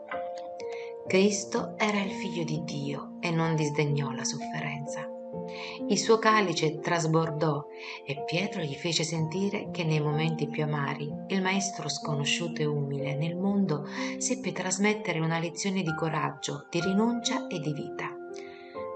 Cristo 1.06 1.74
era 1.78 2.00
il 2.02 2.10
figlio 2.10 2.44
di 2.44 2.62
Dio 2.64 3.16
e 3.20 3.30
non 3.30 3.56
disdegnò 3.56 4.10
la 4.10 4.24
sofferenza. 4.24 5.08
Il 5.88 5.98
suo 5.98 6.18
calice 6.18 6.80
trasbordò 6.80 7.66
e 8.04 8.24
Pietro 8.24 8.60
gli 8.60 8.74
fece 8.74 9.04
sentire 9.04 9.70
che 9.70 9.84
nei 9.84 10.00
momenti 10.00 10.46
più 10.46 10.62
amari 10.62 11.10
il 11.28 11.42
maestro 11.42 11.88
sconosciuto 11.88 12.60
e 12.60 12.66
umile 12.66 13.14
nel 13.14 13.36
mondo 13.36 13.86
seppe 14.18 14.52
trasmettere 14.52 15.20
una 15.20 15.38
lezione 15.38 15.82
di 15.82 15.94
coraggio, 15.94 16.66
di 16.70 16.80
rinuncia 16.80 17.46
e 17.46 17.58
di 17.58 17.72
vita. 17.72 18.17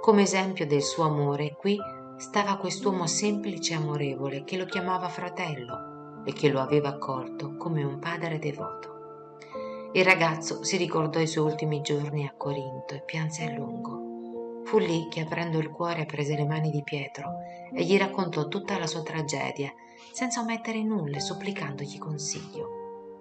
Come 0.03 0.23
esempio 0.23 0.67
del 0.67 0.83
suo 0.83 1.05
amore 1.05 1.55
qui 1.55 1.79
stava 2.17 2.57
quest'uomo 2.57 3.07
semplice 3.07 3.73
e 3.73 3.77
amorevole 3.77 4.43
che 4.43 4.57
lo 4.57 4.65
chiamava 4.65 5.09
fratello 5.09 6.25
e 6.25 6.33
che 6.33 6.49
lo 6.49 6.59
aveva 6.59 6.89
accolto 6.89 7.57
come 7.57 7.85
un 7.85 8.01
padre 8.01 8.41
devoto. 8.41 9.91
Il 9.93 10.05
ragazzo 10.05 10.65
si 10.65 10.77
ricordò 10.77 11.21
i 11.21 11.29
suoi 11.29 11.45
ultimi 11.45 11.83
giorni 11.83 12.27
a 12.27 12.35
Corinto 12.37 12.95
e 12.95 13.03
pianse 13.03 13.45
a 13.45 13.53
lungo. 13.53 14.65
Fu 14.65 14.79
lì 14.79 15.07
che 15.09 15.21
aprendo 15.21 15.59
il 15.59 15.71
cuore 15.71 16.05
prese 16.05 16.35
le 16.35 16.47
mani 16.47 16.71
di 16.71 16.83
Pietro 16.83 17.35
e 17.73 17.85
gli 17.85 17.97
raccontò 17.97 18.49
tutta 18.49 18.77
la 18.79 18.89
sua 18.89 19.05
tragedia, 19.05 19.73
senza 20.13 20.41
omettere 20.41 20.83
nulla 20.83 21.19
e 21.19 21.21
supplicandogli 21.21 21.99
consiglio. 21.99 23.21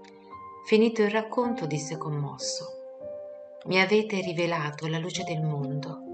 Finito 0.65 1.03
il 1.03 1.11
racconto 1.11 1.67
disse 1.67 1.99
commosso 1.99 2.65
Mi 3.65 3.79
avete 3.79 4.19
rivelato 4.21 4.87
la 4.87 4.97
luce 4.97 5.23
del 5.23 5.43
mondo 5.43 6.09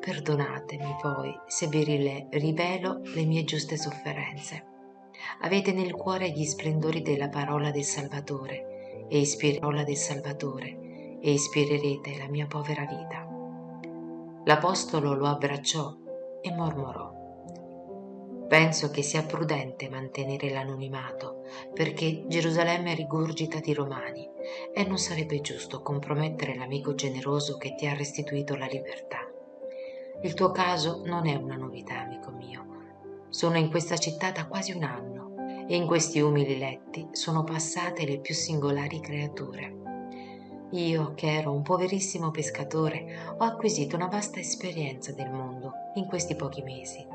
Perdonatemi 0.00 0.96
poi 1.00 1.34
se 1.46 1.66
vi 1.66 1.84
rivelo 2.30 3.00
le 3.02 3.24
mie 3.24 3.44
giuste 3.44 3.76
sofferenze. 3.76 4.72
Avete 5.40 5.72
nel 5.72 5.94
cuore 5.94 6.30
gli 6.30 6.44
splendori 6.44 7.02
della 7.02 7.28
parola 7.28 7.70
del 7.70 7.84
Salvatore 7.84 9.06
e 9.08 9.18
ispirola 9.18 9.84
del 9.84 9.96
Salvatore 9.96 11.18
e 11.20 11.32
ispirerete 11.32 12.16
la 12.18 12.28
mia 12.28 12.46
povera 12.46 12.84
vita. 12.84 13.28
L'Apostolo 14.44 15.14
lo 15.14 15.26
abbracciò 15.26 15.96
e 16.40 16.52
mormorò. 16.52 17.12
Penso 18.46 18.90
che 18.90 19.02
sia 19.02 19.22
prudente 19.22 19.88
mantenere 19.88 20.50
l'anonimato 20.50 21.44
perché 21.72 22.24
Gerusalemme 22.28 22.94
rigurgita 22.94 23.58
di 23.58 23.72
romani 23.72 24.28
e 24.72 24.84
non 24.84 24.98
sarebbe 24.98 25.40
giusto 25.40 25.80
compromettere 25.80 26.54
l'amico 26.54 26.94
generoso 26.94 27.56
che 27.56 27.74
ti 27.74 27.86
ha 27.86 27.94
restituito 27.94 28.54
la 28.54 28.66
libertà. 28.66 29.33
Il 30.24 30.32
tuo 30.32 30.52
caso 30.52 31.02
non 31.04 31.26
è 31.26 31.34
una 31.34 31.54
novità, 31.54 32.00
amico 32.00 32.30
mio. 32.30 32.64
Sono 33.28 33.58
in 33.58 33.68
questa 33.68 33.98
città 33.98 34.30
da 34.30 34.46
quasi 34.46 34.72
un 34.72 34.82
anno 34.82 35.66
e 35.68 35.76
in 35.76 35.86
questi 35.86 36.18
umili 36.18 36.56
letti 36.56 37.06
sono 37.12 37.44
passate 37.44 38.06
le 38.06 38.20
più 38.20 38.32
singolari 38.32 39.00
creature. 39.00 39.82
Io, 40.70 41.12
che 41.14 41.30
ero 41.30 41.52
un 41.52 41.60
poverissimo 41.60 42.30
pescatore, 42.30 43.34
ho 43.36 43.44
acquisito 43.44 43.96
una 43.96 44.06
vasta 44.06 44.40
esperienza 44.40 45.12
del 45.12 45.30
mondo 45.30 45.72
in 45.96 46.06
questi 46.06 46.34
pochi 46.36 46.62
mesi. 46.62 47.06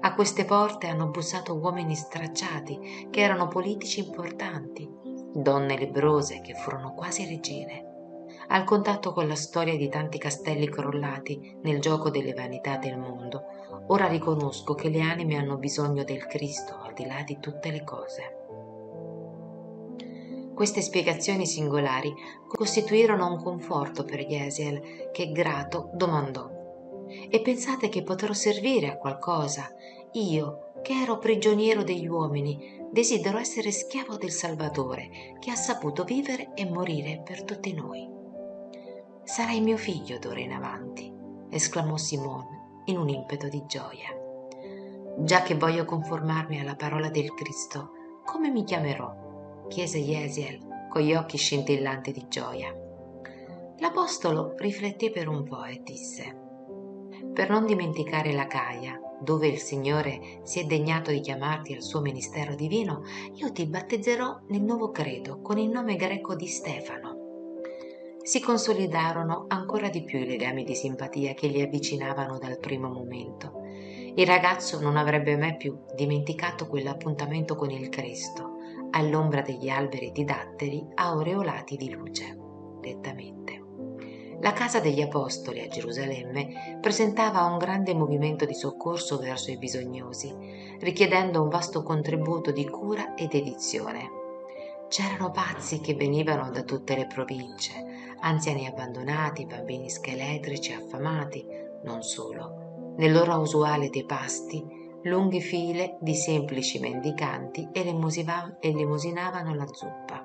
A 0.00 0.14
queste 0.14 0.44
porte 0.44 0.88
hanno 0.88 1.06
bussato 1.06 1.54
uomini 1.54 1.94
stracciati 1.94 3.08
che 3.08 3.20
erano 3.22 3.48
politici 3.48 4.00
importanti, 4.00 4.86
donne 5.32 5.78
lebrose 5.78 6.42
che 6.42 6.52
furono 6.52 6.92
quasi 6.92 7.24
regine 7.24 7.91
al 8.52 8.64
contatto 8.64 9.14
con 9.14 9.26
la 9.26 9.34
storia 9.34 9.78
di 9.78 9.88
tanti 9.88 10.18
castelli 10.18 10.68
crollati 10.68 11.56
nel 11.62 11.80
gioco 11.80 12.10
delle 12.10 12.34
vanità 12.34 12.76
del 12.76 12.98
mondo, 12.98 13.44
ora 13.86 14.06
riconosco 14.06 14.74
che 14.74 14.90
le 14.90 15.00
anime 15.00 15.36
hanno 15.36 15.56
bisogno 15.56 16.04
del 16.04 16.26
Cristo 16.26 16.78
al 16.82 16.92
di 16.92 17.06
là 17.06 17.22
di 17.22 17.38
tutte 17.40 17.70
le 17.70 17.82
cose. 17.82 18.36
Queste 20.54 20.82
spiegazioni 20.82 21.46
singolari 21.46 22.12
costituirono 22.46 23.26
un 23.26 23.42
conforto 23.42 24.04
per 24.04 24.26
Jesiel 24.26 25.08
che 25.12 25.32
grato 25.32 25.88
domandò 25.94 26.50
E 27.30 27.40
pensate 27.40 27.88
che 27.88 28.02
potrò 28.02 28.34
servire 28.34 28.90
a 28.90 28.98
qualcosa? 28.98 29.74
Io, 30.12 30.72
che 30.82 30.92
ero 30.92 31.16
prigioniero 31.16 31.82
degli 31.82 32.06
uomini, 32.06 32.86
desidero 32.90 33.38
essere 33.38 33.70
schiavo 33.70 34.18
del 34.18 34.30
Salvatore, 34.30 35.08
che 35.40 35.50
ha 35.50 35.56
saputo 35.56 36.04
vivere 36.04 36.50
e 36.54 36.66
morire 36.66 37.22
per 37.24 37.44
tutti 37.44 37.72
noi. 37.72 38.20
Sarai 39.24 39.60
mio 39.60 39.76
figlio 39.76 40.18
d'ora 40.18 40.40
in 40.40 40.52
avanti, 40.52 41.10
esclamò 41.48 41.96
Simone 41.96 42.82
in 42.86 42.98
un 42.98 43.08
impeto 43.08 43.48
di 43.48 43.62
gioia. 43.66 44.08
Già 45.18 45.42
che 45.42 45.54
voglio 45.54 45.84
conformarmi 45.84 46.58
alla 46.58 46.74
parola 46.74 47.08
del 47.08 47.32
Cristo, 47.32 47.92
come 48.24 48.50
mi 48.50 48.64
chiamerò? 48.64 49.66
chiese 49.68 50.00
Jesiel 50.00 50.58
con 50.90 51.02
gli 51.02 51.14
occhi 51.14 51.36
scintillanti 51.36 52.10
di 52.10 52.26
gioia. 52.28 52.74
L'Apostolo 53.78 54.54
rifletté 54.56 55.10
per 55.10 55.28
un 55.28 55.44
po' 55.44 55.64
e 55.64 55.80
disse 55.84 56.36
Per 57.32 57.48
non 57.48 57.64
dimenticare 57.64 58.32
la 58.32 58.48
Caia, 58.48 59.00
dove 59.20 59.46
il 59.46 59.58
Signore 59.58 60.40
si 60.42 60.58
è 60.58 60.64
degnato 60.64 61.12
di 61.12 61.20
chiamarti 61.20 61.74
al 61.74 61.82
suo 61.82 62.00
ministero 62.00 62.56
divino, 62.56 63.04
io 63.34 63.52
ti 63.52 63.66
battezzerò 63.66 64.40
nel 64.48 64.62
nuovo 64.62 64.90
credo 64.90 65.40
con 65.40 65.58
il 65.58 65.70
nome 65.70 65.94
greco 65.94 66.34
di 66.34 66.48
Stefano 66.48 67.11
si 68.22 68.40
consolidarono 68.40 69.46
ancora 69.48 69.88
di 69.88 70.04
più 70.04 70.20
i 70.20 70.26
legami 70.26 70.64
di 70.64 70.74
simpatia 70.74 71.34
che 71.34 71.48
li 71.48 71.60
avvicinavano 71.60 72.38
dal 72.38 72.58
primo 72.58 72.88
momento. 72.88 73.60
Il 74.14 74.26
ragazzo 74.26 74.80
non 74.80 74.96
avrebbe 74.96 75.36
mai 75.36 75.56
più 75.56 75.78
dimenticato 75.94 76.66
quell'appuntamento 76.66 77.56
con 77.56 77.70
il 77.70 77.88
Cristo, 77.88 78.56
all'ombra 78.90 79.40
degli 79.40 79.68
alberi 79.68 80.12
di 80.12 80.24
datteri 80.24 80.86
aureolati 80.94 81.76
di 81.76 81.90
luce, 81.90 82.38
lettamente. 82.82 83.60
La 84.40 84.52
casa 84.52 84.80
degli 84.80 85.00
Apostoli 85.00 85.60
a 85.60 85.68
Gerusalemme 85.68 86.78
presentava 86.80 87.44
un 87.44 87.58
grande 87.58 87.94
movimento 87.94 88.44
di 88.44 88.54
soccorso 88.54 89.18
verso 89.18 89.50
i 89.50 89.56
bisognosi, 89.56 90.34
richiedendo 90.80 91.42
un 91.42 91.48
vasto 91.48 91.82
contributo 91.82 92.50
di 92.50 92.68
cura 92.68 93.14
ed 93.14 93.34
edizione. 93.34 94.10
C'erano 94.88 95.30
pazzi 95.30 95.80
che 95.80 95.94
venivano 95.94 96.50
da 96.50 96.64
tutte 96.64 96.96
le 96.96 97.06
province, 97.06 97.91
anziani 98.22 98.66
abbandonati, 98.66 99.46
bambini 99.46 99.88
scheletrici, 99.88 100.72
affamati, 100.72 101.44
non 101.84 102.02
solo. 102.02 102.94
Nel 102.96 103.12
loro 103.12 103.38
usuale 103.38 103.88
dei 103.90 104.04
pasti, 104.04 104.64
lunghe 105.04 105.40
file 105.40 105.96
di 106.00 106.14
semplici 106.14 106.78
mendicanti 106.78 107.68
elemosinavano 107.72 109.54
la 109.54 109.66
zuppa. 109.66 110.24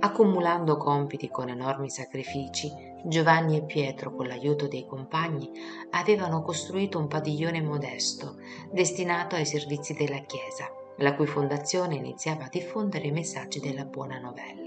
Accumulando 0.00 0.76
compiti 0.76 1.28
con 1.28 1.48
enormi 1.48 1.88
sacrifici, 1.88 2.70
Giovanni 3.04 3.56
e 3.56 3.64
Pietro, 3.64 4.14
con 4.14 4.26
l'aiuto 4.26 4.68
dei 4.68 4.86
compagni, 4.86 5.50
avevano 5.90 6.42
costruito 6.42 6.98
un 6.98 7.08
padiglione 7.08 7.60
modesto, 7.62 8.36
destinato 8.70 9.34
ai 9.34 9.46
servizi 9.46 9.94
della 9.94 10.20
Chiesa, 10.20 10.70
la 10.98 11.14
cui 11.14 11.26
fondazione 11.26 11.96
iniziava 11.96 12.44
a 12.44 12.50
diffondere 12.50 13.06
i 13.06 13.12
messaggi 13.12 13.60
della 13.60 13.84
buona 13.84 14.18
novella. 14.18 14.63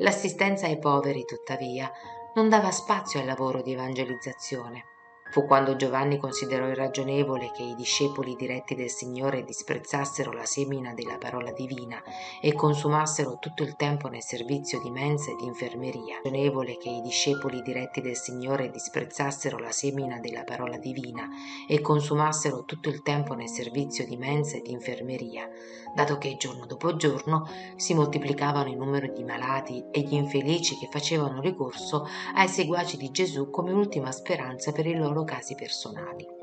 L'assistenza 0.00 0.64
ai 0.64 0.78
poveri, 0.78 1.26
tuttavia, 1.26 1.90
non 2.34 2.48
dava 2.48 2.70
spazio 2.70 3.20
al 3.20 3.26
lavoro 3.26 3.60
di 3.60 3.72
evangelizzazione. 3.72 4.84
Fu 5.30 5.46
quando 5.46 5.76
Giovanni 5.76 6.18
considerò 6.18 6.66
irragionevole 6.66 7.52
che 7.52 7.62
i 7.62 7.76
discepoli 7.76 8.34
diretti 8.34 8.74
del 8.74 8.90
Signore 8.90 9.44
disprezzassero 9.44 10.32
la 10.32 10.44
semina 10.44 10.92
della 10.92 11.18
parola 11.18 11.52
divina 11.52 12.02
e 12.40 12.52
consumassero 12.52 13.38
tutto 13.38 13.62
il 13.62 13.76
tempo 13.76 14.08
nel 14.08 14.24
servizio 14.24 14.80
di 14.80 14.90
mensa 14.90 15.30
e 15.30 15.36
di 15.36 15.44
infermeria. 15.44 16.16
Irragionevole 16.24 16.78
che 16.78 16.88
i 16.88 17.00
discepoli 17.00 17.62
diretti 17.62 18.00
del 18.00 18.16
Signore 18.16 18.70
disprezzassero 18.70 19.58
la 19.58 19.70
semina 19.70 20.18
della 20.18 20.42
parola 20.42 20.78
divina 20.78 21.28
e 21.68 21.80
consumassero 21.80 22.64
tutto 22.64 22.88
il 22.88 23.02
tempo 23.02 23.34
nel 23.34 23.48
servizio 23.48 24.04
di 24.06 24.16
mensa 24.16 24.56
e 24.56 24.62
di 24.62 24.72
infermeria, 24.72 25.48
dato 25.94 26.18
che 26.18 26.36
giorno 26.36 26.66
dopo 26.66 26.96
giorno 26.96 27.48
si 27.76 27.94
moltiplicavano 27.94 28.68
il 28.68 28.76
numero 28.76 29.12
di 29.12 29.24
malati 29.24 29.84
e 29.90 30.00
gli 30.00 30.14
infelici 30.14 30.76
che 30.76 30.88
facevano 30.90 31.40
ricorso 31.40 32.06
ai 32.34 32.48
seguaci 32.48 32.96
di 32.96 33.10
Gesù 33.10 33.50
come 33.50 33.72
ultima 33.72 34.12
speranza 34.12 34.72
per 34.72 34.86
i 34.86 34.94
loro 34.94 35.24
casi 35.24 35.54
personali. 35.54 36.38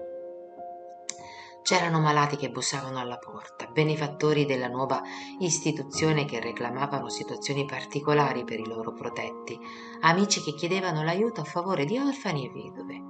C'erano 1.62 2.00
malati 2.00 2.38
che 2.38 2.50
bussavano 2.50 2.98
alla 2.98 3.18
porta, 3.18 3.68
benefattori 3.68 4.46
della 4.46 4.70
nuova 4.70 5.02
istituzione 5.40 6.24
che 6.24 6.40
reclamavano 6.40 7.10
situazioni 7.10 7.66
particolari 7.66 8.46
per 8.46 8.62
i 8.62 8.66
loro 8.66 8.94
protetti, 8.94 9.60
amici 10.00 10.42
che 10.42 10.54
chiedevano 10.54 11.04
l'aiuto 11.04 11.42
a 11.42 11.44
favore 11.44 11.84
di 11.84 11.98
orfani 12.00 12.46
e 12.46 12.52
vedove. 12.54 13.02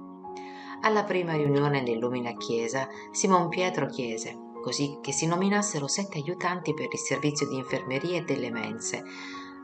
Alla 0.80 1.04
prima 1.04 1.34
riunione 1.34 1.82
nell'umile 1.82 2.36
chiesa, 2.36 2.88
Simon 3.12 3.48
Pietro 3.48 3.86
chiese 3.86 4.46
così 4.68 4.98
che 5.00 5.12
si 5.12 5.26
nominassero 5.26 5.88
sette 5.88 6.18
aiutanti 6.18 6.74
per 6.74 6.88
il 6.92 6.98
servizio 6.98 7.48
di 7.48 7.56
infermeria 7.56 8.18
e 8.18 8.24
delle 8.24 8.50
mense, 8.50 9.02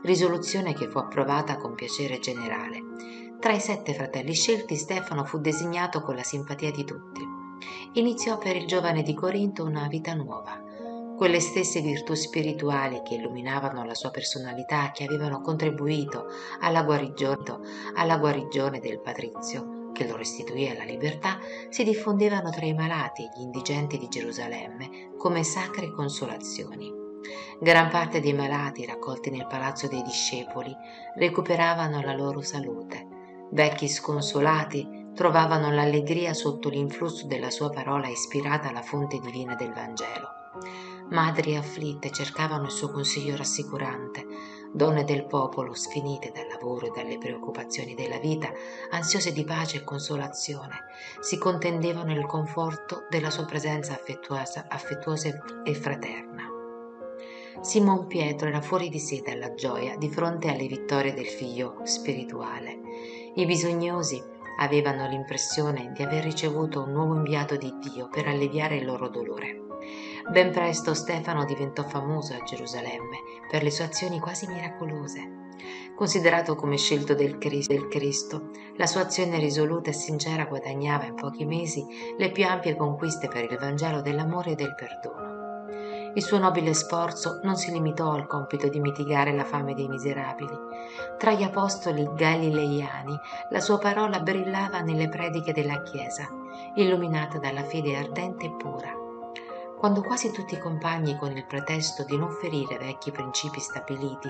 risoluzione 0.01 0.73
che 0.73 0.89
fu 0.89 0.97
approvata 0.97 1.57
con 1.57 1.75
piacere 1.75 2.17
generale. 2.17 2.81
Tra 3.39 3.53
i 3.53 3.59
sette 3.59 3.93
fratelli 3.93 4.33
scelti 4.33 4.75
Stefano 4.75 5.23
fu 5.23 5.37
designato 5.37 6.01
con 6.01 6.15
la 6.15 6.23
simpatia 6.23 6.71
di 6.71 6.83
tutti. 6.83 7.21
iniziò 7.93 8.39
per 8.39 8.55
il 8.55 8.65
giovane 8.65 9.03
di 9.03 9.13
Corinto 9.13 9.63
una 9.63 9.87
vita 9.87 10.15
nuova. 10.15 10.59
Quelle 11.15 11.39
stesse 11.39 11.81
virtù 11.81 12.15
spirituali 12.15 13.03
che 13.03 13.13
illuminavano 13.13 13.85
la 13.85 13.93
sua 13.93 14.09
personalità, 14.09 14.89
che 14.91 15.03
avevano 15.03 15.39
contribuito 15.39 16.25
alla 16.61 16.81
guarigione, 16.81 17.59
alla 17.93 18.17
guarigione 18.17 18.79
del 18.79 18.99
patrizio, 18.99 19.74
che 19.95 20.05
lo 20.05 20.17
restituì 20.17 20.67
alla 20.67 20.83
libertà, 20.83 21.39
si 21.69 21.85
diffondevano 21.85 22.49
tra 22.49 22.65
i 22.65 22.73
malati 22.73 23.23
e 23.23 23.29
gli 23.33 23.41
indigenti 23.43 23.97
di 23.97 24.09
Gerusalemme 24.09 25.13
come 25.17 25.43
sacre 25.45 25.89
consolazioni. 25.89 26.91
Gran 27.59 27.89
parte 27.89 28.19
dei 28.19 28.33
malati 28.33 28.85
raccolti 28.85 29.29
nel 29.29 29.47
palazzo 29.47 29.87
dei 29.87 30.03
discepoli 30.03 30.75
recuperavano 31.15 32.01
la 32.01 32.13
loro 32.13 32.41
salute. 32.41 33.07
Vecchi 33.51 33.87
sconsolati 33.87 35.11
trovavano 35.15 35.71
l'allegria 35.71 36.33
sotto 36.33 36.67
l'influsso 36.67 37.25
della 37.25 37.49
sua 37.49 37.69
parola 37.69 38.09
ispirata 38.09 38.67
alla 38.67 38.81
fonte 38.81 39.19
divina 39.19 39.55
del 39.55 39.71
Vangelo. 39.71 40.27
Madri 41.09 41.55
afflitte 41.55 42.11
cercavano 42.11 42.65
il 42.65 42.71
suo 42.71 42.89
consiglio 42.89 43.35
rassicurante, 43.35 44.25
donne 44.75 45.05
del 45.05 45.25
popolo 45.25 45.73
sfinite 45.73 46.31
dal 46.33 46.47
lavoro 46.47 46.87
e 46.87 46.91
dalle 46.93 47.17
preoccupazioni 47.17 47.95
della 47.95 48.19
vita, 48.19 48.51
ansiose 48.91 49.31
di 49.31 49.45
pace 49.45 49.77
e 49.77 49.83
consolazione, 49.85 50.83
si 51.21 51.37
contendevano 51.37 52.11
il 52.11 52.25
conforto 52.25 53.05
della 53.09 53.29
sua 53.29 53.45
presenza 53.45 53.93
affettuosa, 53.93 54.65
affettuosa 54.67 55.29
e 55.63 55.73
fraterna. 55.73 56.43
Simon 57.61 58.05
Pietro 58.07 58.49
era 58.49 58.59
fuori 58.59 58.89
di 58.89 58.99
sé 58.99 59.21
dalla 59.25 59.53
gioia 59.53 59.95
di 59.95 60.09
fronte 60.09 60.49
alle 60.49 60.67
vittorie 60.67 61.13
del 61.13 61.27
figlio 61.27 61.79
spirituale. 61.83 62.77
I 63.35 63.45
bisognosi 63.45 64.21
avevano 64.59 65.07
l'impressione 65.07 65.91
di 65.93 66.03
aver 66.03 66.23
ricevuto 66.23 66.83
un 66.83 66.91
nuovo 66.91 67.15
inviato 67.15 67.55
di 67.55 67.73
Dio 67.79 68.09
per 68.09 68.27
alleviare 68.27 68.75
il 68.75 68.85
loro 68.85 69.07
dolore. 69.07 69.64
Ben 70.27 70.51
presto 70.51 70.95
Stefano 70.95 71.45
diventò 71.45 71.83
famoso 71.83 72.33
a 72.33 72.43
Gerusalemme 72.43 73.17
per 73.47 73.61
le 73.61 73.69
sue 73.69 73.85
azioni 73.85 74.19
quasi 74.19 74.47
miracolose. 74.47 75.43
Considerato 75.95 76.55
come 76.55 76.77
scelto 76.77 77.13
del 77.13 77.37
Cristo, 77.37 78.49
la 78.75 78.87
sua 78.87 79.01
azione 79.01 79.37
risoluta 79.37 79.91
e 79.91 79.93
sincera 79.93 80.45
guadagnava 80.45 81.05
in 81.05 81.13
pochi 81.13 81.45
mesi 81.45 81.85
le 82.17 82.31
più 82.31 82.43
ampie 82.43 82.75
conquiste 82.75 83.27
per 83.27 83.49
il 83.49 83.57
Vangelo 83.57 84.01
dell'amore 84.01 84.51
e 84.51 84.55
del 84.55 84.73
perdono. 84.73 85.33
Il 86.15 86.23
suo 86.23 86.39
nobile 86.39 86.73
sforzo 86.73 87.39
non 87.43 87.55
si 87.55 87.71
limitò 87.71 88.11
al 88.11 88.25
compito 88.25 88.67
di 88.67 88.79
mitigare 88.79 89.31
la 89.31 89.43
fame 89.43 89.75
dei 89.75 89.87
miserabili. 89.87 90.57
Tra 91.19 91.33
gli 91.33 91.43
apostoli 91.43 92.09
galileiani 92.15 93.15
la 93.51 93.59
sua 93.59 93.77
parola 93.77 94.19
brillava 94.19 94.79
nelle 94.81 95.07
prediche 95.07 95.53
della 95.53 95.83
Chiesa, 95.83 96.27
illuminata 96.75 97.37
dalla 97.37 97.63
fede 97.63 97.95
ardente 97.95 98.45
e 98.45 98.51
pura. 98.51 99.04
Quando 99.85 100.01
quasi 100.01 100.31
tutti 100.31 100.55
i 100.55 100.59
compagni, 100.59 101.15
con 101.15 101.37
il 101.37 101.45
pretesto 101.45 102.03
di 102.05 102.17
non 102.17 102.31
ferire 102.31 102.79
vecchi 102.79 103.11
principi 103.11 103.59
stabiliti, 103.59 104.27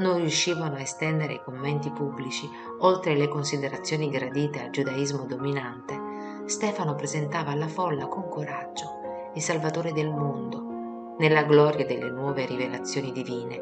non 0.00 0.18
riuscivano 0.18 0.76
a 0.76 0.82
estendere 0.82 1.32
i 1.32 1.42
commenti 1.42 1.90
pubblici 1.90 2.46
oltre 2.80 3.16
le 3.16 3.26
considerazioni 3.26 4.10
gradite 4.10 4.62
al 4.62 4.68
giudaismo 4.68 5.24
dominante, 5.24 5.98
Stefano 6.44 6.94
presentava 6.94 7.52
alla 7.52 7.68
folla 7.68 8.06
con 8.06 8.28
coraggio 8.28 9.30
il 9.32 9.40
Salvatore 9.40 9.94
del 9.94 10.10
mondo, 10.10 11.14
nella 11.16 11.44
gloria 11.44 11.86
delle 11.86 12.10
nuove 12.10 12.44
rivelazioni 12.44 13.10
divine, 13.10 13.58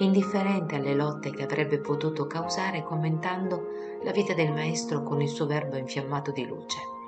indifferente 0.00 0.74
alle 0.74 0.92
lotte 0.92 1.30
che 1.30 1.44
avrebbe 1.44 1.78
potuto 1.78 2.26
causare 2.26 2.82
commentando 2.82 3.68
la 4.02 4.12
vita 4.12 4.34
del 4.34 4.52
Maestro 4.52 5.02
con 5.02 5.22
il 5.22 5.30
suo 5.30 5.46
verbo 5.46 5.78
infiammato 5.78 6.30
di 6.30 6.44
luce. 6.44 6.99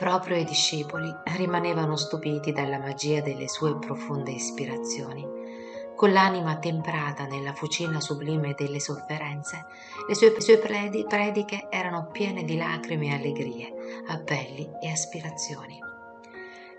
Proprio 0.00 0.38
i 0.38 0.44
discepoli 0.44 1.14
rimanevano 1.36 1.94
stupiti 1.94 2.52
dalla 2.52 2.78
magia 2.78 3.20
delle 3.20 3.48
sue 3.48 3.78
profonde 3.78 4.30
ispirazioni. 4.30 5.28
Con 5.94 6.10
l'anima 6.10 6.56
temprata 6.56 7.26
nella 7.26 7.52
fucina 7.52 8.00
sublime 8.00 8.54
delle 8.56 8.80
sofferenze, 8.80 9.66
le 10.08 10.14
sue, 10.14 10.40
sue 10.40 10.56
prediche 10.56 11.66
erano 11.68 12.08
piene 12.10 12.44
di 12.44 12.56
lacrime 12.56 13.08
e 13.08 13.12
allegrie, 13.12 13.74
appelli 14.06 14.70
e 14.80 14.90
aspirazioni. 14.90 15.78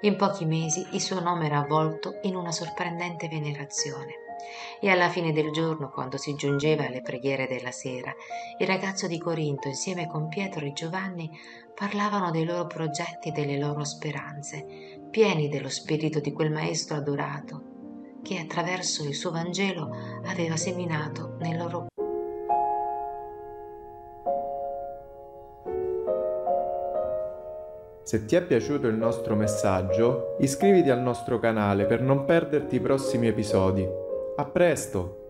In 0.01 0.15
pochi 0.15 0.45
mesi 0.45 0.83
il 0.93 0.99
suo 0.99 1.19
nome 1.19 1.45
era 1.45 1.59
avvolto 1.59 2.17
in 2.23 2.35
una 2.35 2.51
sorprendente 2.51 3.27
venerazione. 3.27 4.20
E 4.79 4.89
alla 4.89 5.09
fine 5.09 5.31
del 5.31 5.51
giorno, 5.51 5.89
quando 5.89 6.17
si 6.17 6.33
giungeva 6.35 6.85
alle 6.85 7.01
preghiere 7.01 7.47
della 7.47 7.71
sera, 7.71 8.13
il 8.57 8.67
ragazzo 8.67 9.07
di 9.07 9.17
Corinto, 9.17 9.67
insieme 9.67 10.07
con 10.07 10.27
Pietro 10.27 10.65
e 10.65 10.73
Giovanni, 10.73 11.29
parlavano 11.73 12.31
dei 12.31 12.45
loro 12.45 12.67
progetti 12.67 13.29
e 13.29 13.31
delle 13.31 13.57
loro 13.57 13.83
speranze, 13.83 14.65
pieni 15.09 15.49
dello 15.49 15.69
spirito 15.69 16.19
di 16.19 16.31
quel 16.31 16.51
maestro 16.51 16.97
adorato, 16.97 18.19
che 18.21 18.39
attraverso 18.39 19.03
il 19.03 19.15
suo 19.15 19.31
Vangelo 19.31 19.89
aveva 20.25 20.57
seminato 20.57 21.35
nel 21.39 21.57
loro 21.57 21.87
Se 28.03 28.25
ti 28.25 28.35
è 28.35 28.41
piaciuto 28.41 28.87
il 28.87 28.95
nostro 28.95 29.35
messaggio, 29.35 30.35
iscriviti 30.39 30.89
al 30.89 30.99
nostro 30.99 31.39
canale 31.39 31.85
per 31.85 32.01
non 32.01 32.25
perderti 32.25 32.75
i 32.75 32.81
prossimi 32.81 33.27
episodi. 33.27 33.87
A 34.41 34.45
presto! 34.45 35.20